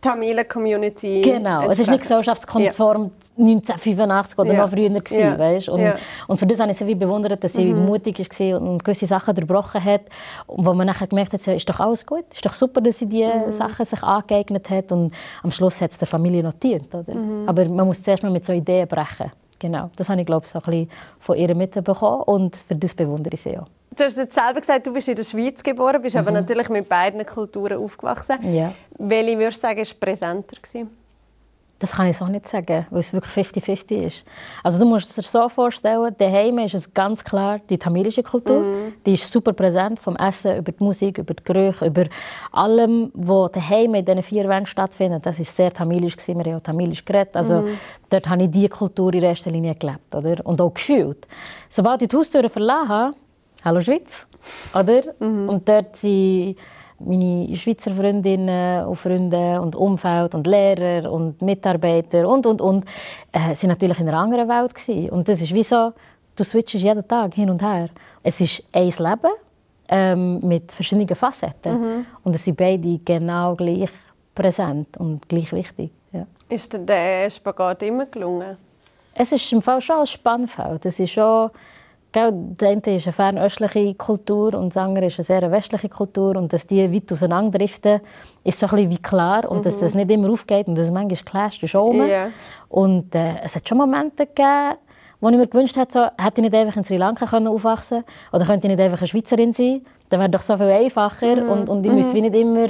Tamilen-Community... 0.00 1.22
Genau, 1.22 1.68
es 1.68 1.78
ist 1.78 1.90
nicht 1.90 2.00
gesellschaftskonform 2.00 3.02
ja. 3.02 3.44
1985 3.44 4.38
oder 4.38 4.52
ja. 4.52 4.62
noch 4.62 4.70
früher 4.70 4.88
gewesen, 4.88 5.20
ja. 5.20 5.38
weißt? 5.38 5.68
Und, 5.68 5.80
ja. 5.80 5.96
und 6.26 6.38
für 6.38 6.46
das 6.46 6.60
habe 6.60 6.70
ich 6.70 6.78
sie 6.78 6.94
bewundert, 6.94 7.42
dass 7.42 7.52
sie 7.52 7.66
mhm. 7.66 7.86
mutig 7.86 8.18
war 8.18 8.60
und 8.60 8.84
gewisse 8.84 9.06
Sachen 9.06 9.34
durchbrochen 9.34 9.82
hat. 9.82 10.02
Und 10.46 10.66
wo 10.66 10.74
man 10.74 10.86
nachher 10.86 11.06
gemerkt 11.06 11.32
hat, 11.32 11.46
ist 11.46 11.68
doch 11.68 11.80
alles 11.80 12.04
gut, 12.04 12.24
ist 12.32 12.44
doch 12.44 12.54
super, 12.54 12.80
dass 12.80 12.98
sie 12.98 13.06
diese 13.06 13.32
mhm. 13.46 13.52
Sachen 13.52 13.84
sich 13.84 14.02
angeeignet 14.02 14.68
hat 14.70 14.92
und 14.92 15.12
am 15.42 15.50
Schluss 15.50 15.80
hat 15.80 15.90
es 15.90 15.98
der 15.98 16.08
Familie 16.08 16.42
notiert, 16.42 16.94
oder? 16.94 17.14
Mhm. 17.14 17.48
Aber 17.48 17.64
man 17.66 17.86
muss 17.86 18.02
zuerst 18.02 18.22
mal 18.22 18.32
mit 18.32 18.44
so 18.44 18.52
Ideen 18.52 18.88
brechen. 18.88 19.30
Genau, 19.58 19.90
das 19.96 20.08
habe 20.08 20.20
ich 20.20 20.26
glaube 20.26 20.46
so 20.46 20.58
ein 20.58 20.64
bisschen 20.64 20.90
von 21.18 21.36
ihr 21.36 21.54
mitbekommen 21.54 22.22
und 22.22 22.56
für 22.56 22.74
das 22.74 22.94
bewundere 22.94 23.34
ich 23.34 23.42
sie 23.42 23.58
auch. 23.58 23.66
Du 23.96 24.04
hast 24.04 24.16
jetzt 24.16 24.34
selber 24.34 24.60
gesagt, 24.60 24.86
du 24.86 24.92
bist 24.92 25.08
in 25.08 25.16
der 25.16 25.24
Schweiz 25.24 25.62
geboren, 25.62 26.00
bist 26.00 26.14
mhm. 26.14 26.20
aber 26.20 26.30
natürlich 26.30 26.68
mit 26.68 26.88
beiden 26.88 27.24
Kulturen 27.26 27.78
aufgewachsen. 27.78 28.54
Ja. 28.54 28.72
Welche 28.98 29.38
würdest 29.38 29.62
du 29.62 29.66
sagen, 29.66 29.80
war 29.80 29.94
präsenter? 29.98 30.56
Gewesen? 30.56 30.90
Das 31.80 31.92
kann 31.92 32.08
ich 32.08 32.18
so 32.18 32.26
nicht 32.26 32.46
sagen, 32.46 32.86
weil 32.90 33.00
es 33.00 33.10
wirklich 33.14 33.46
50-50 33.46 34.06
ist. 34.06 34.24
Also 34.62 34.78
du 34.78 34.84
musst 34.84 35.08
es 35.08 35.14
dir 35.14 35.22
so 35.22 35.48
vorstellen, 35.48 36.14
daheim 36.18 36.58
ist 36.58 36.74
es 36.74 36.92
ganz 36.92 37.24
klar 37.24 37.58
die 37.70 37.78
tamilische 37.78 38.22
Kultur. 38.22 38.60
Mm. 38.60 38.92
Die 39.06 39.14
ist 39.14 39.32
super 39.32 39.54
präsent, 39.54 39.98
vom 39.98 40.14
Essen 40.16 40.58
über 40.58 40.72
die 40.72 40.84
Musik, 40.84 41.16
über 41.16 41.32
die 41.32 41.42
Gerüche, 41.42 41.86
über 41.86 42.04
allem, 42.52 43.10
was 43.14 43.52
daheim 43.52 43.94
in 43.94 44.04
diesen 44.04 44.22
vier 44.22 44.46
Wänden 44.46 44.66
stattfindet. 44.66 45.24
Das 45.24 45.40
ist 45.40 45.56
sehr 45.56 45.72
tamilisch 45.72 46.18
gewesen. 46.18 46.44
Wir 46.44 46.52
haben 46.52 46.60
auch 46.60 46.62
tamilisch 46.62 47.02
geredet. 47.02 47.34
Also 47.34 47.62
mm. 47.62 47.78
dort 48.10 48.28
habe 48.28 48.42
ich 48.42 48.50
diese 48.50 48.68
Kultur 48.68 49.14
in 49.14 49.22
erster 49.22 49.50
Linie 49.50 49.74
gelebt, 49.74 50.14
oder? 50.14 50.44
Und 50.44 50.60
auch 50.60 50.74
gefühlt. 50.74 51.26
Sobald 51.70 52.02
ich 52.02 52.08
die 52.08 52.16
Haustüre 52.16 52.50
verlassen 52.50 52.88
habe, 52.90 53.16
hallo 53.64 53.80
Schweiz, 53.80 54.26
oder? 54.74 55.02
Mm. 55.18 55.48
Und 55.48 55.68
dort 55.68 55.96
sind 55.96 56.56
meine 56.98 57.56
Schweizer 57.56 57.92
Freundinnen 57.94 58.86
und 58.86 58.96
Freunde 58.96 59.60
und 59.60 59.74
Umfeld 59.74 60.34
und 60.34 60.46
Lehrer 60.46 61.10
und 61.10 61.40
Mitarbeiter 61.42 62.28
und, 62.28 62.46
und, 62.46 62.60
und, 62.60 62.84
äh, 63.32 63.54
sind 63.54 63.70
natürlich 63.70 63.98
in 64.00 64.08
einer 64.08 64.18
anderen 64.18 64.48
Welt 64.48 64.74
gewesen. 64.74 65.10
Und 65.10 65.28
das 65.28 65.40
ist 65.40 65.54
wie 65.54 65.62
so, 65.62 65.92
du 66.36 66.44
switchst 66.44 66.74
jeden 66.74 67.06
Tag 67.06 67.34
hin 67.34 67.50
und 67.50 67.62
her. 67.62 67.88
Es 68.22 68.40
ist 68.40 68.62
ein 68.72 68.88
Leben 68.88 69.32
ähm, 69.88 70.40
mit 70.40 70.70
verschiedenen 70.70 71.14
Facetten. 71.14 71.72
Mhm. 71.80 72.06
Und 72.22 72.34
es 72.34 72.44
sind 72.44 72.56
beide 72.56 72.98
genau 72.98 73.54
gleich 73.56 73.90
präsent 74.34 74.96
und 74.98 75.26
gleich 75.28 75.52
wichtig. 75.52 75.90
Ja. 76.12 76.26
Ist 76.48 76.72
dir 76.72 76.80
der 76.80 77.30
Spagat 77.30 77.82
immer 77.82 78.06
gelungen? 78.06 78.56
Es 79.14 79.32
ist 79.32 79.52
im 79.52 79.62
Fall 79.62 79.80
schon 79.80 80.00
ein 80.00 80.06
Spannfeld. 80.06 80.84
Es 80.86 80.98
ist 80.98 81.10
schon 81.10 81.50
das 82.12 82.32
eine 82.68 82.96
ist 82.96 83.06
eine 83.06 83.12
fernöstliche 83.12 83.94
Kultur 83.94 84.54
und 84.54 84.70
das 84.70 84.76
andere 84.76 85.06
ist 85.06 85.18
eine 85.18 85.24
sehr 85.24 85.50
westliche 85.50 85.88
Kultur. 85.88 86.36
Und 86.36 86.52
dass 86.52 86.66
die 86.66 86.92
weit 86.92 87.12
auseinanderdriften, 87.12 88.00
ist 88.44 88.58
so 88.58 88.66
ein 88.66 88.70
bisschen 88.70 88.90
wie 88.90 88.98
klar. 88.98 89.48
Und 89.48 89.58
mhm. 89.58 89.62
dass 89.62 89.78
das 89.78 89.94
nicht 89.94 90.10
immer 90.10 90.30
aufgeht 90.30 90.66
und 90.66 90.76
dass 90.76 90.86
es 90.86 90.90
manchmal 90.90 91.24
clasht, 91.24 91.62
ist 91.62 91.76
auch 91.76 91.94
yeah. 91.94 92.30
Und 92.68 93.14
äh, 93.14 93.40
es 93.42 93.54
hat 93.54 93.68
schon 93.68 93.78
Momente 93.78 94.26
gegeben, 94.26 94.76
wo 95.20 95.28
ich 95.28 95.36
mir 95.36 95.46
gewünscht 95.46 95.76
hätte, 95.76 95.92
so, 95.92 96.24
hätte 96.24 96.40
ich 96.40 96.50
nicht 96.50 96.54
einfach 96.54 96.76
in 96.76 96.84
Sri 96.84 96.96
Lanka 96.96 97.26
können 97.26 97.46
aufwachsen 97.46 98.04
Oder 98.32 98.46
könnte 98.46 98.66
ich 98.66 98.74
nicht 98.74 98.82
einfach 98.82 99.00
eine 99.00 99.06
Schweizerin 99.06 99.52
sein? 99.52 99.82
Dann 100.08 100.20
wäre 100.20 100.30
doch 100.30 100.42
so 100.42 100.56
viel 100.56 100.66
einfacher. 100.66 101.36
Mhm. 101.36 101.50
Und, 101.50 101.68
und 101.68 101.84
ich 101.84 101.92
mhm. 101.92 101.98
müsste 101.98 102.14
wie 102.14 102.22
nicht 102.22 102.34
immer 102.34 102.68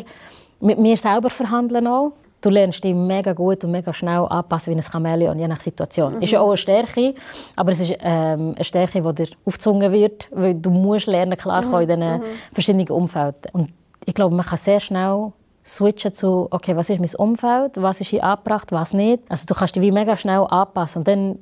mit 0.61 0.79
mir 0.79 0.97
selber 0.97 1.31
verhandeln 1.31 1.87
auch 1.87 2.13
du 2.41 2.51
lernst 2.51 2.83
dich 2.83 2.95
mega 2.95 3.33
gut 3.33 3.65
und 3.65 3.71
mega 3.71 3.93
schnell 3.93 4.27
anpassen 4.29 4.73
wie 4.73 4.79
ein 4.79 4.83
Chamäleon, 4.83 5.39
je 5.39 5.49
nach 5.49 5.61
Situation. 5.61 6.17
Mhm. 6.17 6.23
Ist 6.23 6.33
ja 6.33 6.41
auch 6.41 6.49
eine 6.49 6.57
Stärke, 6.57 7.15
aber 7.57 7.73
es 7.73 7.81
ist 7.81 7.97
ähm, 8.01 8.55
eine 8.55 8.65
Stärke, 8.65 9.03
die 9.03 9.15
dir 9.15 9.29
aufgezwungen 9.45 9.93
wird, 9.93 10.29
weil 10.31 10.55
du 10.55 10.71
musst 10.71 11.07
lernen, 11.07 11.37
klarkommen 11.37 11.85
mhm. 11.85 11.91
in 11.91 12.01
diesen 12.01 12.17
mhm. 12.19 12.23
verschiedenen 12.53 12.89
Umfelden. 12.89 13.51
Und 13.53 13.73
ich 14.07 14.15
glaube, 14.15 14.35
man 14.35 14.47
kann 14.47 14.59
sehr 14.59 14.81
schnell 14.81 15.33
switchen 15.65 16.15
zu, 16.15 16.49
okay, 16.51 16.75
was 16.77 16.91
ist 16.91 17.01
mein 17.01 17.15
Umfeld, 17.17 17.73
was 17.77 18.01
ist 18.01 18.09
hier 18.09 18.25
angebracht, 18.25 18.73
was 18.73 18.93
nicht. 18.93 19.23
Also 19.29 19.47
du 19.47 19.55
kannst 19.55 19.77
dich 19.77 19.83
wie 19.83 19.93
mega 19.93 20.17
schnell 20.17 20.41
anpassen 20.49 21.01
und 21.01 21.09
dann 21.09 21.39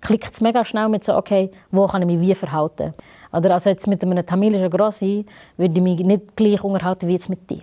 klickt 0.00 0.32
es 0.32 0.40
mega 0.40 0.64
schnell 0.64 0.88
mit 0.88 1.04
so, 1.04 1.16
okay, 1.16 1.50
wo 1.70 1.86
kann 1.86 2.02
ich 2.02 2.06
mich 2.06 2.20
wie 2.20 2.34
verhalten. 2.34 2.94
Oder 3.32 3.54
also 3.54 3.70
jetzt 3.70 3.86
mit 3.86 4.02
einem 4.02 4.24
tamilischen 4.24 4.70
Grossi 4.70 5.26
würde 5.56 5.74
ich 5.74 5.82
mich 5.82 6.00
nicht 6.00 6.36
gleich 6.36 6.62
unterhalten 6.62 7.08
wie 7.08 7.12
jetzt 7.12 7.28
mit 7.28 7.48
dir. 7.48 7.62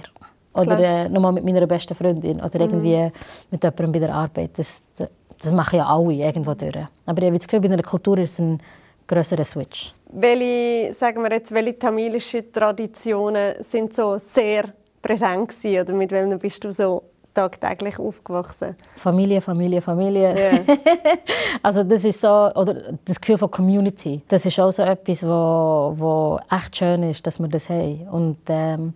Oder 0.58 0.80
äh, 0.80 1.10
nochmal 1.10 1.34
mit 1.34 1.44
meiner 1.44 1.66
besten 1.68 1.96
Freundin. 1.96 2.42
Oder 2.42 2.60
irgendwie 2.60 2.98
mhm. 2.98 3.12
mit 3.52 3.64
jemandem 3.64 3.92
bei 3.92 4.00
der 4.00 4.14
Arbeit. 4.14 4.52
Das, 4.58 4.82
das, 4.98 5.12
das 5.42 5.52
machen 5.52 5.78
ja 5.78 5.86
alle 5.86 6.14
irgendwo 6.14 6.54
durch. 6.54 6.76
Aber 7.06 7.22
ich 7.22 7.28
habe 7.28 7.38
das 7.38 7.48
Gefühl, 7.48 7.68
bei 7.68 7.74
einer 7.74 7.84
Kultur 7.84 8.18
ist 8.18 8.34
es 8.34 8.40
ein 8.40 8.60
grösserer 9.08 9.44
Switch. 9.44 9.94
Welche, 10.12 10.94
sagen 10.94 11.24
wir 11.24 11.32
jetzt, 11.32 11.52
welche 11.52 11.78
tamilischen 11.78 12.52
Traditionen 12.52 13.56
sind 13.62 13.94
so 13.94 14.18
sehr 14.18 14.66
präsent 15.02 15.50
gewesen? 15.50 15.82
Oder 15.82 15.94
mit 15.94 16.12
welchen 16.12 16.40
bist 16.40 16.64
du 16.64 16.72
so 16.72 17.04
tagtäglich 17.34 18.00
aufgewachsen? 18.00 18.76
Familie, 18.96 19.42
Familie, 19.42 19.82
Familie. 19.82 20.36
Yeah. 20.36 20.60
also 21.64 21.84
das 21.84 22.04
ist 22.04 22.20
so, 22.20 22.28
oder 22.28 22.94
das 23.06 23.20
Gefühl 23.22 23.38
von 23.38 23.52
Community. 23.52 24.22
Das 24.28 24.46
ist 24.46 24.60
auch 24.60 24.72
so 24.72 24.84
etwas, 24.84 25.24
wo, 25.24 25.94
wo 25.96 26.40
echt 26.50 26.78
schön 26.78 27.04
ist, 27.04 27.26
dass 27.28 27.40
wir 27.40 27.48
das 27.48 27.70
haben. 27.70 28.08
Und 28.10 28.38
ähm, 28.48 28.94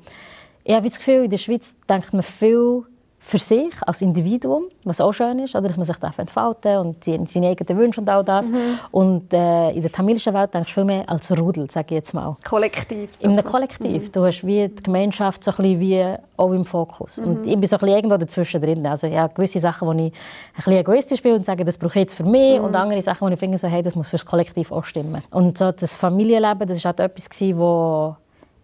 ich 0.64 0.76
habe 0.76 0.88
das 0.88 0.98
Gefühl, 0.98 1.26
in 1.26 1.30
der 1.30 1.38
Schweiz 1.38 1.74
denkt 1.88 2.14
man 2.14 2.24
viel 2.24 2.84
für 3.24 3.38
sich 3.38 3.72
als 3.86 4.02
Individuum, 4.02 4.64
was 4.84 5.00
auch 5.00 5.14
schön 5.14 5.38
ist, 5.40 5.56
oder 5.56 5.68
dass 5.68 5.78
man 5.78 5.86
sich 5.86 5.96
entfalten 6.02 6.62
darf 6.64 6.82
und 6.82 7.30
seine 7.30 7.50
eigenen 7.50 7.78
Wünsche 7.78 8.02
und 8.02 8.10
all 8.10 8.24
das. 8.24 8.48
Mhm. 8.48 8.80
Und 8.90 9.32
äh, 9.32 9.70
in 9.72 9.82
der 9.84 9.92
tamilischen 9.92 10.34
Welt 10.34 10.52
denkst 10.54 10.72
du 10.72 10.74
viel 10.74 10.86
mehr 10.86 11.08
als 11.08 11.32
Rudel, 11.32 11.70
sage 11.70 11.88
ich 11.90 11.98
jetzt 11.98 12.16
mal. 12.16 12.36
Kollektiv. 12.44 13.14
So. 13.14 13.26
In 13.26 13.34
einem 13.34 13.46
Kollektiv. 13.46 14.08
Mhm. 14.08 14.12
Du 14.12 14.26
hast 14.26 14.44
wie 14.44 14.68
die 14.68 14.84
Gemeinschaft 14.84 15.44
so 15.44 15.52
ein 15.52 15.58
bisschen 15.58 15.80
wie 15.80 16.16
auch 16.36 16.52
im 16.52 16.66
Fokus. 16.66 17.18
Mhm. 17.18 17.28
Und 17.28 17.48
ich 17.48 17.60
bin 17.60 17.68
so 17.68 17.76
ein 17.76 17.80
bisschen 17.80 17.96
irgendwo 17.96 18.18
dazwischen 18.18 18.60
drin. 18.60 18.86
Also 18.88 19.06
ich 19.06 19.16
habe 19.16 19.34
gewisse 19.36 19.60
Sachen, 19.60 19.88
wo 19.88 19.92
ich 19.92 20.00
ein 20.00 20.12
bisschen 20.56 20.74
egoistisch 20.74 21.22
bin 21.22 21.36
und 21.36 21.46
sage, 21.46 21.64
das 21.64 21.78
brauche 21.78 22.00
ich 22.00 22.06
jetzt 22.06 22.16
für 22.16 22.24
mich. 22.24 22.58
Mhm. 22.58 22.66
Und 22.66 22.76
andere 22.76 23.04
Sachen, 23.04 23.28
wo 23.28 23.32
ich 23.32 23.40
finde, 23.40 23.60
so, 23.60 23.68
hey, 23.68 23.84
das 23.84 23.94
muss 23.94 24.08
für 24.08 24.18
das 24.18 24.26
Kollektiv 24.26 24.72
auch 24.72 24.84
stimmen. 24.84 25.22
Und 25.30 25.60
so 25.60 25.72
das 25.72 25.96
Familienleben, 25.96 26.68
das 26.68 26.84
war 26.84 26.90
halt 26.90 27.02
etwas, 27.02 27.30
was 27.40 28.16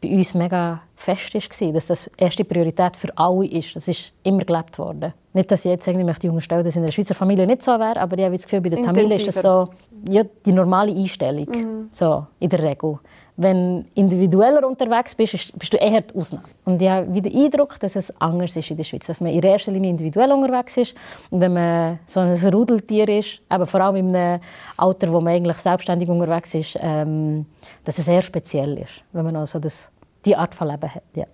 bei 0.02 0.10
uns 0.10 0.34
mega 0.34 0.82
fest 0.96 1.34
war, 1.34 1.72
dass 1.72 1.88
das 1.88 2.10
erste 2.18 2.44
Priorität 2.44 2.98
für 2.98 3.16
alle 3.18 3.48
ist. 3.48 3.76
Das 3.76 3.88
ist 3.88 4.14
immer 4.24 4.44
gelebt 4.44 4.78
worden. 4.78 5.14
Nicht, 5.34 5.52
dass 5.52 5.66
ich 5.66 5.72
jetzt 5.72 5.88
irgendwie 5.88 6.06
möchte 6.06 6.30
unterstellen 6.30 6.64
dass 6.64 6.76
in 6.76 6.84
der 6.84 6.92
Schweizer 6.92 7.16
Familie 7.16 7.48
nicht 7.48 7.64
so 7.64 7.72
wäre, 7.72 8.00
aber 8.00 8.18
ich 8.18 8.24
habe 8.24 8.36
das 8.36 8.46
Gefühl, 8.46 8.62
bei 8.62 8.70
der 8.70 8.84
Familie 8.84 9.18
ist 9.18 9.28
das 9.28 9.42
so 9.42 9.70
ja, 10.08 10.24
die 10.46 10.52
normale 10.52 10.92
Einstellung, 10.92 11.48
mhm. 11.50 11.90
so, 11.92 12.26
in 12.40 12.50
der 12.50 12.64
Regel. 12.64 13.00
Wenn 13.40 13.82
du 13.82 13.88
individueller 13.94 14.68
unterwegs 14.68 15.14
bist, 15.14 15.58
bist 15.58 15.72
du 15.72 15.78
eher 15.78 16.02
die 16.02 16.16
Ausnahme. 16.16 16.48
Und 16.66 16.82
ich 16.82 16.90
habe 16.90 17.22
den 17.22 17.46
Eindruck, 17.46 17.80
dass 17.80 17.96
es 17.96 18.12
anders 18.20 18.56
ist 18.56 18.72
in 18.72 18.78
der 18.78 18.84
Schweiz. 18.84 19.06
Dass 19.06 19.22
man 19.22 19.32
in 19.32 19.44
erster 19.44 19.72
Linie 19.72 19.92
individuell 19.92 20.32
unterwegs 20.32 20.76
ist. 20.78 20.96
Und 21.30 21.42
wenn 21.42 21.54
man 21.54 22.00
so 22.08 22.20
ein 22.20 22.36
Rudeltier 22.36 23.08
ist, 23.08 23.40
eben 23.52 23.68
vor 23.68 23.82
allem 23.82 23.98
in 23.98 24.16
einem 24.16 24.42
Alter, 24.76 25.14
wo 25.14 25.22
man 25.22 25.34
eigentlich 25.34 25.58
selbstständig 25.58 26.10
unterwegs 26.10 26.54
ist, 26.56 26.78
ähm, 26.82 27.46
dass 27.86 28.00
es 28.00 28.06
sehr 28.06 28.24
speziell 28.24 28.80
ist, 28.80 29.04
wenn 29.14 29.24
man 29.24 29.36
also 29.36 29.60
das 29.60 29.88
die 30.26 30.36
Art 30.36 30.56
von 30.56 30.68
Leben 30.68 30.94
hat. 30.94 31.04
Ja. 31.14 31.26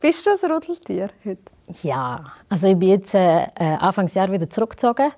Bist 0.00 0.26
du 0.26 0.30
ein 0.30 0.52
Rudeltier 0.52 1.10
heute? 1.24 1.38
Ja, 1.82 2.24
also 2.48 2.66
ich 2.66 2.76
bin 2.76 2.88
jetzt 2.88 3.14
äh, 3.14 3.42
äh 3.42 3.76
Anfangsjahr 3.78 4.30
wieder 4.32 4.48
zurückgezogen 4.48 5.12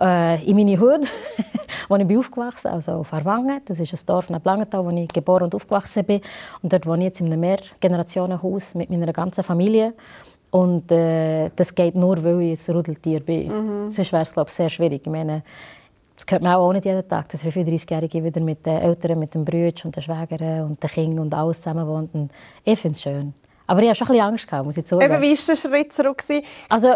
äh, 0.00 0.42
in 0.44 0.56
meine 0.56 0.78
Hut, 0.78 1.06
wo 1.88 1.96
ich 1.96 2.06
bin 2.06 2.18
aufgewachsen 2.18 2.68
bin, 2.68 2.72
also 2.72 2.92
auf 2.92 3.12
Arwangen. 3.12 3.60
Das 3.64 3.78
ist 3.78 3.92
ein 3.92 4.06
Dorf 4.06 4.30
neben 4.30 4.42
Langenthal, 4.44 4.84
wo 4.84 4.90
ich 4.90 5.08
geboren 5.08 5.44
und 5.44 5.54
aufgewachsen 5.54 6.04
bin. 6.04 6.20
Und 6.62 6.72
dort 6.72 6.86
wohne 6.86 7.00
ich 7.00 7.04
jetzt 7.06 7.20
in 7.20 7.26
einem 7.26 7.40
Mehrgenerationenhaus 7.40 8.74
mit 8.74 8.90
meiner 8.90 9.12
ganzen 9.12 9.44
Familie. 9.44 9.94
Und 10.50 10.90
äh, 10.90 11.50
das 11.54 11.74
geht 11.74 11.94
nur, 11.94 12.22
weil 12.24 12.40
ich 12.40 12.68
ein 12.68 12.74
Rudeltier 12.74 13.20
bin. 13.20 13.48
Mhm. 13.84 13.90
Sonst 13.90 14.12
wäre 14.12 14.22
es, 14.22 14.32
glaube 14.32 14.48
ich, 14.48 14.54
sehr 14.54 14.68
schwierig. 14.68 15.02
Ich 15.04 15.12
meine, 15.12 15.42
das 16.16 16.26
hört 16.28 16.42
man 16.42 16.54
auch 16.54 16.72
nicht 16.72 16.84
jeden 16.84 17.08
Tag, 17.08 17.28
dass 17.28 17.44
wir 17.44 17.52
35-Jährige 17.52 18.22
wieder 18.22 18.40
mit 18.40 18.66
den 18.66 18.78
Eltern, 18.78 19.18
mit 19.18 19.34
den 19.34 19.44
Brüdern 19.44 19.84
und 19.84 19.96
den 19.96 20.02
Schwägern 20.02 20.64
und 20.64 20.82
den 20.82 20.90
Kindern 20.90 21.20
und 21.20 21.34
alles 21.34 21.58
zusammen 21.58 21.86
wohnen. 21.86 22.30
Ich 22.64 22.78
finde 22.78 22.96
es 22.96 23.02
schön. 23.02 23.32
Aber 23.66 23.82
ich 23.82 23.88
hatte 23.88 23.98
schon 23.98 24.08
ein 24.08 24.34
bisschen 24.34 24.52
Angst, 24.56 24.64
muss 24.64 24.76
ich 24.76 24.84
zugeben. 24.84 25.14
Eben, 25.14 25.22
wie 25.22 25.30
war 25.30 25.46
der 25.46 25.56
Schritt 25.56 25.92
zurück? 25.92 26.24
Also, 26.68 26.88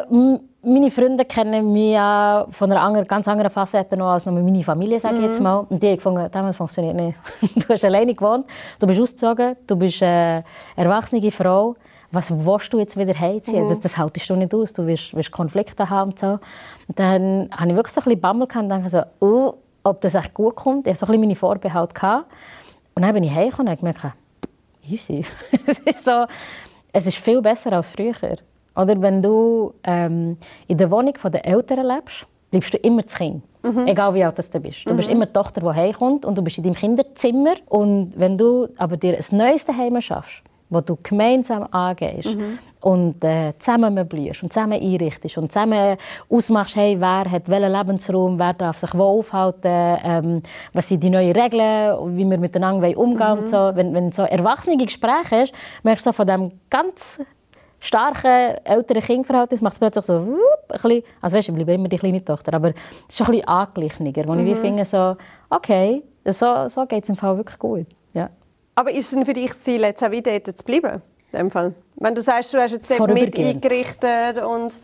meine 0.64 0.90
Freunde 0.90 1.24
kennen 1.24 1.72
mich 1.72 1.92
ja 1.92 2.46
von 2.50 2.70
einer 2.70 2.80
anderen, 2.80 3.06
ganz 3.06 3.28
anderen 3.28 3.50
Facette 3.50 3.96
noch 3.96 4.08
als 4.08 4.26
meine 4.26 4.62
Familie, 4.62 4.98
sage 5.00 5.16
ich 5.16 5.22
jetzt 5.22 5.38
mhm. 5.38 5.44
mal. 5.44 5.66
Und 5.68 5.82
die 5.82 5.88
haben 5.88 5.96
gefunden, 5.96 6.28
das 6.30 6.56
funktioniert 6.56 6.96
nicht. 6.96 7.18
Du 7.54 7.72
hast 7.72 7.84
alleine 7.84 8.14
gewohnt, 8.14 8.46
du 8.78 8.86
bist 8.86 9.00
ausgezogen, 9.00 9.56
du 9.66 9.76
bist 9.76 10.02
eine 10.02 10.44
erwachsene 10.76 11.30
Frau. 11.30 11.76
Was 12.10 12.30
willst 12.30 12.72
du 12.72 12.78
jetzt 12.78 12.96
wieder 12.96 13.18
heimziehen? 13.18 13.64
Mhm. 13.64 13.68
Das, 13.68 13.80
das 13.80 13.96
haltest 13.96 14.30
du 14.30 14.36
nicht 14.36 14.54
aus. 14.54 14.72
Du 14.72 14.86
wirst, 14.86 15.14
wirst 15.16 15.32
Konflikte 15.32 15.88
haben 15.88 16.10
und 16.10 16.18
so. 16.18 16.26
Und 16.88 16.98
dann 16.98 17.48
hatte 17.50 17.70
ich 17.70 17.76
wirklich 17.76 17.92
so 17.92 18.00
ein 18.00 18.04
bisschen 18.04 18.20
Bammel 18.20 18.46
und 18.54 18.68
dachte 18.68 18.88
so, 18.88 19.02
oh, 19.20 19.54
ob 19.82 20.00
das 20.00 20.14
echt 20.14 20.32
gut 20.32 20.54
kommt. 20.54 20.86
Ich 20.86 20.92
hatte 20.92 21.00
so 21.00 21.06
ein 21.06 21.12
bisschen 21.12 21.20
meine 21.22 21.36
Vorbehalte. 21.36 21.94
Gehabt. 21.94 22.26
Und 22.94 23.02
dann 23.02 23.12
bin 23.12 23.24
ich 23.24 23.34
heimgekommen 23.34 23.72
und 23.72 23.78
gemerkt, 23.78 24.00
easy. 24.88 25.24
es, 25.66 25.78
ist 25.80 26.04
so, 26.04 26.26
es 26.92 27.06
ist 27.06 27.16
viel 27.16 27.42
besser 27.42 27.72
als 27.72 27.88
früher. 27.88 28.14
Oder 28.76 29.00
wenn 29.00 29.22
du 29.22 29.74
ähm, 29.84 30.36
in 30.66 30.78
der 30.78 30.90
Wohnung 30.90 31.14
der 31.22 31.46
Eltern 31.46 31.86
lebst, 31.86 32.26
bleibst 32.50 32.74
du 32.74 32.78
immer 32.78 33.02
das 33.02 33.14
Kind. 33.14 33.42
Mhm. 33.62 33.86
Egal 33.86 34.14
wie 34.14 34.22
alt 34.22 34.38
du 34.38 34.60
bist. 34.60 34.86
Du 34.86 34.92
mhm. 34.92 34.96
bist 34.96 35.08
immer 35.08 35.26
die 35.26 35.32
Tochter, 35.32 35.60
die 35.60 35.78
heimkommt 35.78 36.24
und 36.24 36.36
du 36.36 36.42
bist 36.42 36.58
in 36.58 36.64
deinem 36.64 36.74
Kinderzimmer. 36.74 37.54
Und 37.68 38.12
wenn 38.16 38.36
du 38.36 38.68
aber 38.76 38.96
dir 38.96 39.16
ein 39.16 39.36
neues 39.36 39.64
Daheim 39.64 40.00
schaffst, 40.00 40.42
wo 40.68 40.80
du 40.80 40.98
gemeinsam 41.02 41.66
angehst 41.70 42.28
mhm. 42.28 42.58
und 42.80 43.24
äh, 43.24 43.54
zusammen 43.58 43.94
möblierst 43.94 44.42
und 44.42 44.52
zusammen 44.52 44.80
einrichtest 44.80 45.38
und 45.38 45.50
zusammen 45.50 45.96
ausmachst, 46.28 46.76
hey, 46.76 47.00
wer 47.00 47.30
hat 47.30 47.48
welchen 47.48 47.72
Lebensraum, 47.72 48.38
wer 48.38 48.52
darf 48.52 48.78
sich 48.78 48.92
wo 48.92 49.18
aufhalten, 49.18 49.98
ähm, 50.04 50.42
was 50.72 50.88
sind 50.88 51.02
die 51.02 51.10
neuen 51.10 51.32
Regeln, 51.32 52.16
wie 52.16 52.28
wir 52.28 52.38
miteinander 52.38 52.96
umgehen 52.98 53.32
mhm. 53.32 53.38
und 53.38 53.48
so. 53.48 53.72
Wenn, 53.74 53.94
wenn 53.94 54.10
du 54.10 54.16
so 54.16 54.22
erwachsene 54.22 54.76
Gespräche 54.76 55.42
hast, 55.42 55.54
merkst 55.82 56.04
du 56.04 56.10
so 56.10 56.12
von 56.12 56.26
dem 56.26 56.52
ganz 56.68 57.20
starken 57.84 58.56
älteren 58.64 59.02
Kindverhältnis 59.02 59.60
macht 59.60 59.74
es 59.74 59.78
plötzlich 59.78 60.04
so 60.04 60.26
wupp, 60.26 60.38
ein 60.68 60.80
bisschen, 60.80 61.02
also 61.20 61.36
weißt, 61.36 61.48
ich 61.48 61.54
bleibe 61.54 61.74
immer 61.74 61.88
die 61.88 61.98
kleine 61.98 62.24
Tochter, 62.24 62.54
aber 62.54 62.70
es 62.70 62.74
ist 63.08 63.18
schon 63.18 63.26
ein 63.26 63.32
bisschen 63.32 63.48
angeglichener, 63.48 64.26
wo 64.26 64.34
mhm. 64.34 64.46
ich 64.46 64.58
finde 64.58 64.84
so, 64.84 65.16
okay, 65.50 66.02
so, 66.24 66.68
so 66.68 66.86
geht 66.86 67.04
es 67.04 67.10
im 67.10 67.16
Fall 67.16 67.36
wirklich 67.36 67.58
gut. 67.58 67.86
Ja. 68.14 68.30
Aber 68.74 68.90
ist 68.90 69.12
es 69.12 69.24
für 69.24 69.32
dich 69.32 69.48
das 69.48 69.60
Ziel, 69.60 69.82
jetzt 69.82 70.02
auch 70.02 70.10
wieder 70.10 70.38
dort 70.40 70.58
zu 70.58 70.64
bleiben? 70.64 71.02
In 71.32 71.38
dem 71.38 71.50
Fall? 71.50 71.74
Wenn 71.96 72.14
du 72.14 72.22
sagst, 72.22 72.54
du 72.54 72.58
hast 72.58 72.72
jetzt 72.72 72.90
mit 72.90 73.38
eingerichtet 73.38 74.42
und 74.42 74.80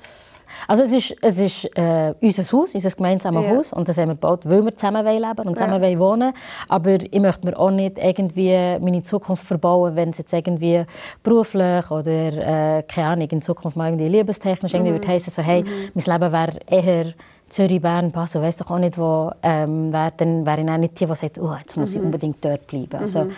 also 0.69 0.83
es 0.83 0.93
ist, 0.93 1.17
es 1.23 1.39
ist 1.39 1.65
äh, 1.77 2.15
unser 2.21 2.43
Haus, 2.53 2.75
unser 2.75 2.91
gemeinsames 2.91 3.45
ja. 3.45 3.51
Haus 3.51 3.73
und 3.73 3.89
das 3.89 3.97
haben 3.97 4.09
wir 4.09 4.15
gebaut, 4.15 4.41
weil 4.45 4.65
wir 4.65 4.75
zusammen 4.75 5.05
leben 5.05 5.49
und 5.49 5.57
zusammen 5.57 5.83
ja. 5.83 5.99
wohnen 5.99 6.33
Aber 6.69 6.97
ich 7.01 7.21
möchte 7.21 7.47
mir 7.47 7.59
auch 7.59 7.71
nicht 7.71 7.99
irgendwie 7.99 8.79
meine 8.81 9.03
Zukunft 9.03 9.45
verbauen, 9.45 9.97
wenn 9.97 10.11
es 10.11 10.19
jetzt 10.19 10.33
irgendwie 10.33 10.85
beruflich 11.23 11.91
oder 11.91 12.79
äh, 12.79 12.83
keine 12.83 13.09
Ahnung, 13.09 13.29
in 13.29 13.43
Zukunft 13.43 13.77
mal 13.77 13.89
irgendwie 13.89 14.09
liebestechnisch 14.09 14.75
irgendwie 14.75 14.93
mhm. 14.93 14.97
würde 14.97 15.09
heißen, 15.09 15.33
so 15.33 15.43
hey, 15.43 15.63
mhm. 15.63 15.91
mein 15.95 16.21
Leben 16.21 16.33
wäre 16.33 16.59
eher 16.67 17.15
Zürich, 17.51 17.83
Bern, 17.83 18.13
Basel, 18.13 18.43
weiß 18.43 18.59
doch 18.59 18.71
auch 18.71 18.79
nicht 18.79 18.97
wo, 18.97 19.33
ähm, 19.43 19.93
wär, 19.93 20.13
dann 20.17 20.47
wäre 20.47 20.61
ich 20.61 20.69
auch 20.69 20.77
nicht 20.77 21.01
die, 21.01 21.07
die 21.07 21.15
sagt, 21.15 21.39
oh, 21.39 21.55
jetzt 21.59 21.77
muss 21.77 21.91
mhm. 21.91 21.97
ich 21.97 22.05
unbedingt 22.05 22.45
dort 22.45 22.67
bleiben. 22.67 22.97
Also, 22.97 23.25
mhm. 23.25 23.33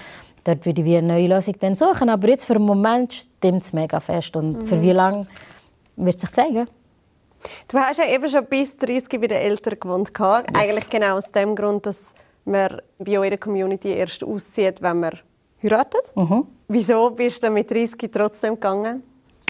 dort 0.45 0.67
würde 0.67 0.83
ich 0.83 0.97
eine 0.97 1.09
neue 1.09 1.29
Lösung 1.29 1.55
dann 1.59 1.77
suchen. 1.77 2.11
Aber 2.11 2.29
jetzt 2.29 2.45
für 2.45 2.55
den 2.55 2.63
Moment 2.63 3.15
stimmt 3.15 3.63
es 3.63 3.73
mega 3.73 4.01
fest. 4.01 4.37
Und 4.37 4.69
für 4.69 4.77
mhm. 4.77 4.83
wie 4.83 4.93
lange 4.93 5.27
wird 5.97 6.21
sich 6.21 6.31
zeigen. 6.31 6.69
Du 7.69 7.79
hast 7.79 7.99
ja 7.99 8.09
eben 8.09 8.29
schon 8.29 8.47
bis 8.47 8.77
30 8.77 9.09
bei 9.21 9.27
den 9.27 9.39
Eltern 9.39 9.79
gewohnt. 9.79 10.13
Yes. 10.19 10.45
Eigentlich 10.55 10.89
genau 10.89 11.17
aus 11.17 11.31
dem 11.31 11.55
Grund, 11.55 11.87
dass 11.87 12.15
man 12.45 12.81
bei 12.99 13.19
euch 13.19 13.25
in 13.25 13.31
der 13.31 13.39
Community 13.39 13.89
erst 13.91 14.25
auszieht, 14.25 14.83
wenn 14.83 15.01
man 15.01 15.19
heiratet. 15.63 16.13
Mhm. 16.15 16.47
Wieso 16.69 17.11
bist 17.11 17.43
du 17.43 17.51
mit 17.51 17.71
30 17.71 18.11
trotzdem 18.13 18.55
gegangen? 18.55 19.03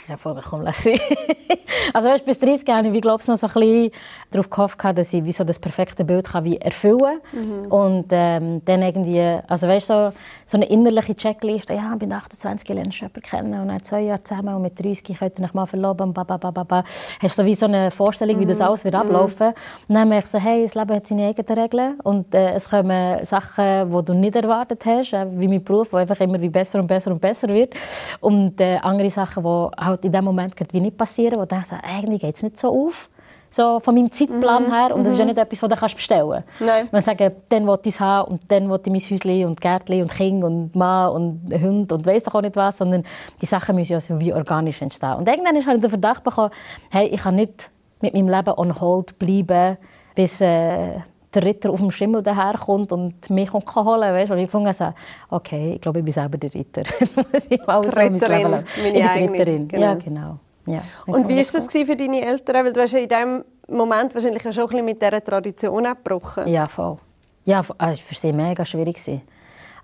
Ja, 0.08 0.16
voll, 0.16 0.40
komm, 0.42 0.62
lass 0.62 0.78
sie. 0.78 0.98
also 1.94 2.08
weißt, 2.08 2.24
bis 2.24 2.38
30 2.38 2.68
habe 2.68 2.88
ich, 2.88 3.00
glaube 3.00 3.22
ich, 3.22 3.28
noch 3.28 3.36
so 3.36 3.46
ein 3.46 3.52
bisschen 3.52 3.90
darauf 4.30 4.50
gehofft, 4.50 4.78
dass 4.82 5.12
ich 5.12 5.24
wie 5.24 5.30
so 5.30 5.44
das 5.44 5.60
perfekte 5.60 6.04
Bild 6.04 6.28
kann 6.28 6.44
wie 6.44 6.56
erfüllen 6.56 6.98
kann. 7.32 7.60
Mhm. 7.62 7.66
Und 7.72 8.06
ähm, 8.10 8.62
dann 8.64 8.82
irgendwie, 8.82 9.20
also 9.46 9.68
weißt 9.68 9.86
so, 9.86 10.12
so 10.46 10.56
eine 10.56 10.66
innerliche 10.66 11.14
Checkliste, 11.14 11.74
ja, 11.74 11.92
ich 11.92 11.98
bin 12.00 12.12
28, 12.12 12.68
lernst 12.68 13.00
du 13.00 13.04
jemanden 13.04 13.22
kennen 13.22 13.60
und 13.60 13.68
dann 13.68 13.84
zwei 13.84 14.00
Jahre 14.00 14.22
zusammen 14.24 14.54
und 14.54 14.62
mit 14.62 14.78
30 14.78 15.16
könnt 15.16 15.38
ihr 15.38 15.44
euch 15.44 15.54
mal 15.54 15.66
verloben, 15.66 16.12
ba, 16.12 16.24
ba, 16.24 16.36
ba, 16.36 16.50
ba, 16.50 16.64
ba. 16.64 16.84
Hast 17.20 17.38
du 17.38 17.42
so 17.42 17.46
wie 17.46 17.54
so 17.54 17.66
eine 17.66 17.90
Vorstellung, 17.92 18.40
wie 18.40 18.46
das 18.46 18.58
mhm. 18.58 18.64
alles 18.64 18.84
wird 18.84 18.94
mhm. 18.94 19.00
ablaufen. 19.00 19.48
Mhm. 19.48 19.54
Und 19.88 19.94
dann 19.94 20.08
merke 20.08 20.24
ich 20.24 20.30
so, 20.30 20.38
hey, 20.38 20.64
das 20.64 20.74
Leben 20.74 20.94
hat 20.96 21.06
seine 21.06 21.28
eigenen 21.28 21.58
Regeln 21.58 22.00
und 22.00 22.34
äh, 22.34 22.54
es 22.54 22.68
kommen 22.68 23.24
Sachen, 23.24 23.86
die 23.88 24.04
du 24.04 24.14
nicht 24.14 24.34
erwartet 24.34 24.84
hast, 24.84 25.12
äh, 25.12 25.26
wie 25.38 25.46
mein 25.46 25.62
Beruf, 25.62 25.90
der 25.90 26.00
einfach 26.00 26.18
immer 26.18 26.40
wie 26.40 26.48
besser 26.48 26.80
und 26.80 26.88
besser 26.88 27.12
und 27.12 27.20
besser 27.20 27.48
wird. 27.48 27.74
Und 28.20 28.60
äh, 28.60 28.78
andere 28.82 29.08
Sachen, 29.08 29.44
die 29.44 29.91
halt 29.92 30.04
in 30.04 30.12
dem 30.12 30.24
Moment 30.24 30.54
wie 30.72 30.80
nicht 30.80 30.96
passieren, 30.96 31.36
wo 31.36 31.44
dann 31.44 31.64
so, 31.64 31.76
eigentlich 31.82 32.20
geht 32.20 32.36
es 32.36 32.42
nicht 32.42 32.58
so 32.60 32.68
auf. 32.68 33.08
So 33.50 33.80
von 33.80 33.94
meinem 33.94 34.10
Zeitplan 34.10 34.66
mhm. 34.66 34.72
her. 34.72 34.94
Und 34.94 35.04
das 35.04 35.12
ist 35.12 35.18
ja 35.18 35.26
mhm. 35.26 35.32
nicht 35.32 35.38
etwas, 35.38 35.60
das 35.60 35.90
du 35.90 35.96
bestellen 35.96 36.30
kannst. 36.30 36.48
Nein. 36.60 36.88
Man 36.90 37.02
sagt, 37.02 37.20
dann 37.50 37.66
will 37.66 37.78
ich 37.84 37.94
es 37.94 38.00
haben 38.00 38.32
und 38.32 38.50
dann 38.50 38.70
will 38.70 38.80
ich 38.82 38.90
mein 38.90 39.00
Häuschen 39.00 39.44
und 39.46 39.60
Gärtchen 39.60 40.00
und 40.00 40.10
Kind 40.10 40.42
und 40.42 40.74
Mann 40.74 41.10
und 41.10 41.52
Hund 41.52 41.92
und 41.92 42.06
weiss 42.06 42.22
doch 42.22 42.34
auch 42.34 42.40
nicht 42.40 42.56
was, 42.56 42.78
sondern 42.78 43.04
die 43.42 43.46
Sachen 43.46 43.76
müssen 43.76 43.92
ja 43.92 44.00
so 44.00 44.18
wie 44.18 44.32
organisch 44.32 44.80
entstehen. 44.80 45.16
Und 45.16 45.28
irgendwann 45.28 45.54
habe 45.66 45.74
ich 45.76 45.80
den 45.82 45.90
Verdacht 45.90 46.24
bekommen, 46.24 46.50
hey, 46.90 47.08
ich 47.08 47.20
kann 47.20 47.36
nicht 47.36 47.70
mit 48.00 48.14
meinem 48.14 48.28
Leben 48.28 48.54
on 48.56 48.80
hold 48.80 49.18
bleiben, 49.18 49.76
bis 50.14 50.40
äh, 50.40 51.00
der 51.34 51.44
Ritter 51.44 51.70
auf 51.70 51.80
dem 51.80 51.90
Schimmel 51.90 52.22
daherkommt 52.22 52.92
und 52.92 53.30
mich 53.30 53.52
holen 53.52 54.14
weißt? 54.14 54.30
Und 54.30 54.38
ich 54.38 54.50
fand 54.50 54.66
also, 54.66 54.92
okay, 55.30 55.74
ich 55.74 55.80
glaube, 55.80 56.00
ich 56.00 56.04
bin 56.04 56.14
selber 56.14 56.38
der 56.38 56.52
Ritter. 56.54 56.82
ich 57.48 57.68
alles 57.68 57.96
Ritterin, 57.96 58.50
meine 58.50 58.64
ich 58.76 58.92
bin 58.92 59.02
eigene. 59.02 59.32
Ritterin. 59.32 59.68
Genau. 59.68 59.82
Ja, 59.82 59.94
genau. 59.94 60.38
Ja, 60.64 60.82
und 61.06 61.28
wie 61.28 61.36
war 61.36 61.60
das 61.60 61.66
für 61.72 61.96
deine 61.96 62.24
Eltern? 62.24 62.64
Weil 62.64 62.72
du 62.72 62.80
hast 62.80 62.92
ja 62.92 63.00
in 63.00 63.08
diesem 63.08 63.44
Moment 63.68 64.14
wahrscheinlich 64.14 64.42
schon 64.42 64.52
ein 64.52 64.68
bisschen 64.68 64.84
mit 64.84 65.02
dieser 65.02 65.24
Tradition 65.24 65.86
abgebrochen. 65.86 66.46
Ja, 66.46 66.66
voll. 66.66 66.98
Ja, 67.44 67.60
es 67.60 67.68
war 67.68 67.94
für 67.94 68.14
sie 68.14 68.32
mega 68.32 68.64
schwierig. 68.64 68.96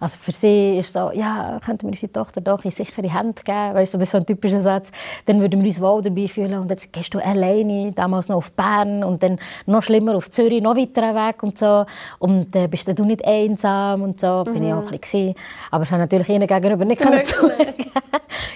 Also 0.00 0.18
für 0.20 0.32
sie 0.32 0.78
ist 0.78 0.92
so, 0.92 1.10
ja, 1.12 1.58
könnten 1.64 1.86
wir 1.86 1.90
unsere 1.90 2.12
Tochter 2.12 2.40
doch 2.40 2.64
in 2.64 2.70
sichere 2.70 3.12
Hände 3.12 3.42
geben. 3.42 3.74
Weißt 3.74 3.94
du, 3.94 3.98
das 3.98 4.08
ist 4.08 4.12
so 4.12 4.18
ein 4.18 4.26
typischer 4.26 4.60
Satz. 4.60 4.90
Dann 5.26 5.40
würden 5.40 5.60
wir 5.60 5.66
uns 5.66 5.80
wohl 5.80 6.02
dabei 6.02 6.28
fühlen. 6.28 6.58
Und 6.60 6.70
jetzt 6.70 6.92
gehst 6.92 7.12
du 7.14 7.18
alleine, 7.18 7.92
damals 7.92 8.28
noch 8.28 8.36
auf 8.36 8.52
Bern 8.52 9.02
und 9.02 9.22
dann 9.22 9.38
noch 9.66 9.82
schlimmer 9.82 10.16
auf 10.16 10.30
Zürich, 10.30 10.62
noch 10.62 10.76
weiter 10.76 11.14
weg 11.14 11.42
und 11.42 11.58
so. 11.58 11.84
Und 12.20 12.54
äh, 12.54 12.68
bist 12.68 12.86
du 12.86 13.04
nicht 13.04 13.24
einsam 13.24 14.02
und 14.02 14.20
so. 14.20 14.44
Mhm. 14.46 14.52
Bin 14.52 14.66
ich 14.68 14.72
auch 14.72 14.90
ein 14.90 14.98
bisschen. 15.00 15.34
Aber 15.70 15.82
ich 15.82 15.90
habe 15.90 16.00
natürlich 16.00 16.28
ihnen 16.28 16.46
gegenüber 16.46 16.84
nicht 16.84 17.00
zugeben. 17.26 17.74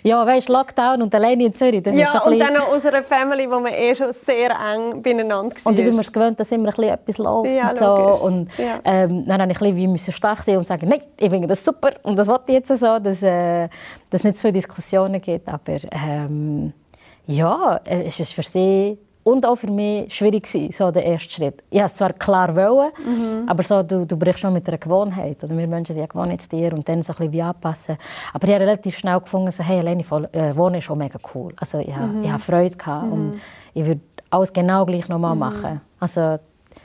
ja, 0.02 0.24
weißt 0.24 0.48
du, 0.48 0.52
Lockdown 0.52 1.02
und 1.02 1.14
alleine 1.14 1.44
in 1.44 1.54
Zürich. 1.54 1.82
Das 1.82 1.96
ja, 1.96 2.06
ist 2.06 2.26
und 2.26 2.38
dann 2.38 2.54
noch 2.54 2.68
aus 2.68 2.86
einer 2.86 3.02
Family, 3.02 3.50
wo 3.50 3.58
man 3.60 3.72
eh 3.72 3.94
schon 3.94 4.12
sehr 4.12 4.50
eng 4.50 5.02
beieinander 5.02 5.34
war. 5.56 5.72
Und 5.72 5.78
ich 5.78 5.84
bin 5.84 5.96
mir 5.96 6.02
gewöhnt, 6.02 6.38
dass 6.40 6.50
immer 6.52 6.68
ein 6.68 6.74
bisschen 6.74 6.94
etwas 6.94 7.18
läuft 7.18 7.50
ja, 7.50 7.70
und 7.70 7.78
so. 7.78 8.24
Und 8.24 8.48
ja. 8.58 8.80
ähm, 8.84 9.24
dann 9.26 9.42
habe 9.42 9.52
ich 9.52 9.60
ein 9.60 9.92
bisschen 9.92 10.12
stark 10.12 10.42
sein 10.42 10.56
und 10.56 10.66
sagen, 10.66 10.88
nein, 10.88 11.00
finde 11.32 11.48
das 11.48 11.64
super 11.64 11.92
und 12.02 12.16
das 12.16 12.28
wollte 12.28 12.44
ich 12.48 12.54
jetzt 12.54 12.68
so, 12.68 12.98
dass 12.98 13.22
äh, 13.22 13.68
es 14.10 14.24
nicht 14.24 14.36
so 14.36 14.42
viele 14.42 14.54
Diskussionen 14.54 15.20
gibt. 15.20 15.48
Aber 15.48 15.78
ähm, 15.90 16.72
ja, 17.26 17.80
es 17.84 18.20
ist 18.20 18.32
für 18.32 18.42
sie 18.42 18.98
und 19.24 19.46
auch 19.46 19.56
für 19.56 19.70
mich 19.70 20.12
schwierig 20.12 20.44
gewesen, 20.44 20.72
so 20.72 20.90
der 20.90 21.04
erste 21.04 21.32
Schritt. 21.32 21.62
Ich 21.70 21.78
wollte 21.78 21.86
es 21.86 21.94
zwar 21.94 22.12
klar 22.12 22.54
wollen, 22.56 22.90
mhm. 22.98 23.48
aber 23.48 23.62
so, 23.62 23.82
du, 23.82 24.04
du 24.04 24.16
brichst 24.16 24.40
schon 24.40 24.52
mit 24.52 24.66
einer 24.66 24.78
Gewohnheit. 24.78 25.42
Oder 25.44 25.56
wir 25.56 25.66
Menschen 25.68 25.94
sind 25.94 26.00
ja 26.00 26.06
gewohnt 26.06 26.50
dir 26.50 26.72
und 26.72 26.88
dann 26.88 27.02
so 27.02 27.12
ein 27.12 27.16
bisschen 27.16 27.32
wie 27.32 27.42
anpassen. 27.42 27.96
Aber 28.32 28.48
ich 28.48 28.54
habe 28.54 28.64
relativ 28.64 28.98
schnell 28.98 29.20
gefunden, 29.20 29.50
so, 29.52 29.62
hey, 29.62 29.78
alleine 29.78 30.02
äh, 30.02 30.56
wohnen 30.56 30.76
ist 30.76 30.84
schon 30.84 30.98
mega 30.98 31.18
cool. 31.34 31.52
Also 31.56 31.78
ich, 31.78 31.88
mhm. 31.88 32.24
ich 32.24 32.30
habe 32.30 32.42
Freude 32.42 32.76
gehabt 32.76 33.06
mhm. 33.06 33.12
und 33.12 33.40
ich 33.74 33.86
würde 33.86 34.00
alles 34.30 34.52
genau 34.52 34.84
gleich 34.84 35.08
nochmal 35.08 35.34
mhm. 35.34 35.40
machen. 35.40 35.80
Also 36.00 36.38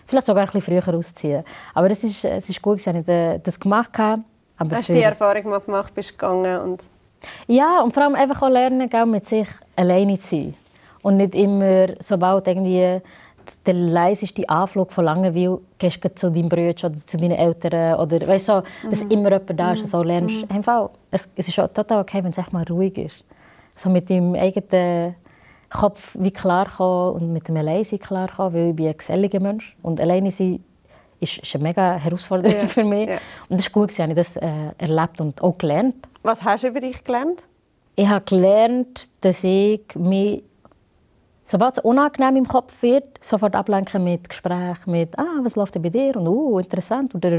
vielleicht 0.06 0.28
sogar 0.28 0.44
ein 0.44 0.52
bisschen 0.52 0.82
früher 0.82 0.96
ausziehen. 0.96 1.44
Aber 1.74 1.90
es 1.90 2.04
ist, 2.04 2.24
es 2.24 2.50
ist 2.50 2.62
gut, 2.62 2.86
dass 2.86 2.96
ich 2.96 3.42
das 3.44 3.60
gemacht 3.60 3.98
habe. 3.98 4.22
Aber 4.58 4.76
Hast 4.76 4.90
du 4.90 4.94
die 4.94 5.02
Erfahrung 5.02 5.50
mal 5.50 5.60
gemacht, 5.60 5.94
bist 5.94 6.18
gegangen 6.18 6.62
und 6.62 6.84
ja, 7.48 7.82
und 7.82 7.94
vor 7.94 8.04
allem 8.04 8.16
einfach 8.16 8.42
auch 8.44 8.50
lernen, 8.50 8.90
mit 9.12 9.26
sich 9.26 9.48
alleine 9.76 10.18
zu 10.18 10.28
sein. 10.28 10.54
Und 11.02 11.18
nicht 11.18 11.36
immer, 11.36 11.88
sobald 12.00 12.48
irgendwie 12.48 13.02
der 13.66 13.74
leiseste 13.74 14.48
Anflug 14.50 14.92
von 14.92 15.06
Langeweile 15.06 15.60
gehst 15.78 16.04
du 16.04 16.14
zu 16.14 16.30
deinem 16.30 16.50
Bruder 16.50 16.90
oder 16.90 17.06
zu 17.06 17.18
deinen 17.18 17.32
Eltern 17.32 18.00
oder 18.00 18.28
weißt 18.28 18.50
du, 18.50 18.64
dass 18.90 19.04
mhm. 19.04 19.12
immer 19.12 19.32
jemand 19.32 19.60
da 19.60 19.74
ist 19.74 19.82
und 19.82 19.88
so 19.88 20.04
lernst. 20.04 20.36
Mhm. 20.36 20.56
Einfach, 20.56 20.90
es, 21.12 21.30
es 21.36 21.48
ist 21.48 21.60
auch 21.60 21.70
total 21.70 22.02
okay, 22.02 22.24
wenn 22.24 22.32
es 22.32 22.38
echt 22.38 22.52
mal 22.52 22.66
ruhig 22.70 22.98
ist. 22.98 23.26
So 23.78 23.90
mit 23.90 24.10
deinem 24.10 24.36
eigenen 24.36 25.16
Kopf 25.70 26.16
wie 26.20 26.32
klar 26.32 26.68
kommen 26.70 27.16
und 27.16 27.34
mit 27.34 27.48
dem 27.48 27.58
Alleinsein 27.58 28.00
klar 28.00 28.30
kommen, 28.36 28.54
weil 28.54 28.70
ich 28.70 28.76
bin 28.76 28.88
ein 28.88 28.98
geselliger 28.98 29.40
Mensch 29.40 29.78
und 29.82 30.02
alleine 30.02 30.32
sein 30.32 30.64
ist, 31.20 31.40
ist 31.40 31.56
eine 31.56 31.64
mega 31.64 31.96
Herausforderung 31.96 32.62
ja. 32.62 32.68
für 32.68 32.84
mich. 32.84 33.10
Ja. 33.10 33.16
Und 33.50 33.60
das 33.60 33.68
ist 33.68 33.72
gut, 33.72 33.90
dass 33.90 34.10
ich 34.10 34.16
das 34.16 34.36
äh, 34.38 34.50
erlebt 34.78 35.22
und 35.22 35.42
auch 35.42 35.58
gelernt. 35.58 35.96
Was 36.24 36.44
hast 36.44 36.64
du 36.64 36.68
über 36.68 36.80
dich 36.80 37.04
gelernt? 37.04 37.44
Ich 37.96 38.08
habe 38.08 38.24
gelernt, 38.26 39.10
dass 39.22 39.44
ich 39.44 39.82
mich, 39.96 40.44
sobald 41.44 41.78
es 41.78 41.84
unangenehm 41.84 42.36
im 42.36 42.48
Kopf 42.48 42.84
wird, 42.84 43.06
sofort 43.22 43.56
ablenken 43.56 44.04
mit 44.04 44.30
Gesprächen, 44.30 44.92
mit 44.92 45.18
«Ah, 45.18 45.40
was 45.42 45.56
läuft 45.56 45.74
denn 45.74 45.82
bei 45.82 45.90
dir?» 45.90 46.16
und 46.16 46.28
«Uh, 46.28 46.60
interessant» 46.60 47.16
oder, 47.16 47.30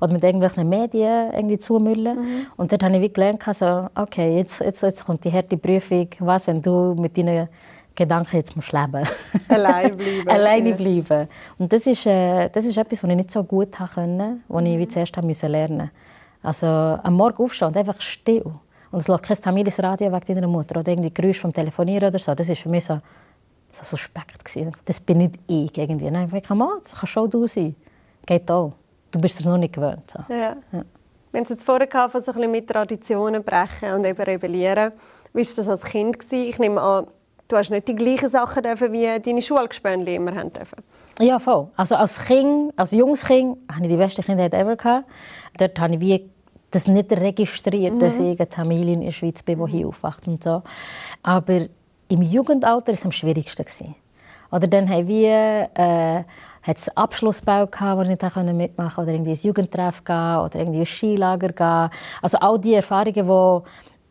oder 0.00 0.12
mit 0.12 0.24
irgendwelchen 0.24 0.66
Medien 0.66 1.30
irgendwie 1.34 1.58
zumüllen. 1.58 2.16
Mhm. 2.16 2.46
Und 2.56 2.72
dort 2.72 2.82
habe 2.82 2.96
ich 2.96 3.02
wie 3.02 3.12
gelernt, 3.12 3.46
also, 3.46 3.88
okay, 3.94 4.38
jetzt, 4.38 4.60
jetzt, 4.60 4.82
jetzt 4.82 5.04
kommt 5.04 5.24
die 5.24 5.32
harte 5.32 5.58
Prüfung, 5.58 6.08
was, 6.20 6.46
wenn 6.46 6.62
du 6.62 6.94
mit 6.94 7.18
deinen 7.18 7.48
Gedanke, 7.98 8.36
jetzt 8.36 8.54
musst 8.54 8.72
du 8.72 8.76
leben. 8.76 9.04
Allein 9.48 9.96
bleiben. 9.96 10.28
Alleine 10.28 10.74
bleiben. 10.74 11.28
Und 11.58 11.72
das 11.72 11.84
ist, 11.84 12.06
äh, 12.06 12.48
das 12.48 12.64
ist 12.64 12.76
etwas, 12.76 13.02
was 13.02 13.10
ich 13.10 13.16
nicht 13.16 13.30
so 13.32 13.42
gut 13.42 13.72
konnte, 13.72 14.36
was 14.46 14.64
ich 14.64 14.78
wie 14.78 14.86
zuerst 14.86 15.20
musste 15.20 15.48
lernen 15.48 15.90
Also 16.40 16.66
am 16.66 17.14
Morgen 17.14 17.42
aufstehen 17.42 17.68
und 17.68 17.76
einfach 17.76 18.00
still. 18.00 18.44
Und 18.92 19.00
es 19.00 19.08
läuft 19.08 19.24
kein 19.24 19.36
tamilisches 19.36 19.82
Radio 19.82 20.12
wegen 20.12 20.34
deiner 20.36 20.46
Mutter 20.46 20.78
oder 20.78 20.92
irgendwie 20.92 21.12
Geräusch 21.12 21.40
vom 21.40 21.52
Telefonieren 21.52 22.08
oder 22.08 22.20
so. 22.20 22.32
Das 22.36 22.48
war 22.48 22.54
für 22.54 22.68
mich 22.68 22.84
so, 22.84 23.00
so 23.72 23.84
suspekt. 23.84 24.44
Gewesen. 24.44 24.72
Das 24.84 25.00
bin 25.00 25.18
nicht 25.18 25.34
ich 25.48 25.76
irgendwie. 25.76 26.08
Nein, 26.08 26.26
ich 26.26 26.30
denke, 26.30 26.68
das 26.84 26.94
kann 26.94 27.06
schon 27.08 27.28
du 27.28 27.48
sein. 27.48 27.74
Geht 28.24 28.48
auch. 28.48 28.74
Du 29.10 29.20
bist 29.20 29.40
es 29.40 29.44
noch 29.44 29.58
nicht 29.58 29.74
gewöhnt. 29.74 30.08
So. 30.08 30.32
Ja. 30.32 30.56
ja. 30.70 30.84
Wir 31.32 31.40
haben 31.40 31.42
es 31.42 31.48
jetzt 31.48 31.64
vorher 31.64 31.88
gehabt, 31.88 32.12
so 32.12 32.18
ein 32.18 32.24
bisschen 32.24 32.50
mit 32.52 32.68
Traditionen 32.68 33.42
brechen 33.42 33.92
und 33.94 34.06
eben 34.06 34.22
rebellieren. 34.22 34.92
Wie 35.34 35.44
war 35.44 35.56
das 35.56 35.68
als 35.68 35.84
Kind? 35.84 36.20
Gewesen? 36.20 36.48
Ich 36.48 36.58
nehme 36.60 36.80
an, 36.80 37.08
du 37.48 37.56
hast 37.56 37.70
nicht 37.70 37.88
die 37.88 37.94
gleichen 37.94 38.28
Sachen 38.28 38.62
dürfen, 38.62 38.92
wie 38.92 39.06
deine 39.20 39.42
Schulgespönli 39.42 40.14
immer 40.14 40.34
haben 40.34 40.52
dürfen. 40.52 40.82
Ja, 41.20 41.38
voll. 41.38 41.68
Also 41.76 41.96
als 41.96 42.24
Kind, 42.24 42.72
als 42.76 42.92
junges 42.92 43.24
Kind, 43.24 43.58
hatte 43.70 43.82
ich 43.82 43.88
die 43.88 43.96
beste 43.96 44.22
Kindheit 44.22 44.54
ever. 44.54 44.76
Gehabt. 44.76 45.06
Dort 45.56 45.80
habe 45.80 45.94
ich 45.94 46.00
wie 46.00 46.30
das 46.70 46.86
nicht 46.86 47.10
registriert, 47.10 47.94
mhm. 47.94 48.00
dass 48.00 48.18
ich 48.18 48.38
eine 48.38 48.48
Tamilie 48.48 48.94
in 48.94 49.00
der 49.00 49.12
Schweiz 49.12 49.42
bin, 49.42 49.64
die 49.64 49.70
hier 49.72 49.88
aufwacht 49.88 50.26
und 50.28 50.44
so. 50.44 50.62
Aber 51.22 51.66
im 52.08 52.22
Jugendalter 52.22 52.88
war 52.88 52.94
es 52.94 53.04
am 53.04 53.12
schwierigsten. 53.12 53.64
Gewesen. 53.64 53.94
Oder 54.50 54.66
dann 54.66 54.88
haben 54.88 55.08
wir 55.08 55.68
äh, 55.74 56.24
hat's 56.62 56.88
Abschlussbau 56.90 57.66
gehabt, 57.66 57.98
wo 57.98 58.02
ich 58.02 58.08
nicht 58.08 58.22
mitmachen 58.52 58.94
konnte, 58.94 59.00
oder 59.00 59.12
irgendwie 59.12 59.30
ins 59.30 59.42
Jugendtreff 59.42 60.04
gehen, 60.04 60.36
oder 60.38 60.54
irgendwie 60.56 60.80
ins 60.80 60.88
Skilager 60.88 61.48
gehen. 61.48 61.90
Also 62.22 62.38
all 62.38 62.58
die 62.58 62.74
Erfahrungen, 62.74 63.14
die 63.14 63.62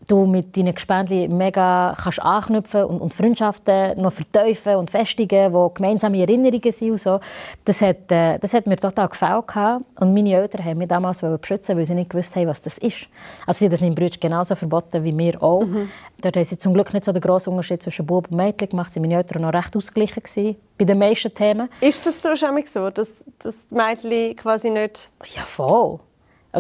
du 0.08 0.26
mit 0.26 0.56
deinen 0.56 0.74
Gespendli 0.74 1.28
mega 1.28 1.96
kannst 2.02 2.22
anknüpfen 2.22 2.86
und, 2.86 3.02
und 3.02 3.14
Freundschaften 3.14 4.02
noch 4.02 4.14
vertiefen 4.14 4.76
und 4.76 4.92
festigen, 4.92 5.54
wo 5.54 5.70
gemeinsame 5.70 6.20
Erinnerungen 6.20 6.72
sind 6.72 6.92
und 6.92 7.02
so. 7.02 7.20
Das 7.66 7.82
hat, 7.82 8.12
äh, 8.12 8.40
das 8.40 8.54
hat 8.54 8.68
mir 8.68 8.78
total 8.78 9.10
gefallen 9.10 9.84
und 10.00 10.14
meine 10.14 10.34
Eltern 10.34 10.64
haben 10.64 10.78
mich 10.78 10.88
damals 10.88 11.22
beschützen, 11.22 11.78
weil 11.78 11.86
sie 11.86 11.96
nicht 11.96 12.10
gewusst 12.10 12.36
haben, 12.36 12.48
was 12.48 12.62
das 12.62 12.78
ist. 12.78 13.08
Also 13.46 13.60
sie 13.60 13.66
haben 13.66 13.72
das 13.72 13.82
meinem 13.82 13.96
Bruder 13.96 14.18
genauso 14.20 14.56
verboten 14.56 15.04
wie 15.04 15.12
mir 15.12 15.42
auch. 15.42 15.66
Mhm. 15.66 15.90
Dort 16.22 16.36
haben 16.36 16.46
sie 16.46 16.58
zum 16.58 16.74
Glück 16.74 16.94
nicht 16.94 17.06
so 17.06 17.12
den 17.12 17.22
grossen 17.22 17.52
Unterschied 17.52 17.84
zwischen 17.84 18.06
Bub 18.06 18.28
und 18.32 18.38
Mädchen 18.38 18.70
gemacht. 18.70 18.94
Sie 18.94 19.00
waren 19.00 19.10
meine 19.10 19.22
Eltern 19.22 19.42
noch 19.42 19.54
recht 19.54 19.76
ausgeglichen 19.76 20.24
gewesen, 20.24 20.56
bei 20.78 20.86
den 20.86 20.98
meisten 20.98 21.34
Themen. 21.34 21.70
Ist 21.82 22.06
das 22.06 22.22
so 22.22 22.36
schon 22.36 22.58
so, 22.66 22.90
dass, 22.90 23.26
dass 23.40 23.68
die 23.68 23.76
Mädchen 23.76 24.36
quasi 24.36 24.70
nicht... 24.70 25.12
Ja, 25.36 25.44
voll. 25.44 26.00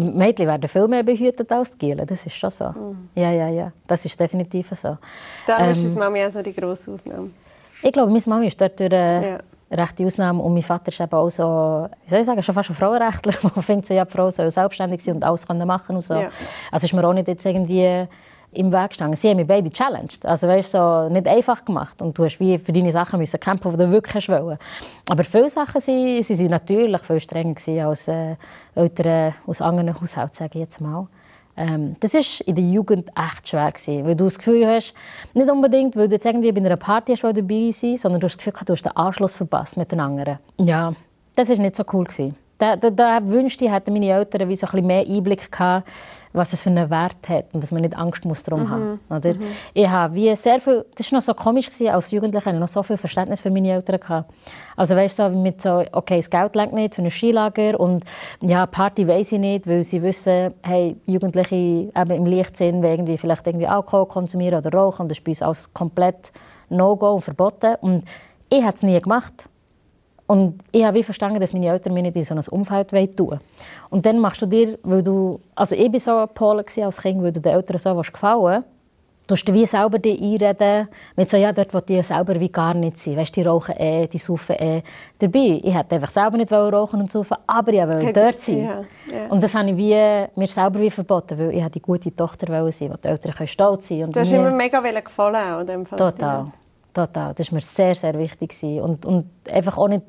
Mädchen 0.01 0.47
werden 0.47 0.67
viel 0.67 0.87
mehr 0.87 1.03
behütet 1.03 1.51
als 1.51 1.71
die 1.71 1.77
Gielen, 1.77 2.05
das 2.05 2.25
ist 2.25 2.35
schon 2.35 2.49
so. 2.49 2.65
Mhm. 2.69 3.09
Ja, 3.15 3.31
ja, 3.31 3.47
ja, 3.47 3.71
das 3.87 4.05
ist 4.05 4.19
definitiv 4.19 4.69
so. 4.71 4.97
Darum 5.45 5.65
ähm, 5.65 5.71
ist 5.71 5.83
deine 5.83 5.95
Mami 5.95 6.21
also 6.21 6.41
die 6.41 6.53
grosse 6.53 6.91
Ausnahme? 6.91 7.29
Ich 7.81 7.91
glaube, 7.91 8.11
meine 8.11 8.23
Mami 8.25 8.47
ist 8.47 8.59
dort 8.59 8.79
durch 8.79 8.91
eine 8.91 9.39
ja. 9.69 9.77
rechte 9.77 10.05
Ausnahme 10.05 10.41
und 10.41 10.53
mein 10.53 10.63
Vater 10.63 10.89
ist 10.89 10.99
eben 10.99 11.13
auch 11.13 11.29
so, 11.29 11.87
wie 12.05 12.09
soll 12.09 12.19
ich 12.19 12.25
sagen, 12.25 12.41
schon 12.43 12.55
fast 12.55 12.69
ein 12.69 12.75
Frauenrechtler, 12.75 13.33
der 13.55 13.63
findet, 13.63 13.89
ja, 13.89 14.05
die 14.05 14.11
Frau 14.11 14.29
soll 14.31 14.51
selbstständig 14.51 15.03
sein 15.03 15.15
und 15.15 15.23
alles 15.23 15.47
machen 15.47 15.95
und 15.95 16.01
so. 16.01 16.15
Ja. 16.15 16.29
Also 16.71 16.85
ist 16.85 16.93
mir 16.93 17.07
auch 17.07 17.13
nicht 17.13 17.27
jetzt 17.27 17.45
irgendwie 17.45 18.07
im 18.51 18.71
Weg 18.71 18.89
gestanden. 18.89 19.15
Sie 19.15 19.29
haben 19.29 19.37
mich 19.37 19.47
beide 19.47 19.69
challenged. 19.69 20.25
Also 20.25 20.47
weißt, 20.47 20.71
so 20.71 21.09
nicht 21.09 21.27
einfach 21.27 21.63
gemacht. 21.63 22.01
Und 22.01 22.17
du 22.17 22.23
hast 22.23 22.39
wie 22.39 22.57
für 22.57 22.71
deine 22.71 22.91
Sachen 22.91 23.19
müssen 23.19 23.39
kämpfen, 23.39 23.71
die 23.71 23.77
du 23.77 23.91
wirklich 23.91 24.29
wollen. 24.29 24.57
Aber 25.09 25.23
viele 25.23 25.49
Sachen 25.49 25.81
sie, 25.81 26.23
sie 26.23 26.35
sind 26.35 26.51
natürlich 26.51 27.01
viel 27.01 27.19
strenger 27.19 27.55
als 27.87 28.07
äh, 28.07 28.35
Eltern 28.75 29.33
aus 29.45 29.61
anderen 29.61 29.99
Haushalten, 29.99 30.33
sage 30.33 30.51
ich 30.55 30.61
jetzt 30.61 30.81
mal. 30.81 31.07
Ähm, 31.57 31.95
das 31.99 32.13
war 32.13 32.47
in 32.47 32.55
der 32.55 32.63
Jugend 32.63 33.09
echt 33.09 33.49
schwer, 33.49 33.71
gewesen, 33.71 34.05
weil 34.05 34.15
du 34.15 34.25
das 34.25 34.37
Gefühl 34.37 34.67
hast, 34.67 34.93
nicht 35.33 35.49
unbedingt, 35.49 35.95
weil 35.95 36.07
du 36.07 36.15
jetzt 36.15 36.25
irgendwie 36.25 36.51
bei 36.51 36.61
einer 36.61 36.77
Party 36.77 37.15
hast, 37.15 37.23
dabei 37.23 37.71
sein 37.71 37.97
sondern 37.97 38.21
du 38.21 38.25
hast 38.25 38.37
das 38.37 38.45
Gefühl, 38.45 38.65
du 38.65 38.73
hast 38.73 38.83
den 38.83 38.95
Anschluss 38.95 39.35
verpasst 39.35 39.75
mit 39.75 39.91
den 39.91 39.99
anderen. 39.99 40.37
Ja, 40.59 40.93
das 41.35 41.49
war 41.49 41.57
nicht 41.57 41.75
so 41.75 41.83
cool. 41.91 42.05
Gewesen. 42.05 42.35
Da, 42.59 42.75
da, 42.75 42.89
da 42.89 43.19
wünschte 43.23 43.65
ich, 43.65 43.71
hätten 43.71 43.93
meine 43.93 44.09
Eltern 44.09 44.49
wie 44.49 44.55
so 44.55 44.65
ein 44.67 44.71
bisschen 44.71 44.87
mehr 44.87 45.05
Einblick 45.05 45.51
gehabt, 45.51 45.87
was 46.37 46.53
es 46.53 46.61
für 46.61 46.69
einen 46.69 46.89
Wert 46.89 47.27
hat 47.27 47.45
und 47.53 47.61
dass 47.61 47.71
man 47.71 47.81
nicht 47.81 47.97
Angst 47.97 48.23
muss 48.25 48.43
darum 48.43 48.63
mhm. 48.63 48.69
haben 48.69 48.99
oder? 49.09 49.33
Mhm. 49.33 49.41
Ich 49.73 49.87
habe 49.87 50.15
wie 50.15 50.35
sehr 50.35 50.59
viel, 50.59 50.85
das 50.95 51.11
war 51.11 51.19
noch 51.19 51.25
so 51.25 51.33
komisch, 51.33 51.69
gewesen, 51.69 51.89
als 51.89 52.11
Jugendliche 52.11 52.53
noch 52.53 52.67
so 52.67 52.83
viel 52.83 52.97
Verständnis 52.97 53.41
für 53.41 53.51
meine 53.51 53.71
Eltern 53.71 53.99
gehabt. 53.99 54.31
Also 54.75 54.95
weißt 54.95 55.19
du, 55.19 55.23
so, 55.23 55.37
mit 55.37 55.61
so, 55.61 55.83
okay, 55.91 56.17
das 56.17 56.29
Geld 56.29 56.55
lenkt 56.55 56.73
nicht 56.73 56.95
für 56.95 57.01
ein 57.01 57.11
Skilager 57.11 57.79
und 57.79 58.03
ja, 58.41 58.65
Party 58.65 59.07
weiß 59.07 59.33
ich 59.33 59.39
nicht, 59.39 59.67
weil 59.67 59.83
sie 59.83 60.01
wissen, 60.01 60.53
hey, 60.63 60.95
Jugendliche 61.05 61.55
eben 61.55 62.11
im 62.11 62.25
Leichtsinn, 62.25 62.81
wenn 62.81 62.91
irgendwie 62.91 63.17
vielleicht 63.17 63.47
irgendwie 63.47 63.67
Alkohol 63.67 64.05
konsumieren 64.05 64.59
oder 64.59 64.71
rauchen 64.71 65.03
und 65.03 65.09
das 65.09 65.17
ist 65.17 65.23
bei 65.23 65.31
uns 65.31 65.41
alles 65.41 65.73
komplett 65.73 66.31
No-Go 66.69 67.13
und 67.15 67.21
verboten 67.21 67.75
und 67.81 68.03
ich 68.49 68.63
habe 68.63 68.75
es 68.75 68.83
nie 68.83 68.99
gemacht. 69.01 69.49
Und 70.27 70.59
ich 70.71 70.83
habe 70.83 71.03
verstanden, 71.03 71.39
dass 71.39 71.53
meine 71.53 71.67
Eltern 71.67 71.93
mir 71.93 72.03
nicht 72.03 72.15
in 72.15 72.23
so 72.23 72.35
ein 72.35 72.43
Umfeld 72.49 72.89
tun 72.89 73.29
wollen. 73.29 73.39
Und 73.89 74.05
dann 74.05 74.19
machst 74.19 74.41
du 74.41 74.45
dir, 74.45 74.77
weil 74.83 75.01
du, 75.01 75.39
also 75.55 75.75
ich 75.75 75.91
war 75.91 76.27
so 76.27 76.33
Polen 76.33 76.65
als 76.83 77.01
Kind, 77.01 77.23
weil 77.23 77.31
du 77.31 77.39
den 77.39 77.53
Eltern 77.53 77.79
so 77.79 77.95
gefallen 77.95 78.63
Du 79.27 79.33
hast 79.33 79.51
wie 79.51 79.65
selber 79.65 79.99
die 79.99 80.17
einreden, 80.17 80.87
mit 81.17 81.29
so, 81.29 81.35
ja, 81.35 81.51
dort 81.51 81.73
will 81.73 81.81
die 81.81 82.01
selber 82.01 82.39
wie 82.39 82.47
gar 82.47 82.73
nicht 82.73 82.97
sein. 82.97 83.17
Weißt, 83.17 83.35
die 83.35 83.43
rauchen 83.43 83.75
eh, 83.77 84.07
die 84.07 84.19
saufen 84.19 84.55
eh. 84.55 84.81
Dabei, 85.19 85.59
ich 85.61 85.75
hätte 85.75 85.95
einfach 85.95 86.09
selber 86.09 86.37
nicht 86.37 86.49
rauchen 86.49 87.01
und 87.01 87.11
saufen, 87.11 87.35
aber 87.45 87.73
ich 87.73 87.85
wollte 87.85 88.13
dort 88.13 88.39
sein. 88.39 88.63
Ja, 88.63 88.83
ja. 89.11 89.27
Und 89.27 89.43
das 89.43 89.53
habe 89.53 89.69
ich 89.69 89.75
wie, 89.75 90.25
mir 90.39 90.47
selber 90.47 90.79
wie 90.79 90.89
verboten, 90.89 91.37
weil 91.37 91.53
ich 91.53 91.67
die 91.67 91.81
gute 91.81 92.15
Tochter 92.15 92.47
sein, 92.71 92.89
wo 92.89 92.95
die 92.95 93.07
Eltern 93.09 93.47
stolz 93.47 93.89
sein 93.89 93.99
können. 93.99 94.11
Du 94.13 94.19
hast 94.21 94.31
immer 94.31 94.51
mega 94.51 94.79
gefallen, 94.79 95.59
in 95.59 95.67
dem 95.67 95.85
Fall. 95.85 95.99
Total. 96.97 97.33
Das 97.35 97.51
war 97.51 97.55
mir 97.55 97.61
sehr, 97.61 97.93
sehr 97.93 98.17
wichtig. 98.17 98.59
Und, 98.81 99.05
und 99.05 99.29
einfach 99.51 99.77
auch 99.77 99.87
nicht 99.87 100.03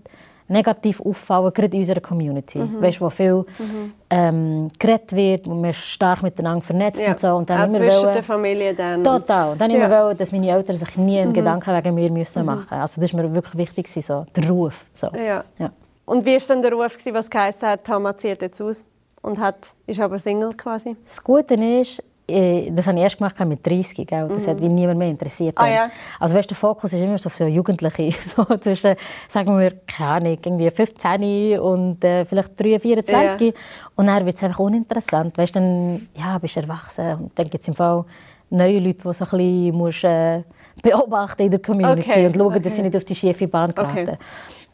negativ 0.49 1.03
auffallen, 1.03 1.53
gerade 1.53 1.77
in 1.77 1.83
unserer 1.83 2.01
Community. 2.01 2.59
Mhm. 2.59 2.81
Weißt, 2.81 3.01
wo 3.01 3.11
viel 3.11 3.45
mhm. 3.59 3.93
ähm, 4.09 4.69
geredet 4.79 5.13
wird, 5.13 5.47
wo 5.47 5.55
man 5.55 5.75
stark 5.75 6.23
miteinander 6.23 6.65
vernetzt 6.65 7.01
ja. 7.01 7.11
und 7.11 7.21
so. 7.21 7.29
Und 7.35 7.51
dann 7.51 7.71
Auch 7.71 7.77
zwischen 7.77 8.03
wollen, 8.03 8.15
der 8.15 8.23
Familie 8.23 8.75
dann. 8.75 9.05
Total. 9.05 9.53
Und 9.53 9.61
dann 9.61 9.71
ja. 9.71 9.77
immer 9.87 9.91
wollen, 9.91 10.17
dass 10.17 10.33
meine 10.33 10.49
Eltern 10.49 10.77
sich 10.77 10.97
nie 10.97 11.19
einen 11.21 11.31
mhm. 11.31 11.35
Gedanken 11.35 11.75
wegen 11.75 11.95
mir 11.95 12.11
müssen 12.11 12.41
mhm. 12.41 12.47
machen 12.47 12.61
müssen. 12.61 12.81
Also 12.81 13.01
das 13.03 13.13
war 13.13 13.23
mir 13.23 13.35
wirklich 13.35 13.77
wichtig, 13.77 14.07
so, 14.07 14.25
der 14.35 14.49
Ruf. 14.49 14.87
So. 14.95 15.09
Ja. 15.09 15.45
ja. 15.59 15.71
Und 16.07 16.25
wie 16.25 16.37
war 16.37 16.43
dann 16.49 16.63
der 16.63 16.73
Ruf, 16.73 16.97
was 17.13 17.29
geheißen 17.29 17.69
hat, 17.69 17.85
Tama 17.85 18.17
zieht 18.17 18.41
jetzt 18.41 18.63
aus? 18.63 18.85
Und 19.21 19.39
hat, 19.39 19.75
ist 19.87 20.01
aber 20.01 20.19
Single 20.19 20.55
quasi? 20.55 20.97
Das 21.05 21.23
Gute 21.23 21.55
ist, 21.55 22.03
das 22.29 22.87
habe 22.87 22.99
ich 22.99 23.05
erst 23.05 23.17
gemacht 23.17 23.41
mit 23.47 23.67
30, 23.67 24.07
gell? 24.07 24.29
das 24.29 24.47
mhm. 24.47 24.51
hat 24.51 24.61
wie 24.61 24.69
niemand 24.69 24.99
mehr 24.99 25.09
interessiert. 25.09 25.57
Ah, 25.57 25.67
ja. 25.67 25.91
Also 26.21 26.37
weißt, 26.37 26.51
der 26.51 26.57
Fokus 26.57 26.93
ist 26.93 27.01
immer 27.01 27.17
so 27.17 27.29
auf 27.29 27.35
so 27.35 27.47
Jugendliche, 27.47 28.11
so 28.37 28.45
zwischen, 28.59 28.97
sagen 29.29 29.59
wir, 29.59 29.73
keine 29.87 30.11
Ahnung, 30.11 30.39
irgendwie 30.45 30.71
15 30.71 31.59
und 31.59 32.05
äh, 32.05 32.27
vielleicht 32.27 32.61
3, 32.61 32.81
24 32.81 33.41
ja. 33.41 33.53
und 33.97 34.07
dann 34.07 34.27
wird 34.27 34.37
es 34.37 34.43
einfach 34.43 34.59
uninteressant, 34.59 35.39
weißt, 35.39 35.57
dann 35.57 36.09
ja, 36.15 36.37
bist 36.37 36.57
du 36.57 36.61
erwachsen 36.61 37.15
und 37.15 37.39
dann 37.39 37.49
gibt 37.49 37.63
es 37.63 37.69
im 37.69 37.75
Fall 37.75 38.05
neue 38.51 38.79
Leute, 38.79 39.09
die 39.09 39.15
so 39.15 39.25
ein 39.25 39.31
bisschen 39.31 39.75
musst, 39.75 40.05
äh, 40.05 40.43
beobachten 40.83 41.43
in 41.43 41.51
der 41.51 41.61
Community 41.61 42.11
okay. 42.11 42.27
und 42.27 42.37
schauen, 42.37 42.47
okay. 42.47 42.61
dass 42.61 42.77
sie 42.77 42.83
nicht 42.83 42.97
auf 42.97 43.05
die 43.05 43.15
schiefe 43.15 43.49
Bahn 43.49 43.75
geraten. 43.75 44.01
Okay. 44.01 44.19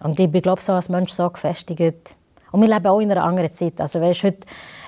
Und 0.00 0.18
ich 0.18 0.30
bin 0.30 0.42
glaube 0.42 0.60
so 0.60 0.72
als 0.72 0.88
Mensch 0.88 1.12
so 1.12 1.30
gefestigt. 1.30 2.16
Und 2.50 2.60
wir 2.60 2.68
leben 2.68 2.86
auch 2.86 3.00
in 3.00 3.10
einer 3.10 3.24
anderen 3.24 3.52
Zeit. 3.52 3.80
Also 3.80 4.00
weißt, 4.00 4.22
heute 4.24 4.46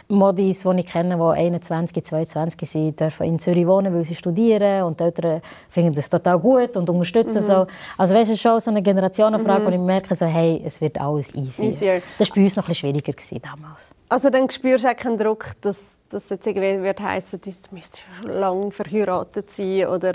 Modis, 0.08 0.60
die 0.62 0.80
ich 0.80 0.86
kenne, 0.86 1.16
die 1.16 1.22
21, 1.22 2.04
22 2.04 2.70
sind, 2.70 3.00
dürfen 3.00 3.26
in 3.26 3.38
Zürich 3.38 3.66
wohnen, 3.66 3.92
weil 3.92 4.04
sie 4.04 4.14
studieren 4.14 4.84
und 4.84 5.00
die 5.00 5.04
Eltern 5.04 5.42
finden 5.68 5.94
das 5.94 6.08
total 6.08 6.38
gut 6.38 6.76
und 6.76 6.88
unterstützen 6.88 7.42
mhm. 7.42 7.46
so. 7.46 7.66
Also 7.98 8.14
weißt, 8.14 8.30
es 8.30 8.36
ist 8.36 8.40
schon 8.40 8.60
so 8.60 8.70
eine 8.70 8.82
Generationenfrage, 8.82 9.62
mhm. 9.62 9.66
wo 9.66 9.70
ich 9.70 9.80
merke, 9.80 10.14
so, 10.14 10.26
hey, 10.26 10.62
es 10.64 10.80
wird 10.80 11.00
alles 11.00 11.34
easy. 11.34 11.64
Easier. 11.64 12.02
Das 12.18 12.28
war 12.28 12.36
bei 12.36 12.44
uns 12.44 12.56
noch 12.56 12.64
ein 12.64 12.68
bisschen 12.68 12.92
schwieriger 12.92 13.12
gewesen, 13.12 13.40
damals. 13.42 13.90
Also 14.08 14.30
dann 14.30 14.48
spürst 14.48 14.84
du 14.84 14.88
auch 14.88 14.96
keinen 14.96 15.18
Druck, 15.18 15.52
dass, 15.60 15.98
dass 16.08 16.30
jetzt 16.30 16.46
irgendwie 16.46 16.82
wird 16.82 17.00
heißen, 17.00 17.40
du 17.40 17.50
müsstest 17.72 18.04
schon 18.20 18.30
lange 18.30 18.70
verheiratet 18.70 19.50
sein 19.50 19.88
oder 19.88 20.12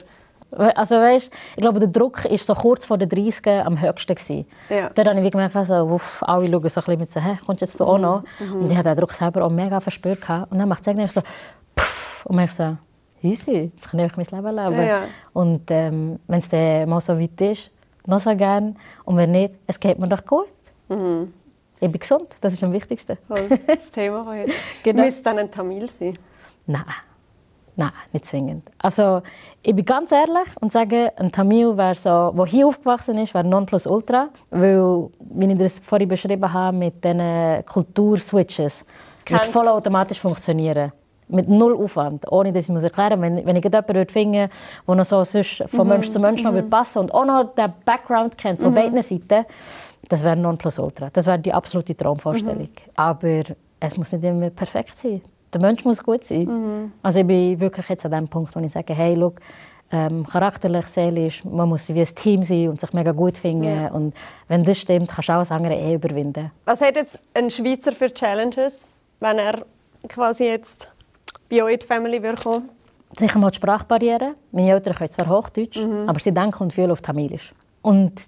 also 0.51 0.95
weißt, 0.95 1.31
ich 1.55 1.61
glaube, 1.61 1.79
der 1.79 1.87
Druck 1.87 2.23
war 2.25 2.37
so 2.37 2.53
kurz 2.53 2.85
vor 2.85 2.97
den 2.97 3.09
30 3.09 3.47
am 3.47 3.81
höchsten. 3.81 4.15
Gewesen. 4.15 4.45
Ja. 4.69 4.89
Dort 4.93 5.07
habe 5.07 5.21
ich 5.21 5.31
gemerkt, 5.31 5.55
also, 5.55 5.85
uff, 5.85 6.23
alle 6.23 6.47
schauen 6.49 6.69
so 6.69 6.81
ein 6.81 6.85
bisschen 6.85 6.99
mit 6.99 7.11
so, 7.11 7.19
hä, 7.19 7.37
kommst 7.45 7.61
jetzt 7.61 7.79
du 7.79 7.85
auch 7.85 7.97
noch? 7.97 8.23
Mhm. 8.39 8.63
Und 8.63 8.71
ich 8.71 8.77
habe 8.77 8.89
den 8.89 8.97
Druck 8.97 9.13
selber 9.13 9.45
auch 9.45 9.49
mega 9.49 9.79
verspürt. 9.79 10.19
Und 10.49 10.57
dann 10.57 10.67
macht 10.67 10.81
es 10.81 10.87
irgendwie 10.87 11.07
so, 11.07 11.21
puff, 11.75 12.25
und 12.25 12.39
ich 12.39 12.51
so, 12.51 12.77
easy, 13.23 13.71
jetzt 13.75 13.89
kann 13.89 13.99
ich 13.99 14.17
mein 14.17 14.25
Leben 14.25 14.55
leben. 14.55 14.87
Ja. 14.87 15.03
Und 15.33 15.69
ähm, 15.69 16.19
wenn 16.27 16.39
es 16.39 16.49
dann 16.49 16.89
mal 16.89 16.99
so 16.99 17.19
weit 17.19 17.39
ist, 17.39 17.71
noch 18.05 18.19
so 18.19 18.35
gerne. 18.35 18.75
Und 19.05 19.17
wenn 19.17 19.31
nicht, 19.31 19.57
es 19.67 19.79
geht 19.79 19.99
mir 19.99 20.07
doch 20.07 20.25
gut. 20.25 20.47
Mhm. 20.89 21.33
Ich 21.79 21.91
bin 21.91 21.99
gesund, 21.99 22.35
das 22.41 22.53
ist 22.53 22.63
am 22.63 22.73
wichtigsten. 22.73 23.17
Das 23.65 23.89
Thema 23.89 24.25
heute. 24.25 24.51
genau. 24.83 25.03
Müsste 25.03 25.23
dann 25.23 25.39
ein 25.39 25.51
Tamil 25.51 25.87
sein? 25.89 26.17
Nein. 26.67 26.83
Nein, 27.75 27.91
nicht 28.11 28.25
zwingend. 28.25 28.69
Also, 28.79 29.21
ich 29.61 29.75
bin 29.75 29.85
ganz 29.85 30.11
ehrlich 30.11 30.47
und 30.59 30.71
sage, 30.71 31.13
ein 31.15 31.31
Tamil, 31.31 31.71
wer 31.75 31.95
so, 31.95 32.31
der 32.31 32.45
hier 32.45 32.67
aufgewachsen 32.67 33.17
ist, 33.17 33.33
wäre 33.33 33.47
Nonplusultra. 33.47 34.29
Weil, 34.49 35.09
wie 35.19 35.51
ich 35.51 35.57
das 35.57 35.79
vorhin 35.79 36.09
beschrieben 36.09 36.51
habe, 36.51 36.77
mit 36.77 37.03
diesen 37.03 37.65
Kulturswitches, 37.65 38.85
wird 39.25 39.45
voll 39.45 39.67
automatisch 39.67 40.19
funktionieren. 40.19 40.91
mit 41.31 41.47
null 41.47 41.75
Aufwand, 41.75 42.29
ohne 42.31 42.51
dass 42.51 42.69
ich 42.69 42.75
es 42.75 42.83
erklären 42.83 43.19
muss. 43.19 43.29
Wenn, 43.29 43.45
wenn 43.45 43.55
ich 43.55 43.63
jemanden 43.63 44.07
finde, 44.07 44.49
der 44.87 44.95
noch 44.95 45.05
so 45.05 45.23
sonst 45.23 45.63
von 45.67 45.87
mhm. 45.87 45.93
Mensch 45.93 46.09
zu 46.09 46.19
Mensch 46.19 46.43
noch 46.43 46.51
mhm. 46.51 46.69
passen 46.69 46.99
und 46.99 47.13
auch 47.13 47.25
noch 47.25 47.55
den 47.55 47.73
Background 47.85 48.37
kennt 48.37 48.59
von 48.59 48.71
mhm. 48.71 48.75
beiden 48.75 49.01
Seiten, 49.01 49.45
das 50.07 50.23
wäre 50.23 50.35
Nonplusultra. 50.35 51.09
Das 51.13 51.25
wäre 51.25 51.39
die 51.39 51.53
absolute 51.53 51.95
Traumvorstellung. 51.95 52.63
Mhm. 52.63 52.91
Aber 52.95 53.43
es 53.79 53.97
muss 53.97 54.11
nicht 54.11 54.23
immer 54.23 54.49
perfekt 54.49 54.97
sein. 54.97 55.21
Der 55.53 55.61
Mensch 55.61 55.83
muss 55.83 56.03
gut 56.03 56.23
sein. 56.23 56.45
Mhm. 56.45 56.91
Also 57.01 57.19
ich 57.19 57.27
bin 57.27 57.59
wirklich 57.59 57.87
jetzt 57.89 58.05
an 58.05 58.11
dem 58.11 58.27
Punkt, 58.27 58.55
wo 58.55 58.59
ich 58.59 58.71
sage, 58.71 58.93
hey, 58.93 59.15
look, 59.15 59.39
ähm, 59.91 60.25
charakterlich, 60.25 60.87
seelisch, 60.87 61.43
man 61.43 61.67
muss 61.67 61.89
wie 61.89 61.99
ein 61.99 62.15
Team 62.15 62.43
sein 62.43 62.69
und 62.69 62.79
sich 62.79 62.93
mega 62.93 63.11
gut 63.11 63.37
finden. 63.37 63.65
Ja. 63.65 63.91
Und 63.91 64.13
wenn 64.47 64.63
das 64.63 64.79
stimmt, 64.79 65.11
kannst 65.11 65.29
du 65.29 65.33
auch 65.33 65.39
das 65.39 65.51
andere 65.51 65.75
eh 65.75 65.95
überwinden. 65.95 66.51
Was 66.65 66.81
hat 66.81 66.95
jetzt 66.95 67.21
ein 67.33 67.51
Schweizer 67.51 67.91
für 67.91 68.13
Challenges, 68.13 68.87
wenn 69.19 69.37
er 69.37 69.65
quasi 70.07 70.45
jetzt 70.45 70.89
bei 71.49 71.63
euch 71.63 71.73
in 71.73 71.79
die 71.79 71.85
Family 71.85 72.21
kommen 72.35 72.69
Sicher 73.13 73.39
mal 73.39 73.51
die 73.51 73.57
Sprachbarriere. 73.57 74.35
Meine 74.53 74.71
Eltern 74.71 74.95
können 74.95 75.11
zwar 75.11 75.27
Hochdeutsch, 75.27 75.77
mhm. 75.77 76.07
aber 76.07 76.19
sie 76.21 76.31
denken 76.31 76.63
und 76.63 76.71
fühlen 76.71 76.91
auf 76.91 77.01
Tamilisch. 77.01 77.53
Und 77.81 78.21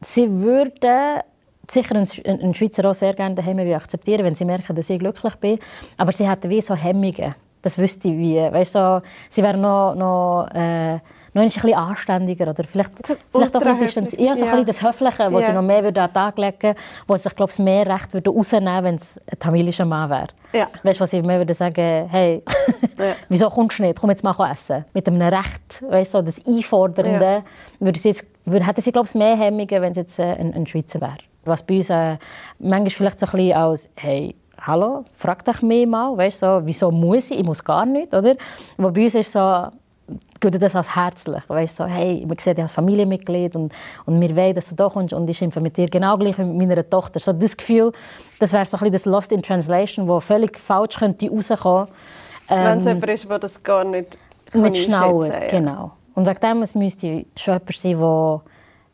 sie 0.00 0.30
würden 0.30 1.20
sicher 1.70 1.94
einen 1.94 2.54
Schweizer 2.54 2.88
auch 2.90 2.94
sehr 2.94 3.14
gerne 3.14 3.34
daheim 3.34 3.58
akzeptieren, 3.72 4.24
wenn 4.24 4.34
sie 4.34 4.44
merken, 4.44 4.74
dass 4.74 4.90
ich 4.90 4.98
glücklich 4.98 5.34
bin. 5.36 5.58
Aber 5.96 6.12
sie 6.12 6.28
hätten 6.28 6.50
wie 6.50 6.60
so 6.60 6.74
Hemmungen. 6.74 7.34
Das 7.62 7.78
wüsste 7.78 8.08
ich 8.08 8.18
wie. 8.18 8.36
Weißt, 8.36 8.72
so, 8.72 9.00
sie 9.28 9.42
wären 9.42 9.60
noch, 9.60 9.94
noch 9.94 10.48
äh, 10.52 10.98
noch 11.34 11.42
ein 11.42 11.48
bisschen 11.48 11.74
anständiger 11.74 12.48
oder 12.48 12.64
vielleicht, 12.64 12.90
vielleicht 13.32 13.56
auch 13.56 13.62
ein 13.62 13.78
bisschen, 13.78 14.06
ja, 14.18 14.36
so 14.36 14.44
ja. 14.44 14.52
ein 14.52 14.66
das 14.66 14.82
Höfliche, 14.82 15.32
wo 15.32 15.38
ja. 15.40 15.46
sie 15.46 15.52
noch 15.52 15.62
mehr 15.62 15.84
an 15.84 15.94
den 15.94 16.12
Tag 16.12 16.36
legen 16.36 16.74
wo 17.06 17.16
sie 17.16 17.22
sich 17.22 17.34
glaube 17.34 17.52
mehr 17.62 17.86
Recht 17.86 18.12
würde 18.12 18.30
rausnehmen 18.30 18.84
wenn 18.84 18.94
es 18.96 19.18
ein 19.30 19.38
tamilischer 19.38 19.86
Mann 19.86 20.10
wäre. 20.10 20.28
Ja. 20.52 20.68
Weißt 20.82 21.00
du, 21.00 21.04
was 21.04 21.12
ich 21.12 21.22
mehr 21.22 21.38
würde 21.38 21.54
sagen, 21.54 22.08
hey, 22.10 22.42
ja. 22.98 23.14
wieso 23.28 23.48
kommst 23.48 23.78
du 23.78 23.82
nicht, 23.82 23.98
komm 23.98 24.10
jetzt 24.10 24.22
mal 24.22 24.34
essen. 24.52 24.84
Mit 24.92 25.08
einem 25.08 25.22
Recht, 25.22 25.82
weißt 25.88 26.14
du, 26.14 26.22
das 26.22 26.46
Einfordernde, 26.46 27.24
ja. 27.24 27.42
würde 27.80 27.98
sie 27.98 28.08
jetzt, 28.08 28.26
würde, 28.44 28.66
hätten 28.66 28.82
sie 28.82 28.92
glaube 28.92 29.08
ich 29.08 29.14
mehr 29.14 29.36
Hemmungen, 29.36 29.68
wenn 29.82 29.92
es 29.92 29.96
jetzt 29.96 30.18
äh, 30.18 30.34
ein, 30.34 30.52
ein 30.52 30.66
Schweizer 30.66 31.00
wäre. 31.00 31.18
Was 31.44 31.62
bei 31.62 31.76
uns 31.78 31.90
äh, 31.90 32.16
manchmal 32.58 32.90
vielleicht 32.90 33.18
so 33.18 33.26
ein 33.26 33.32
bisschen 33.32 33.52
als, 33.56 33.88
hey, 33.96 34.34
hallo, 34.60 35.04
frag 35.14 35.44
dich 35.44 35.62
mich 35.62 35.86
mal, 35.86 36.16
weißt 36.16 36.38
so, 36.40 36.60
wieso 36.64 36.90
muss 36.90 37.30
ich, 37.30 37.40
ich 37.40 37.44
muss 37.44 37.64
gar 37.64 37.84
nicht, 37.84 38.14
oder? 38.14 38.36
Wo 38.76 38.90
bei 38.90 39.04
uns 39.04 39.14
ist 39.14 39.32
so, 39.32 39.68
gilt 40.40 40.60
das 40.60 40.76
als 40.76 40.94
herzlich. 40.94 41.42
Weißt, 41.48 41.76
so, 41.76 41.84
hey, 41.84 42.24
wir 42.26 42.36
sehen 42.38 42.54
dich 42.54 42.62
als 42.62 42.72
Familienmitglied 42.72 43.56
und, 43.56 43.72
und 44.06 44.20
wir 44.20 44.36
wollen, 44.36 44.54
dass 44.54 44.68
du 44.68 44.74
da 44.74 44.88
kommst 44.88 45.12
und 45.12 45.28
ich 45.28 45.38
schimpfe 45.38 45.60
mit 45.60 45.76
dir 45.76 45.88
genau 45.88 46.16
gleich 46.16 46.38
wie 46.38 46.44
mit 46.44 46.68
meiner 46.68 46.88
Tochter. 46.88 47.20
So 47.20 47.32
das 47.32 47.56
Gefühl, 47.56 47.92
das 48.38 48.52
wäre 48.52 48.64
so 48.66 48.76
ein 48.76 48.80
bisschen 48.80 48.92
das 48.92 49.04
Lost 49.06 49.32
in 49.32 49.42
Translation, 49.42 50.08
wo 50.08 50.20
völlig 50.20 50.58
falsch 50.58 50.96
könnte 50.96 51.30
rauskommen. 51.30 51.88
Ähm, 52.48 52.64
Wenn 52.64 52.78
es 52.80 52.86
jemand 52.86 53.10
ist, 53.10 53.30
der 53.30 53.38
das 53.38 53.62
gar 53.62 53.84
nicht 53.84 54.18
Nicht 54.52 54.84
schnauen, 54.84 55.30
ja. 55.30 55.48
genau. 55.48 55.92
Und 56.14 56.26
wegen 56.26 56.40
dem 56.40 56.62
es 56.62 56.74
müsste 56.74 57.24
schon 57.36 57.54
jemand 57.54 57.74
sein, 57.76 57.98
der 57.98 58.40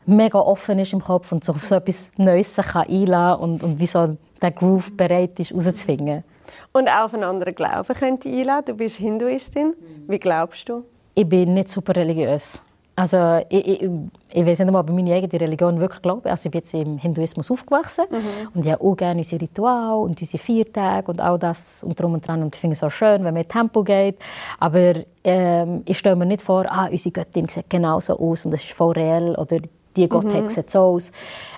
mega 0.09 0.39
offen 0.39 0.79
ist 0.79 0.93
im 0.93 1.01
Kopf 1.01 1.31
und 1.31 1.43
so 1.43 1.53
auf 1.53 1.65
so 1.65 1.75
etwas 1.75 2.11
Neues 2.17 2.55
sich 2.55 2.75
einladen 2.75 3.39
kann 3.39 3.49
und, 3.49 3.63
und 3.63 3.79
wie 3.79 3.85
so 3.85 4.17
der 4.41 4.51
Groove 4.51 4.95
bereit 4.95 5.39
ist, 5.39 5.53
rauszufinden. 5.53 6.23
Und 6.71 6.87
auch 6.89 7.05
auf 7.05 7.13
einen 7.13 7.23
anderen 7.23 7.55
Glauben 7.55 7.93
könnte 7.93 8.29
einladen. 8.29 8.65
Du 8.67 8.73
bist 8.75 8.97
Hinduistin. 8.97 9.73
Wie 10.07 10.19
glaubst 10.19 10.67
du? 10.69 10.83
ich 11.19 11.27
bin 11.27 11.53
nicht 11.53 11.67
super 11.67 11.95
religiös. 11.95 12.61
Also 12.95 13.41
ich, 13.49 13.81
ich, 13.81 13.89
ich 14.33 14.45
weiß 14.45 14.59
nicht 14.59 14.71
mal, 14.71 14.79
ob 14.79 14.89
ich 14.89 14.95
meine 14.95 15.13
eigene 15.13 15.39
Religion 15.39 15.79
wirklich 15.79 16.01
glaube. 16.01 16.29
Also 16.29 16.47
ich 16.47 16.51
bin 16.51 16.59
jetzt 16.59 16.73
im 16.73 16.97
Hinduismus 16.97 17.49
aufgewachsen 17.51 18.05
mhm. 18.09 18.49
und 18.53 18.65
ich 18.65 18.71
habe 18.71 18.83
auch 18.83 18.95
gerne 18.95 19.19
unsere 19.19 19.41
Rituale 19.41 19.97
und 19.97 20.19
unsere 20.19 20.37
Viertage 20.37 21.11
und 21.11 21.21
all 21.21 21.39
das 21.39 21.83
und 21.83 21.99
drum 21.99 22.13
und 22.13 22.27
dran. 22.27 22.41
Und 22.41 22.55
ich 22.55 22.59
finde 22.59 22.75
es 22.75 22.83
auch 22.83 22.91
schön, 22.91 23.23
wenn 23.23 23.33
man 23.33 23.43
in 23.43 23.47
Tempo 23.47 23.83
geht. 23.83 24.17
Aber 24.59 24.95
ähm, 25.23 25.81
ich 25.85 25.97
stelle 25.97 26.17
mir 26.17 26.25
nicht 26.25 26.41
vor, 26.41 26.65
ah, 26.69 26.87
unsere 26.89 27.11
Göttin 27.11 27.47
sieht 27.47 27.69
genau 27.69 27.99
so 28.01 28.17
aus 28.17 28.43
und 28.43 28.51
das 28.51 28.63
ist 28.63 28.71
voll 28.71 28.93
real 28.93 29.35
oder 29.35 29.57
die 29.95 30.07
Gottheit 30.07 30.45
mhm. 30.45 30.49
sieht 30.49 30.69
so 30.69 30.79
aus. 30.79 31.11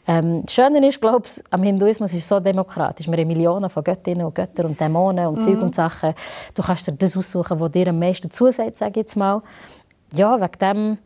Ähm, 0.08 0.44
das 0.44 0.54
Schöne 0.54 0.86
ist, 0.88 1.00
glaube 1.00 1.24
ich, 1.26 1.44
am 1.52 1.64
Hinduismus 1.64 2.12
ist 2.14 2.20
es 2.20 2.28
so 2.28 2.40
demokratisch. 2.40 3.08
Wir 3.08 3.18
haben 3.18 3.28
Millionen 3.28 3.70
von 3.70 3.84
Göttinnen 3.84 4.26
und 4.26 4.36
Göttern 4.36 4.68
und 4.68 4.80
Dämonen 4.80 5.28
und 5.28 5.40
mhm. 5.40 5.42
Zeug 5.42 5.62
und 5.62 5.76
Sachen. 5.76 6.14
Du 6.56 6.64
kannst 6.64 6.88
dir 6.88 6.94
das 6.94 7.16
aussuchen, 7.16 7.60
was 7.60 7.72
dir 7.72 7.88
am 7.88 8.00
meisten 8.00 8.32
zusagt, 8.32 8.78
sage 8.78 8.92
ich 8.92 8.98
jetzt 8.98 9.16
mal. 9.16 9.42
Ja, 10.14 10.40
wegen 10.40 10.60
dem 10.60 10.98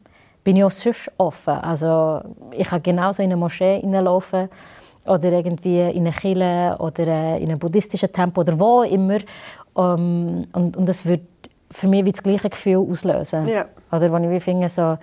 bin 0.43 0.55
ich 0.55 0.63
auch 0.63 0.71
sonst 0.71 1.11
offen. 1.17 1.55
Also 1.55 2.21
ich 2.51 2.67
kann 2.67 2.81
genauso 2.83 3.21
in 3.21 3.29
eine 3.29 3.37
Moschee 3.37 3.81
hineinlaufen 3.81 4.49
oder 5.05 5.31
irgendwie 5.31 5.81
in 5.81 6.07
eine 6.07 6.11
Kirche 6.11 6.75
oder 6.79 7.07
äh, 7.07 7.37
in 7.43 7.49
einen 7.49 7.59
buddhistischen 7.59 8.11
Tempel 8.11 8.41
oder 8.41 8.59
wo 8.59 8.83
immer. 8.83 9.17
Um, 9.73 9.83
ähm, 9.83 10.47
und, 10.53 10.77
und 10.77 10.87
das 10.87 11.05
würde 11.05 11.25
für 11.69 11.87
mich 11.87 12.05
wie 12.05 12.11
das 12.11 12.23
gleiche 12.23 12.49
Gefühl 12.49 12.77
auslösen. 12.77 13.47
Ja. 13.47 13.65
Oder 13.91 14.11
wenn 14.11 14.31
ich 14.31 14.43
finde, 14.43 14.69
so, 14.69 14.97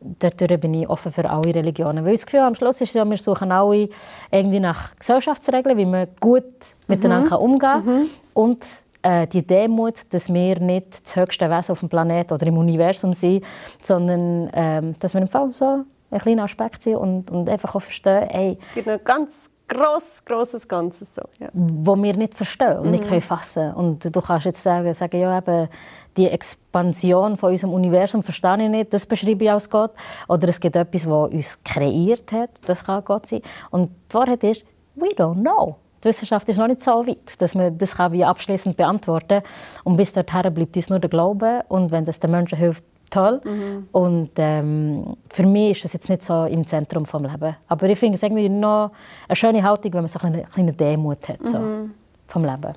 dort 0.00 0.60
bin 0.60 0.74
ich 0.74 0.88
offen 0.88 1.12
für 1.12 1.28
alle 1.28 1.54
Religionen. 1.54 2.04
Weil 2.04 2.14
ich 2.14 2.20
das 2.20 2.26
Gefühl 2.26 2.40
am 2.40 2.54
Schluss 2.54 2.80
ist 2.80 2.94
ja, 2.94 3.08
wir 3.08 3.16
suchen 3.16 3.52
alle 3.52 3.88
irgendwie 4.30 4.60
nach 4.60 4.94
Gesellschaftsregeln, 4.96 5.76
wie 5.76 5.86
man 5.86 6.08
gut 6.20 6.44
miteinander 6.86 7.38
mhm. 7.38 7.44
umgehen 7.44 7.60
kann. 7.60 7.84
Mhm. 7.84 8.10
Und 8.34 8.66
äh, 9.02 9.26
die 9.26 9.46
Demut, 9.46 9.94
dass 10.10 10.32
wir 10.32 10.58
nicht 10.60 11.04
das 11.04 11.16
höchste 11.16 11.48
Wesen 11.50 11.72
auf 11.72 11.80
dem 11.80 11.88
Planeten 11.88 12.34
oder 12.34 12.46
im 12.46 12.58
Universum 12.58 13.12
sind, 13.12 13.44
sondern 13.82 14.50
ähm, 14.52 14.94
dass 14.98 15.14
wir 15.14 15.20
im 15.20 15.28
Fall 15.28 15.52
so 15.54 15.84
ein 16.10 16.20
kleiner 16.20 16.44
Aspekt 16.44 16.82
sind 16.82 16.96
und, 16.96 17.30
und 17.30 17.48
einfach 17.48 17.74
auch 17.74 17.82
verstehen, 17.82 18.28
ey, 18.30 18.58
es 18.60 18.74
gibt 18.74 18.88
ein 18.88 19.00
ganz 19.04 19.50
gross, 19.68 20.24
grosses 20.24 20.66
Ganzes 20.66 21.14
so, 21.14 21.22
ja. 21.38 21.48
wo 21.52 21.96
wir 21.96 22.16
nicht 22.16 22.34
verstehen 22.34 22.78
und 22.78 22.86
mhm. 22.86 22.90
nicht 22.92 23.08
können 23.08 23.20
fassen 23.20 23.72
Und 23.74 24.14
du 24.14 24.20
kannst 24.20 24.46
jetzt 24.46 24.62
sagen, 24.62 24.92
sagen 24.94 25.20
ja, 25.20 25.38
eben, 25.38 25.68
die 26.16 26.28
Expansion 26.28 27.36
von 27.36 27.52
unserem 27.52 27.72
Universum 27.72 28.22
verstehe 28.22 28.64
ich 28.64 28.70
nicht, 28.70 28.92
das 28.92 29.06
beschreibe 29.06 29.44
ich 29.44 29.50
als 29.50 29.68
Gott. 29.68 29.92
Oder 30.28 30.48
es 30.48 30.60
gibt 30.60 30.76
etwas, 30.76 31.02
das 31.02 31.10
uns 31.10 31.64
kreiert 31.64 32.32
hat, 32.32 32.50
das 32.64 32.84
kann 32.84 33.04
Gott 33.04 33.26
sein. 33.26 33.42
Und 33.70 33.90
die 34.10 34.14
Wahrheit 34.14 34.44
ist, 34.44 34.64
we 34.94 35.08
don't 35.08 35.40
know. 35.40 35.76
Die 36.02 36.08
Wissenschaft 36.08 36.48
ist 36.48 36.58
noch 36.58 36.68
nicht 36.68 36.82
so 36.82 37.06
weit, 37.06 37.18
dass 37.38 37.54
man 37.54 37.76
das 37.78 37.96
kann 37.96 38.22
abschließend 38.22 38.76
beantworten 38.76 39.42
kann. 39.42 39.42
Und 39.84 39.96
bis 39.96 40.12
dorthin 40.12 40.52
bleibt 40.54 40.76
uns 40.76 40.90
nur 40.90 40.98
der 40.98 41.10
Glaube. 41.10 41.64
Und 41.68 41.90
wenn 41.90 42.04
das 42.04 42.20
den 42.20 42.30
Menschen 42.30 42.58
hilft, 42.58 42.84
toll. 43.10 43.40
Mhm. 43.44 43.88
Und 43.92 44.30
ähm, 44.36 45.16
für 45.30 45.46
mich 45.46 45.72
ist 45.72 45.84
das 45.84 45.92
jetzt 45.94 46.08
nicht 46.08 46.24
so 46.24 46.44
im 46.44 46.66
Zentrum 46.66 47.04
des 47.04 47.12
Lebens. 47.12 47.54
Aber 47.68 47.88
ich 47.88 47.98
finde 47.98 48.16
es 48.16 48.22
irgendwie 48.22 48.48
noch 48.48 48.90
eine 49.28 49.36
schöne 49.36 49.62
Haltung, 49.62 49.92
wenn 49.94 50.02
man 50.02 50.08
so 50.08 50.18
eine 50.20 50.44
kleine 50.44 50.72
Demut 50.72 51.28
hat 51.28 51.38
so, 51.44 51.58
mhm. 51.58 51.94
vom 52.28 52.44
Leben. 52.44 52.74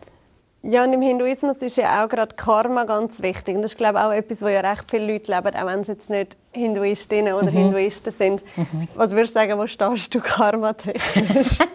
Ja, 0.62 0.84
und 0.84 0.92
im 0.92 1.02
Hinduismus 1.02 1.58
ist 1.58 1.78
ja 1.78 2.04
auch 2.04 2.10
gerade 2.10 2.36
Karma 2.36 2.84
ganz 2.84 3.22
wichtig. 3.22 3.56
Und 3.56 3.62
das 3.62 3.72
ist, 3.72 3.78
glaube 3.78 4.00
ich, 4.00 4.06
auch 4.06 4.12
etwas, 4.12 4.42
wo 4.42 4.48
ja 4.48 4.60
recht 4.60 4.86
viele 4.90 5.14
Leute 5.14 5.32
leben, 5.32 5.56
auch 5.56 5.66
wenn 5.68 5.84
sie 5.86 5.94
jetzt 5.94 6.10
nicht 6.10 6.36
Hinduistinnen 6.52 7.34
oder 7.34 7.50
mhm. 7.50 7.58
Hinduisten 7.58 8.12
sind. 8.12 8.44
Mhm. 8.58 8.88
Was 8.96 9.12
würdest 9.12 9.36
du 9.36 9.40
sagen, 9.40 9.58
wo 9.58 9.68
stehst 9.68 10.14
du 10.14 10.20
karmatechnisch? 10.20 11.58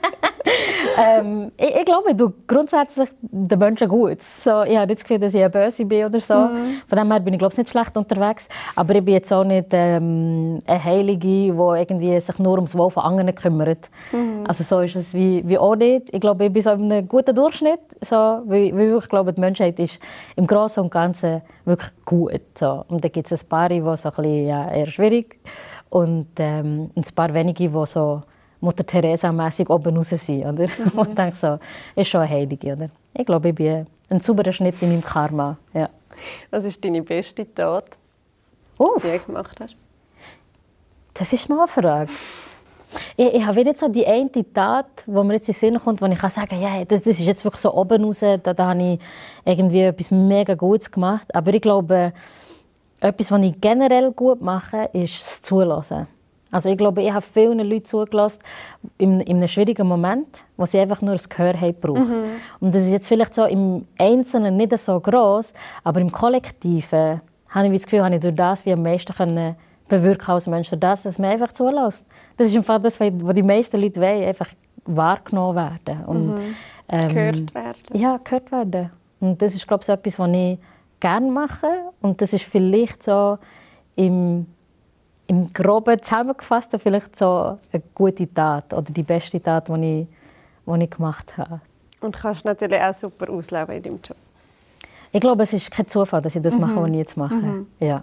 ähm, 0.96 1.52
ich, 1.56 1.74
ich, 1.76 1.84
glaube, 1.84 2.14
du 2.14 2.32
grundsätzlich 2.46 3.08
den 3.20 3.58
Menschen 3.58 3.88
gut. 3.88 4.22
So, 4.22 4.62
ich 4.62 4.76
habe 4.76 4.86
nicht 4.86 5.00
das 5.00 5.04
Gefühl, 5.04 5.18
dass 5.18 5.34
ich 5.34 5.40
eine 5.40 5.50
Böse 5.50 5.84
bin 5.84 6.06
oder 6.06 6.20
so. 6.20 6.34
Mhm. 6.34 6.82
Von 6.86 6.98
dem 6.98 7.10
her 7.10 7.20
bin 7.20 7.34
ich 7.34 7.38
glaube 7.38 7.54
nicht 7.56 7.70
schlecht 7.70 7.96
unterwegs. 7.96 8.48
Aber 8.76 8.94
ich 8.94 9.04
bin 9.04 9.14
jetzt 9.14 9.32
auch 9.32 9.44
nicht 9.44 9.68
ähm, 9.72 10.62
eine 10.66 10.84
Heilige, 10.84 11.26
die 11.26 11.46
irgendwie 11.48 12.20
sich 12.20 12.38
nur 12.38 12.54
ums 12.54 12.76
Wohl 12.76 12.90
von 12.90 13.02
anderen 13.02 13.34
kümmert. 13.34 13.88
Mhm. 14.12 14.44
Also 14.46 14.64
so 14.64 14.80
ist 14.80 14.96
es 14.96 15.14
wie, 15.14 15.42
wie 15.46 15.58
auch 15.58 15.76
nicht. 15.76 16.08
Ich 16.12 16.20
glaube, 16.20 16.46
ich 16.46 16.52
bin 16.52 16.62
so 16.62 16.70
in 16.70 16.92
einem 16.92 17.08
guten 17.08 17.34
Durchschnitt. 17.34 17.80
So, 18.00 18.16
weil, 18.16 18.74
weil 18.76 18.98
ich 18.98 19.08
glaube, 19.08 19.32
die 19.32 19.40
Menschheit 19.40 19.78
ist 19.78 19.98
im 20.36 20.46
Großen 20.46 20.82
und 20.82 20.90
Ganzen 20.90 21.42
wirklich 21.64 21.90
gut. 22.04 22.42
So. 22.58 22.84
Und 22.88 23.04
dann 23.04 23.12
gibt 23.12 23.30
es 23.30 23.42
ein 23.42 23.48
paar, 23.48 23.68
die 23.68 23.80
so 23.80 23.90
ein 23.90 23.96
bisschen, 23.96 24.46
ja, 24.46 24.70
eher 24.70 24.86
schwierig 24.86 25.38
und 25.94 26.26
ähm, 26.38 26.90
ein 26.96 27.04
paar 27.14 27.32
wenige, 27.32 27.68
die 27.68 27.86
so 27.86 28.22
Mutter 28.64 28.86
Teresa-mässig 28.86 29.68
oben 29.70 29.96
raus 29.96 30.08
sind. 30.08 30.44
Oder? 30.44 30.66
Mhm. 30.66 30.90
Und 30.98 31.18
denke 31.18 31.36
so, 31.36 31.58
ist 31.94 32.08
schon 32.08 32.22
eine 32.22 32.30
Heilige. 32.30 32.72
Oder? 32.72 32.88
Ich 33.12 33.26
glaube, 33.26 33.50
ich 33.50 33.54
bin 33.54 33.86
ein 34.08 34.20
sauberer 34.20 34.52
Schnitt 34.52 34.80
in 34.80 34.90
meinem 34.90 35.04
Karma. 35.04 35.56
Ja. 35.72 35.88
Was 36.50 36.64
ist 36.64 36.84
deine 36.84 37.02
beste 37.02 37.52
Tat, 37.52 37.98
Uff. 38.78 39.02
die 39.02 39.18
du 39.18 39.24
gemacht 39.24 39.58
hast? 39.60 39.76
Das 41.12 41.32
ist 41.32 41.48
noch 41.48 41.58
eine 41.58 41.68
Frage. 41.68 42.10
Ich, 43.16 43.34
ich 43.34 43.46
habe 43.46 43.64
nicht 43.64 43.78
so 43.78 43.88
die 43.88 44.06
eine 44.06 44.30
Tat, 44.52 44.86
wo 45.06 45.22
mir 45.22 45.34
jetzt 45.34 45.48
in 45.48 45.54
den 45.54 45.58
Sinn 45.58 45.78
kommt, 45.78 46.00
wo 46.00 46.06
ich 46.06 46.18
kann 46.18 46.30
sagen 46.30 46.60
ja, 46.60 46.84
das, 46.84 47.02
das 47.02 47.18
ist 47.18 47.26
jetzt 47.26 47.44
wirklich 47.44 47.60
so 47.60 47.74
oben 47.74 48.04
raus, 48.04 48.20
da, 48.20 48.36
da 48.36 48.68
habe 48.68 48.82
ich 48.82 49.00
irgendwie 49.44 49.82
etwas 49.82 50.10
mega 50.10 50.54
Gutes 50.54 50.90
gemacht. 50.90 51.34
Aber 51.34 51.52
ich 51.52 51.60
glaube, 51.60 52.12
etwas, 53.00 53.30
was 53.30 53.42
ich 53.42 53.60
generell 53.60 54.12
gut 54.12 54.40
mache, 54.40 54.88
ist 54.92 55.20
das 55.20 55.42
Zulassen. 55.42 56.06
Also 56.54 56.68
ich 56.68 56.78
glaube, 56.78 57.02
ich 57.02 57.12
habe 57.12 57.20
vielen 57.20 57.58
Leuten 57.58 57.84
zugelassen 57.84 58.38
in, 58.96 59.18
in 59.22 59.38
einem 59.38 59.48
schwierigen 59.48 59.88
Moment, 59.88 60.44
wo 60.56 60.64
sie 60.64 60.78
einfach 60.78 61.02
nur 61.02 61.14
das 61.14 61.28
Gehör 61.28 61.60
haben. 61.60 61.74
Mhm. 61.82 62.14
Und 62.60 62.72
das 62.72 62.82
ist 62.82 62.92
jetzt 62.92 63.08
vielleicht 63.08 63.34
so 63.34 63.44
im 63.44 63.88
Einzelnen 63.98 64.56
nicht 64.56 64.78
so 64.78 65.00
groß, 65.00 65.52
aber 65.82 66.00
im 66.00 66.12
Kollektiven 66.12 67.20
habe 67.48 67.66
ich 67.66 67.72
das 67.72 67.82
Gefühl, 67.86 68.04
habe 68.04 68.14
ich 68.14 68.20
durch 68.20 68.36
das 68.36 68.64
wie 68.64 68.72
am 68.72 68.84
meisten 68.84 69.12
können 69.12 69.56
bewirken 69.88 70.30
als 70.30 70.46
Mensch, 70.46 70.70
durch 70.70 70.78
das, 70.78 71.02
dass 71.02 71.18
man 71.18 71.30
einfach 71.30 71.50
zulässt. 71.50 72.04
Das 72.36 72.46
ist 72.46 72.54
im 72.54 72.62
Fall 72.62 72.78
das, 72.80 73.00
was 73.00 73.34
die 73.34 73.42
meisten 73.42 73.80
Leute 73.80 74.00
wollen, 74.00 74.22
einfach 74.22 74.50
wahrgenommen 74.84 75.56
werden. 75.56 76.04
Und, 76.04 76.34
mhm. 76.36 76.54
ähm, 76.88 77.08
gehört 77.08 77.52
werden. 77.52 77.80
Ja, 77.94 78.20
gehört 78.22 78.52
werden. 78.52 78.90
Und 79.18 79.42
das 79.42 79.56
ist, 79.56 79.66
glaube 79.66 79.80
ich, 79.80 79.86
so 79.86 79.92
etwas, 79.92 80.20
was 80.20 80.30
ich 80.30 80.58
gerne 81.00 81.32
mache. 81.32 81.66
Und 82.00 82.22
das 82.22 82.32
ist 82.32 82.44
vielleicht 82.44 83.02
so 83.02 83.38
im, 83.96 84.46
im 85.34 85.52
Groben 85.52 86.00
zusammengefasst 86.02 86.70
vielleicht 86.82 87.16
so 87.16 87.58
eine 87.72 87.82
gute 87.94 88.32
Tat 88.32 88.72
oder 88.72 88.90
die 88.92 89.02
beste 89.02 89.42
Tat, 89.42 89.68
die 89.68 89.72
ich, 90.02 90.06
die 90.66 90.84
ich 90.84 90.90
gemacht 90.90 91.36
habe. 91.36 91.60
Und 92.00 92.16
kannst 92.16 92.44
natürlich 92.44 92.80
auch 92.80 92.94
super 92.94 93.30
ausleben 93.30 93.76
in 93.76 93.82
deinem 93.82 94.00
Job. 94.02 94.16
Ich 95.10 95.20
glaube, 95.20 95.42
es 95.42 95.52
ist 95.52 95.70
kein 95.70 95.86
Zufall, 95.88 96.20
dass 96.22 96.34
ich 96.34 96.42
das 96.42 96.58
mache, 96.58 96.76
was 96.76 96.88
ich 96.88 96.96
jetzt 96.96 97.16
mache. 97.16 97.34
Mhm. 97.34 97.66
Ja. 97.80 98.02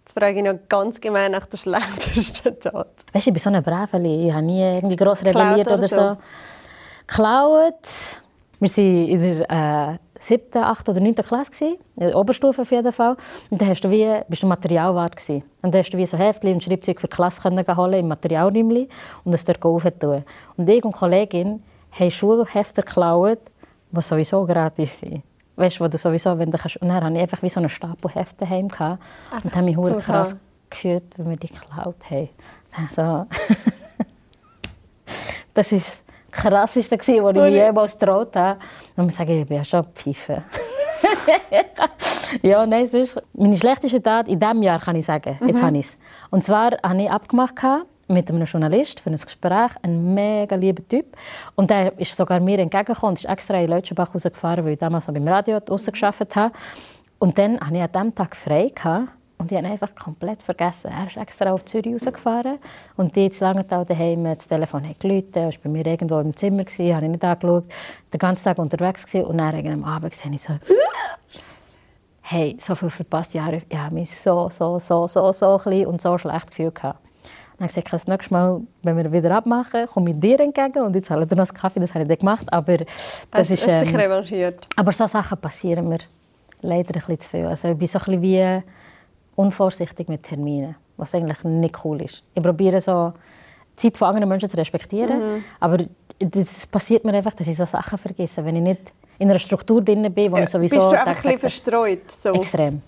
Jetzt 0.00 0.18
frage 0.18 0.38
ich 0.38 0.44
noch 0.44 0.58
ganz 0.68 1.00
gemein 1.00 1.32
nach 1.32 1.46
der 1.46 1.58
schlechtesten 1.58 2.58
Tat. 2.60 2.88
Weißt 3.12 3.26
du, 3.26 3.30
ich 3.30 3.34
bin 3.34 3.38
so 3.38 3.50
eine 3.50 3.62
Braveli. 3.62 4.28
Ich 4.28 4.32
habe 4.32 4.44
nie 4.44 4.60
irgendwie 4.60 4.96
gross 4.96 5.24
rebelliert 5.24 5.66
oder 5.66 5.78
oder 5.78 5.88
so? 5.88 5.96
so. 5.96 6.16
Geklaut. 7.06 8.18
Wir 8.58 8.70
waren 8.70 9.08
in 9.08 9.20
der 9.20 9.50
äh, 9.50 9.98
7., 10.22 10.62
8. 10.62 10.88
oder 10.88 11.00
9. 11.00 11.16
Klasse, 11.16 11.50
gewesen, 11.50 11.78
in 11.96 12.06
der 12.06 12.16
Oberstufe 12.16 12.62
auf 12.62 12.70
jeden 12.70 12.92
Fall. 12.92 13.16
Und 13.50 13.60
dann 13.60 13.68
hast 13.68 13.82
du 13.82 13.90
wie, 13.90 14.20
bist 14.28 14.42
du 14.42 14.46
Materialwart. 14.46 15.16
Gewesen. 15.16 15.42
Und 15.62 15.74
dann 15.74 15.80
hast 15.80 15.90
du 15.90 15.98
wie 15.98 16.06
so 16.06 16.16
Heftchen 16.16 16.54
und 16.54 16.62
Schreibzeug 16.62 17.00
für 17.00 17.08
die 17.08 17.14
Klasse 17.14 17.42
können 17.42 17.76
holen 17.76 18.00
im 18.00 18.08
Materialräumchen 18.08 18.88
und 19.24 19.32
das 19.32 19.44
dort 19.44 19.62
aufentun. 19.64 20.24
Und 20.56 20.70
ich 20.70 20.84
und 20.84 20.92
Kollegin 20.92 21.62
haben 21.90 22.10
Schulhefte 22.10 22.82
geklaut, 22.82 23.40
die 23.90 24.00
sowieso 24.00 24.46
gratis 24.46 25.00
sind. 25.00 25.22
Weißt 25.56 25.80
du, 25.80 25.84
wo 25.84 25.88
du 25.88 25.98
sowieso, 25.98 26.38
wenn 26.38 26.50
du 26.50 26.58
kannst, 26.58 26.76
und 26.78 26.88
dann 26.88 27.04
hatte 27.04 27.14
ich 27.14 27.20
einfach 27.20 27.42
wie 27.42 27.48
so 27.48 27.60
einen 27.60 27.68
Stapel 27.68 28.10
Hefte 28.10 28.48
heim 28.48 28.68
gehabt 28.68 29.02
und 29.44 29.54
habe 29.54 29.64
mich 29.64 29.76
zum 29.76 29.98
krass 29.98 30.36
gefühlt, 30.70 31.04
wenn 31.16 31.30
wir 31.30 31.36
die 31.36 31.48
geklaut 31.48 31.96
haben. 32.08 32.28
Also, 32.72 33.02
das 35.54 35.68
das 35.68 36.02
Krasseste, 36.32 36.98
was 36.98 37.08
ich 37.08 37.20
mir 37.22 37.48
jemals 37.48 37.98
getraut 37.98 38.34
habe. 38.34 38.58
Und 38.96 39.08
ich 39.08 39.14
sage, 39.14 39.40
ich 39.40 39.46
bin 39.46 39.58
ja 39.58 39.64
schon 39.64 39.84
Pfeife. 39.94 40.42
ja, 42.42 42.66
nein, 42.66 42.86
sonst, 42.86 43.22
meine 43.34 43.56
schlechteste 43.56 44.02
Tat 44.02 44.28
in 44.28 44.40
diesem 44.40 44.62
Jahr, 44.62 44.80
kann 44.80 44.96
ich 44.96 45.04
sagen, 45.04 45.38
jetzt 45.46 45.62
habe 45.62 45.78
ich 45.78 45.86
es. 45.86 45.96
Und 46.30 46.42
zwar 46.44 46.72
habe 46.82 47.02
ich 47.02 47.10
abgemacht 47.10 47.54
mit 48.08 48.30
einem 48.30 48.44
Journalist 48.44 49.00
für 49.00 49.10
ein 49.10 49.16
Gespräch, 49.16 49.70
ein 49.82 50.14
mega 50.14 50.56
lieber 50.56 50.86
Typ. 50.86 51.16
Und 51.54 51.70
der 51.70 51.98
ist 51.98 52.16
sogar 52.16 52.40
mir 52.40 52.58
entgegengekommen 52.58 53.10
und 53.10 53.18
ist 53.18 53.28
extra 53.28 53.58
in 53.58 53.70
Leutschenbach 53.70 54.14
rausgefahren, 54.14 54.64
weil 54.64 54.72
ich 54.72 54.78
damals 54.78 55.06
beim 55.06 55.28
Radio 55.28 55.60
draussen 55.60 55.92
gearbeitet 55.92 56.36
habe. 56.36 56.54
Und 57.18 57.38
dann 57.38 57.60
hatte 57.60 57.76
ich 57.76 57.82
an 57.82 57.92
diesem 57.92 58.14
Tag 58.14 58.36
frei 58.36 58.70
gehabt, 58.74 59.08
und 59.42 59.50
ich 59.50 59.58
habe 59.58 59.66
ihn 59.66 59.72
einfach 59.72 59.94
komplett 59.94 60.42
vergessen. 60.42 60.90
Er 60.90 61.06
ist 61.06 61.16
extra 61.16 61.52
auf 61.52 61.64
Zürich 61.64 61.92
rausgefahren 61.94 62.58
und 62.96 63.14
die 63.16 63.28
zu 63.30 63.44
Langenthal 63.44 63.84
daheim, 63.84 64.24
das 64.24 64.46
Telefon 64.46 64.88
hat 64.88 65.00
geläutet, 65.00 65.36
er 65.36 65.46
war 65.46 65.52
bei 65.62 65.68
mir 65.68 65.86
irgendwo 65.86 66.18
im 66.20 66.34
Zimmer, 66.36 66.64
gewesen, 66.64 66.94
habe 66.94 67.04
ich 67.06 67.10
nicht 67.12 67.24
angeschaut, 67.24 67.64
den 68.12 68.18
ganzen 68.18 68.44
Tag 68.44 68.58
unterwegs 68.58 69.04
gewesen, 69.04 69.26
und 69.26 69.38
dann 69.38 69.66
am 69.66 69.84
Abend 69.84 70.14
sehe 70.14 70.32
ich 70.32 70.42
so 70.42 70.54
hey, 72.22 72.56
so 72.60 72.74
viel 72.74 72.90
verpasste 72.90 73.38
Jahre, 73.38 73.62
ich 73.68 73.76
habe 73.76 73.94
mich 73.94 74.16
so, 74.16 74.48
so, 74.50 74.78
so, 74.78 75.06
so, 75.08 75.32
so 75.32 75.58
klein 75.58 75.86
und 75.86 76.00
so 76.00 76.16
schlecht 76.18 76.48
gefühlt. 76.50 76.74
gehabt. 76.76 77.00
Dann 77.58 77.68
habe 77.68 77.78
ich 77.78 77.84
gesagt, 77.84 77.92
das 77.92 78.06
nächste 78.06 78.32
Mal, 78.34 78.60
wenn 78.82 78.96
wir 78.96 79.12
wieder 79.12 79.36
abmachen, 79.36 79.86
komme 79.86 80.10
ich 80.10 80.20
dir 80.20 80.40
entgegen 80.40 80.82
und 80.82 80.94
jetzt 80.94 81.08
zahle 81.08 81.24
ich 81.24 81.28
dir 81.28 81.36
noch 81.36 81.48
einen 81.48 81.56
Kaffee, 81.56 81.80
das 81.80 81.90
habe 81.90 82.02
ich 82.02 82.08
dann 82.08 82.18
gemacht, 82.18 82.46
aber 82.52 82.78
das 82.78 82.86
Also, 83.32 83.54
ist... 83.54 83.66
du 83.66 83.70
dich 83.70 83.88
ähm, 83.92 83.96
revanchiert. 83.96 84.68
aber 84.76 84.92
so 84.92 85.06
Sachen 85.06 85.38
passieren 85.38 85.88
mir 85.88 85.98
leider 86.62 86.94
ein 86.94 87.00
bisschen 87.00 87.20
zu 87.20 87.30
viel. 87.30 87.46
Also 87.46 87.68
ich 87.68 87.76
bin 87.76 87.88
so 87.88 87.98
ein 87.98 88.04
bisschen 88.04 88.22
wie 88.22 88.62
unvorsichtig 89.36 90.08
mit 90.08 90.22
Terminen, 90.22 90.74
was 90.96 91.14
eigentlich 91.14 91.42
nicht 91.44 91.84
cool 91.84 92.02
ist. 92.02 92.22
Ich 92.34 92.42
probiere 92.42 92.80
so 92.80 93.12
die 93.74 93.76
Zeit 93.76 93.96
von 93.96 94.08
anderen 94.08 94.28
Menschen 94.28 94.50
zu 94.50 94.56
respektieren, 94.56 95.44
aber 95.60 95.78
es 96.18 96.66
passiert 96.66 97.04
mir 97.04 97.14
einfach, 97.14 97.34
dass 97.34 97.46
ich 97.46 97.56
so 97.56 97.64
Sachen 97.66 97.98
vergesse, 97.98 98.44
wenn 98.44 98.56
ich 98.56 98.62
nicht 98.62 98.92
in 99.18 99.30
einer 99.30 99.38
Struktur 99.38 99.80
drin 99.82 100.12
bin, 100.12 100.32
wo 100.32 100.36
ich 100.36 100.48
sowieso 100.48 100.76
Bist 100.76 100.92
du 100.92 100.98
einfach 100.98 101.06
ein 101.06 101.14
tagtäglich- 101.14 101.40
bisschen 101.40 101.64
verstreut? 101.64 102.10
So. 102.10 102.32
Extrem. 102.34 102.82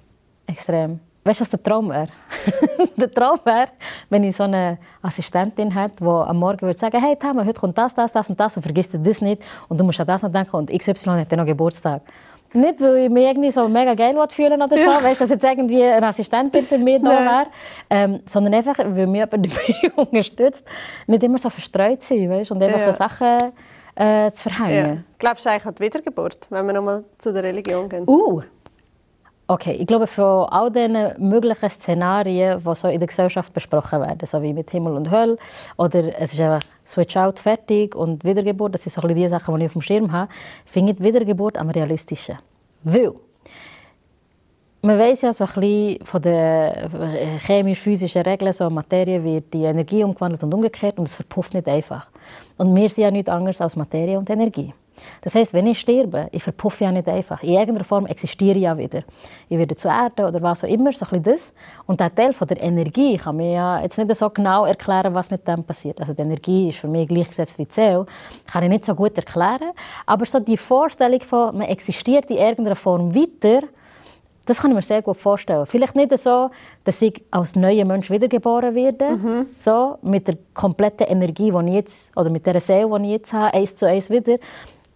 Extrem. 0.46 1.00
Weißt 1.26 1.40
du, 1.40 1.42
was 1.42 1.50
der 1.50 1.62
Traum 1.62 1.88
wäre? 1.88 2.08
der 2.96 3.10
Traum 3.10 3.38
wäre, 3.44 3.68
wenn 4.10 4.24
ich 4.24 4.36
so 4.36 4.42
eine 4.42 4.76
Assistentin 5.00 5.70
hätte, 5.70 6.04
die 6.04 6.06
am 6.06 6.36
Morgen 6.36 6.60
würde 6.60 6.78
sagen, 6.78 7.00
hey 7.02 7.16
Tama, 7.16 7.44
heute 7.46 7.58
kommt 7.58 7.78
das, 7.78 7.94
das, 7.94 8.12
das 8.12 8.28
und 8.28 8.38
das 8.38 8.54
und 8.56 8.62
vergiss 8.62 8.90
dir 8.90 8.98
das 8.98 9.22
nicht 9.22 9.42
und 9.68 9.78
du 9.80 9.84
musst 9.84 9.98
an 10.00 10.06
das 10.06 10.22
noch 10.22 10.30
denken 10.30 10.54
und 10.54 10.70
XY 10.70 11.10
hat 11.20 11.32
dann 11.32 11.38
noch 11.38 11.46
Geburtstag. 11.46 12.02
Nicht, 12.54 12.80
weil 12.80 12.96
ich 12.98 13.10
mich 13.10 13.24
irgendwie 13.26 13.50
so 13.50 13.68
mega 13.68 13.94
geil 13.94 14.16
fühlen 14.30 14.62
oder 14.62 14.78
so, 14.78 14.86
weißt, 14.86 15.20
dass 15.22 15.30
jetzt 15.30 15.44
irgendwie 15.44 15.82
eine 15.82 16.06
Assistentin 16.06 16.64
für 16.64 16.78
mich 16.78 17.02
da 17.02 17.10
wäre, 17.10 17.46
ähm, 17.90 18.20
sondern 18.26 18.54
einfach, 18.54 18.78
weil 18.78 19.06
mich 19.08 19.20
jemand 19.28 19.32
dabei 19.92 19.92
unterstützt, 19.96 20.64
nicht 21.08 21.22
immer 21.24 21.38
so 21.38 21.50
verstreut 21.50 22.02
sein, 22.02 22.30
weißt, 22.30 22.52
und 22.52 22.62
einfach 22.62 22.78
Ja. 22.78 22.92
so 22.92 22.92
Sachen 22.92 23.52
äh, 23.96 24.30
zu 24.32 24.48
Ja. 24.48 24.54
verhängen. 24.54 25.04
Glaubst 25.18 25.44
du 25.46 25.50
eigentlich 25.50 25.66
an 25.66 25.74
die 25.74 25.82
Wiedergeburt, 25.82 26.46
wenn 26.50 26.66
wir 26.66 26.72
nochmal 26.74 27.04
zu 27.18 27.32
der 27.32 27.42
Religion 27.42 27.88
gehen? 27.88 28.04
Uh. 28.06 28.42
Okay, 29.46 29.72
ich 29.72 29.86
glaube, 29.86 30.06
von 30.06 30.48
all 30.48 30.70
diesen 30.70 30.96
möglichen 31.18 31.68
Szenarien, 31.68 32.62
die 32.64 32.74
so 32.74 32.88
in 32.88 32.98
der 32.98 33.06
Gesellschaft 33.06 33.52
besprochen 33.52 34.00
werden, 34.00 34.26
so 34.26 34.40
wie 34.40 34.54
mit 34.54 34.70
Himmel 34.70 34.94
und 34.94 35.10
Hölle, 35.10 35.36
oder 35.76 36.18
es 36.18 36.32
ist 36.32 36.40
einfach 36.40 36.66
Switch 36.86 37.14
out, 37.14 37.38
fertig 37.38 37.94
und 37.94 38.24
Wiedergeburt, 38.24 38.72
das 38.72 38.84
sind 38.84 38.94
so 38.94 39.06
die 39.06 39.28
Sachen, 39.28 39.54
die 39.56 39.64
ich 39.64 39.66
auf 39.66 39.72
dem 39.74 39.82
Schirm 39.82 40.12
habe, 40.12 40.32
finde 40.64 40.92
ich 40.92 41.00
Wiedergeburt 41.00 41.58
am 41.58 41.68
realistischen. 41.68 42.38
Weil 42.84 43.12
man 44.80 44.98
weiß 44.98 45.22
ja 45.22 45.32
so 45.34 45.44
ein 45.44 45.50
bisschen 45.60 46.06
von 46.06 46.22
den 46.22 46.32
äh, 46.34 47.38
chemisch-physischen 47.40 48.22
Regeln, 48.22 48.52
so 48.54 48.70
Materie 48.70 49.22
wird 49.22 49.52
die 49.52 49.64
Energie 49.64 50.04
umgewandelt 50.04 50.42
und 50.42 50.54
umgekehrt 50.54 50.98
und 50.98 51.08
es 51.08 51.14
verpufft 51.14 51.52
nicht 51.52 51.68
einfach. 51.68 52.06
Und 52.56 52.74
wir 52.74 52.88
sind 52.88 53.04
ja 53.04 53.10
nichts 53.10 53.28
anderes 53.28 53.60
als 53.60 53.76
Materie 53.76 54.18
und 54.18 54.30
Energie. 54.30 54.72
Das 55.22 55.34
heißt, 55.34 55.52
wenn 55.52 55.66
ich 55.66 55.80
sterbe, 55.80 56.28
ich 56.32 56.42
verpuffe 56.42 56.84
ja 56.84 56.92
nicht 56.92 57.08
einfach. 57.08 57.42
In 57.42 57.50
irgendeiner 57.50 57.84
Form 57.84 58.06
existiere 58.06 58.56
ich 58.56 58.62
ja 58.62 58.76
wieder. 58.76 59.02
Ich 59.48 59.58
werde 59.58 59.76
zu 59.76 59.88
Erde 59.88 60.26
oder 60.26 60.42
was 60.42 60.64
auch 60.64 60.68
immer, 60.68 60.92
so 60.92 61.04
ein 61.04 61.22
bisschen 61.22 61.34
das. 61.34 61.52
Und 61.86 62.00
der 62.00 62.14
Teil 62.14 62.32
von 62.32 62.46
der 62.48 62.60
Energie 62.62 63.16
kann 63.16 63.36
mir 63.36 63.52
ja 63.52 63.80
jetzt 63.82 63.98
nicht 63.98 64.14
so 64.16 64.30
genau 64.30 64.64
erklären, 64.64 65.14
was 65.14 65.30
mit 65.30 65.46
dem 65.46 65.64
passiert. 65.64 66.00
Also 66.00 66.12
die 66.12 66.22
Energie 66.22 66.68
ist 66.68 66.78
für 66.78 66.88
mich 66.88 67.08
gleichgesetzt 67.08 67.58
wie 67.58 67.64
die 67.64 67.74
Seele. 67.74 68.06
Kann 68.46 68.62
ich 68.62 68.68
nicht 68.68 68.84
so 68.84 68.94
gut 68.94 69.16
erklären. 69.16 69.72
Aber 70.06 70.24
so 70.24 70.40
die 70.40 70.56
Vorstellung 70.56 71.20
von, 71.20 71.58
man 71.58 71.68
existiert 71.68 72.30
in 72.30 72.36
irgendeiner 72.36 72.76
Form 72.76 73.14
weiter, 73.14 73.66
das 74.46 74.60
kann 74.60 74.70
ich 74.70 74.74
mir 74.74 74.82
sehr 74.82 75.00
gut 75.00 75.16
vorstellen. 75.16 75.64
Vielleicht 75.64 75.94
nicht 75.94 76.18
so, 76.18 76.50
dass 76.84 77.00
ich 77.00 77.22
als 77.30 77.56
neuer 77.56 77.86
Mensch 77.86 78.10
wiedergeboren 78.10 78.74
werde, 78.74 79.46
so, 79.56 79.96
mit 80.02 80.28
der 80.28 80.36
kompletten 80.52 81.06
Energie, 81.06 81.50
die 81.50 81.68
ich 81.68 81.74
jetzt, 81.74 82.10
oder 82.14 82.28
mit 82.28 82.44
der 82.44 82.60
Seele, 82.60 82.98
die 82.98 83.04
ich 83.06 83.10
jetzt 83.12 83.32
habe, 83.32 83.54
eins 83.54 83.74
zu 83.74 83.88
eins 83.88 84.10
wieder. 84.10 84.36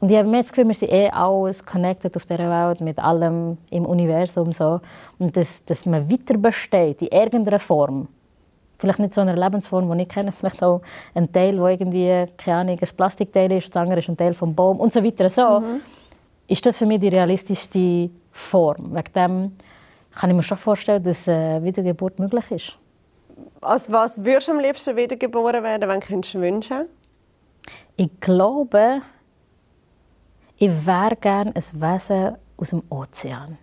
Und 0.01 0.11
ich 0.11 0.16
habe 0.16 0.28
mir 0.28 0.42
das 0.42 0.51
Gefühl, 0.53 0.68
wir 0.68 0.74
sind 0.74 0.92
eh 0.92 1.11
alles 1.11 1.64
connected 1.64 2.16
auf 2.16 2.24
dieser 2.24 2.49
Welt, 2.51 2.80
mit 2.80 2.99
allem 2.99 3.59
im 3.70 3.84
Universum. 3.84 4.53
So. 4.53 4.80
Und 5.18 5.36
dass, 5.36 5.64
dass 5.64 5.86
man 5.86 6.09
weiter 6.11 6.38
besteht, 6.38 7.03
in 7.03 7.09
irgendeiner 7.09 7.59
Form. 7.59 8.09
Vielleicht 8.78 9.01
nicht 9.01 9.12
so 9.14 9.20
eine 9.20 9.34
Lebensform, 9.34 9.90
die 9.90 10.03
ich 10.03 10.09
kenne, 10.09 10.30
vielleicht 10.30 10.62
auch 10.62 10.82
ein 11.14 11.32
Teil, 11.32 11.61
wo 11.61 11.66
irgendwie, 11.66 12.26
keine 12.36 12.59
Ahnung, 12.59 12.78
ein 12.80 12.96
Plastikteil 12.96 13.51
ist, 13.51 13.74
das 13.74 13.82
andere 13.82 13.99
ist 13.99 14.09
ein 14.09 14.16
Teil 14.16 14.34
vom 14.34 14.55
Baum 14.55 14.78
und 14.78 14.92
so 14.92 15.03
weiter. 15.03 15.28
So 15.28 15.64
ist 16.46 16.64
das 16.64 16.76
für 16.76 16.86
mich 16.86 17.01
die 17.01 17.09
realistischste 17.09 18.11
Form. 18.30 18.94
Wegen 18.94 19.12
dem 19.14 19.57
kann 20.14 20.30
ich 20.30 20.36
mir 20.36 20.42
schon 20.42 20.59
vorstellen, 20.59 21.03
dass 21.03 21.26
äh, 21.26 21.62
Wiedergeburt 21.62 22.20
möglich 22.20 22.51
ist. 22.51 22.76
Als 23.61 23.90
was 23.90 24.24
würdest 24.24 24.49
du 24.49 24.53
am 24.53 24.61
liebsten 24.61 24.96
wiedergeboren 24.96 25.62
werden, 25.62 25.88
wenn 25.88 26.01
könntest 26.01 26.34
du 26.34 26.40
wünschen? 26.40 26.86
Ich 27.96 28.11
glaube, 28.20 29.03
ich 30.59 30.86
wäre 30.86 31.16
gerne 31.16 31.52
ein 31.54 31.54
Wesen 31.80 32.34
aus 32.56 32.70
dem 32.70 32.82
Ozean. 32.90 33.56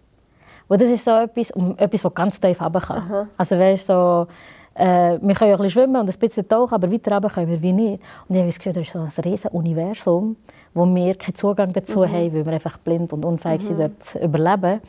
Weil 0.68 0.78
das 0.80 0.90
ist 0.90 1.06
so 1.06 1.12
etwas, 1.12 1.52
etwas 1.78 2.02
das 2.02 2.14
ganz 2.14 2.40
tief 2.40 2.62
runter 2.62 2.80
kann. 2.82 3.30
Also 3.38 3.60
weißt, 3.60 3.86
so, 3.86 4.28
äh, 4.74 5.20
wir 5.22 5.36
können 5.36 5.52
ja 5.52 5.56
ein 5.56 5.62
bisschen 5.62 5.70
schwimmen 5.70 5.98
und 6.02 6.10
ein 6.10 6.20
bisschen 6.20 6.48
tauchen, 6.48 6.74
aber 6.74 6.92
weiter 6.92 7.12
runter 7.14 7.30
können 7.30 7.50
wir 7.50 7.62
wie 7.62 7.72
nicht. 7.72 8.02
Und 8.28 8.36
ich 8.36 8.40
habe 8.42 8.48
das 8.50 8.58
Gefühl, 8.58 8.74
da 8.74 8.82
ist 8.82 8.92
so 8.92 9.00
ein 9.00 9.06
riesiges 9.24 9.52
Universum, 9.52 10.36
wo 10.74 10.86
wir 10.86 11.16
keinen 11.16 11.36
Zugang 11.36 11.72
dazu 11.74 12.06
haben, 12.08 12.34
weil 12.34 12.46
wir 12.46 12.54
einfach 12.54 12.78
blind 12.80 13.14
und 13.14 13.24
unfähig 13.26 13.62
sind, 13.62 13.80
dort 13.80 14.02
zu 14.04 14.18
überleben. 14.20 14.82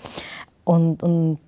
Und, 0.64 1.02
und 1.02 1.38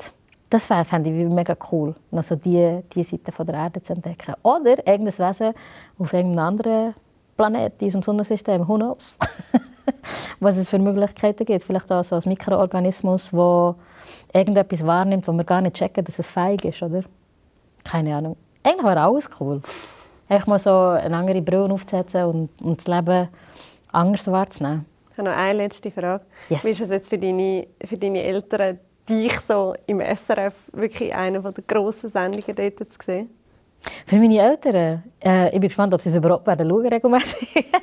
das 0.50 0.70
fä- 0.70 0.84
fände 0.84 1.11
ich 1.11 1.28
mega 1.28 1.56
cool, 1.72 1.94
noch 2.11 2.22
so 2.22 2.36
die, 2.36 2.80
die 2.94 3.02
Seite 3.02 3.32
von 3.32 3.46
der 3.46 3.54
Erde 3.56 3.82
zu 3.82 3.92
entdecken. 3.94 4.34
Oder 4.42 4.86
irgendein 4.86 5.06
Wesen 5.28 5.54
auf 5.98 6.12
irgendeinem 6.12 6.46
anderen 6.46 6.94
Planet 7.36 7.72
in 7.78 7.86
unserem 7.86 8.02
Sonnensystem, 8.02 8.66
who 8.68 8.74
knows? 8.76 9.16
Was 10.41 10.57
es 10.57 10.68
für 10.68 10.78
Möglichkeiten 10.78 11.45
gibt. 11.45 11.62
Vielleicht 11.62 11.91
auch 11.91 12.05
so 12.05 12.16
ein 12.16 12.22
Mikroorganismus, 12.26 13.30
der 13.30 13.74
irgendetwas 14.32 14.86
wahrnimmt, 14.86 15.26
wo 15.26 15.32
wir 15.32 15.45
gar 15.45 15.61
nicht 15.61 15.76
checken, 15.76 16.05
dass 16.05 16.18
es 16.18 16.28
feig 16.28 16.64
ist, 16.64 16.82
oder? 16.82 17.03
Keine 17.84 18.16
Ahnung. 18.16 18.36
Eigentlich 18.62 18.84
wäre 18.84 19.01
alles 19.01 19.28
cool. 19.41 19.62
Einfach 20.28 20.47
mal 20.47 20.59
so 20.59 20.70
eine 20.70 21.16
andere 21.16 21.41
Brille 21.41 21.72
aufzusetzen 21.72 22.24
und, 22.24 22.62
und 22.62 22.78
das 22.78 22.86
Leben 22.86 23.28
anders 23.93 24.26
wahrzunehmen. 24.26 24.84
Ich 25.11 25.18
habe 25.18 25.30
noch 25.30 25.36
eine 25.36 25.59
letzte 25.59 25.91
Frage. 25.91 26.24
Yes. 26.49 26.64
Wie 26.64 26.70
ist 26.70 26.80
es 26.80 26.91
jetzt 26.91 27.09
für 27.09 27.18
deine, 27.18 27.66
für 27.84 27.97
deine 27.97 28.22
Eltern, 28.22 28.78
dich 29.09 29.41
so 29.41 29.74
im 29.86 30.01
SRF 30.01 30.70
wirklich 30.72 31.14
einer 31.14 31.41
der 31.41 31.64
grossen 31.66 32.11
Sendungen 32.11 32.55
dort 32.55 32.93
zu 32.93 32.99
sehen? 33.05 33.30
Für 34.07 34.16
meine 34.16 34.39
Eltern, 34.39 35.03
äh, 35.24 35.47
ich 35.47 35.53
bin 35.53 35.62
gespannt, 35.62 35.95
ob 35.95 36.01
sie 36.01 36.09
es 36.09 36.14
überhaupt 36.14 36.47
werden 36.47 36.68
schauen, 36.68 36.86
regelmäßig. 36.86 37.49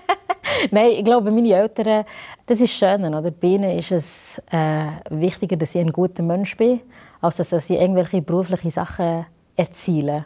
Nein, 0.72 0.92
ich 0.98 1.04
glaube, 1.04 1.32
meine 1.32 1.54
Eltern, 1.54 2.06
das 2.46 2.62
ist 2.62 2.72
schön. 2.74 3.04
Oder? 3.06 3.32
Bei 3.32 3.48
ihnen 3.48 3.78
ist 3.78 3.92
es 3.92 4.42
äh, 4.52 4.88
wichtiger, 5.10 5.58
dass 5.58 5.76
ich 5.76 5.82
ein 5.82 5.92
guter 5.92 6.24
Mensch 6.24 6.56
bin, 6.58 6.82
als 7.22 7.38
dass 7.38 7.70
ich 7.70 7.80
irgendwelche 7.80 8.22
berufliche 8.22 8.72
Sachen 8.72 9.26
erziele. 9.56 10.26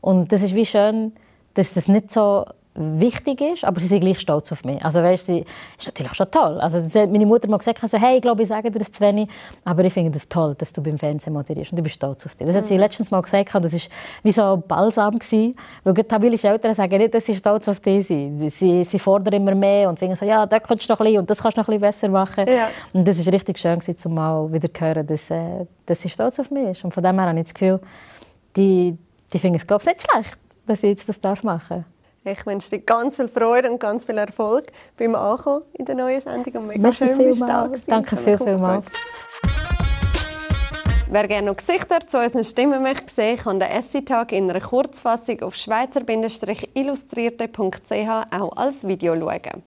Und 0.00 0.32
das 0.32 0.42
ist 0.42 0.54
wie 0.54 0.66
schön, 0.66 1.12
dass 1.54 1.74
das 1.74 1.88
nicht 1.88 2.10
so 2.10 2.44
wichtig 2.74 3.40
ist, 3.40 3.64
aber 3.64 3.80
sie 3.80 3.86
sind 3.86 4.00
gleich 4.00 4.18
stolz 4.18 4.50
auf 4.50 4.64
mich. 4.64 4.84
Also 4.84 5.00
weißt, 5.00 5.26
sie 5.26 5.44
ist 5.78 5.86
natürlich 5.86 6.14
schon 6.14 6.28
toll. 6.30 6.60
Also 6.60 6.78
meine 7.06 7.24
Mutter 7.24 7.48
hat 7.48 7.58
gesagt, 7.58 7.82
also, 7.82 7.98
hey, 7.98 8.16
ich 8.16 8.22
glaube, 8.22 8.42
ich 8.42 8.48
sage 8.48 8.70
dir 8.70 8.80
das 8.80 8.90
zu 8.90 9.00
wenig, 9.00 9.28
aber 9.64 9.84
ich 9.84 9.92
finde 9.92 10.10
das 10.10 10.28
toll, 10.28 10.56
dass 10.58 10.72
du 10.72 10.82
beim 10.82 10.98
Fernsehen 10.98 11.32
moderierst 11.32 11.70
und 11.70 11.78
ich 11.78 11.84
bin 11.84 11.92
stolz 11.92 12.26
auf 12.26 12.34
dich. 12.34 12.46
Das 12.46 12.56
hat 12.56 12.66
sie 12.66 12.74
mhm. 12.74 12.80
letztens 12.80 13.10
mal 13.12 13.20
gesagt, 13.20 13.54
das 13.54 13.72
war 13.72 13.80
wie 14.24 14.32
so 14.32 14.62
balsam 14.66 15.18
gewesen, 15.18 15.56
weil 15.84 15.94
tabilische 15.94 16.48
Eltern 16.48 16.74
sagen 16.74 16.98
nicht, 16.98 17.14
dass 17.14 17.24
sie 17.26 17.36
stolz 17.36 17.68
auf 17.68 17.78
dich 17.78 18.08
sind. 18.08 18.50
Sie, 18.50 18.82
sie 18.82 18.98
fordern 18.98 19.34
immer 19.34 19.54
mehr 19.54 19.88
und 19.88 19.98
finden 19.98 20.16
so, 20.16 20.24
ja, 20.24 20.44
da 20.44 20.58
kannst 20.58 20.88
du 20.88 20.92
noch 20.92 21.00
ein 21.00 21.04
bisschen 21.04 21.20
und 21.20 21.30
das 21.30 21.40
kannst 21.40 21.56
du 21.56 21.60
noch 21.60 21.68
ein 21.68 21.80
bisschen 21.80 22.08
besser 22.08 22.08
machen. 22.08 22.46
Ja. 22.48 22.70
Und 22.92 23.06
das 23.06 23.18
ist 23.18 23.30
richtig 23.30 23.58
schön 23.58 23.78
gewesen, 23.78 23.96
zum 23.96 24.14
mal 24.14 24.52
wieder 24.52 24.72
zu 24.72 24.84
hören, 24.84 25.06
dass, 25.06 25.30
äh, 25.30 25.66
dass 25.86 26.02
sie 26.02 26.10
stolz 26.10 26.40
auf 26.40 26.50
mich 26.50 26.70
ist. 26.70 26.84
Und 26.84 26.92
von 26.92 27.04
dem 27.04 27.18
her 27.18 27.28
habe 27.28 27.38
ich 27.38 27.44
das 27.44 27.54
Gefühl, 27.54 27.80
die, 28.56 28.96
die 29.32 29.38
finden 29.38 29.58
es, 29.58 29.66
glaube 29.66 29.82
ich, 29.82 29.86
nicht 29.86 30.10
schlecht, 30.10 30.38
dass 30.66 30.82
ich 30.82 30.90
jetzt 30.90 31.24
das 31.24 31.42
machen 31.42 31.68
darf. 31.68 31.93
Ich 32.26 32.46
wünsche 32.46 32.70
dir 32.70 32.78
ganz 32.78 33.16
viel 33.16 33.28
Freude 33.28 33.70
und 33.70 33.78
ganz 33.78 34.06
viel 34.06 34.16
Erfolg 34.16 34.68
beim 34.96 35.14
Ankommen 35.14 35.62
in 35.74 35.84
der 35.84 35.94
neuen 35.94 36.22
Sendung. 36.22 36.54
Und 36.54 36.68
mega 36.68 36.80
Merci 36.80 37.06
schön, 37.06 37.18
bist 37.18 37.42
du 37.42 37.78
Danke 37.86 38.16
viel, 38.16 38.38
viel 38.38 38.56
mal. 38.56 38.82
Wer 41.10 41.28
gerne 41.28 41.48
noch 41.48 41.58
Gesichter 41.58 42.00
zu 42.00 42.18
unseren 42.18 42.44
Stimmen 42.44 42.82
möchte 42.82 43.12
sehen, 43.12 43.36
kann 43.36 43.60
den 43.60 43.68
Essay-Tag 43.68 44.32
in 44.32 44.48
einer 44.48 44.62
Kurzfassung 44.62 45.42
auf 45.42 45.54
schweizer-illustrierte.ch 45.54 48.26
auch 48.30 48.56
als 48.56 48.88
Video 48.88 49.14
schauen. 49.14 49.62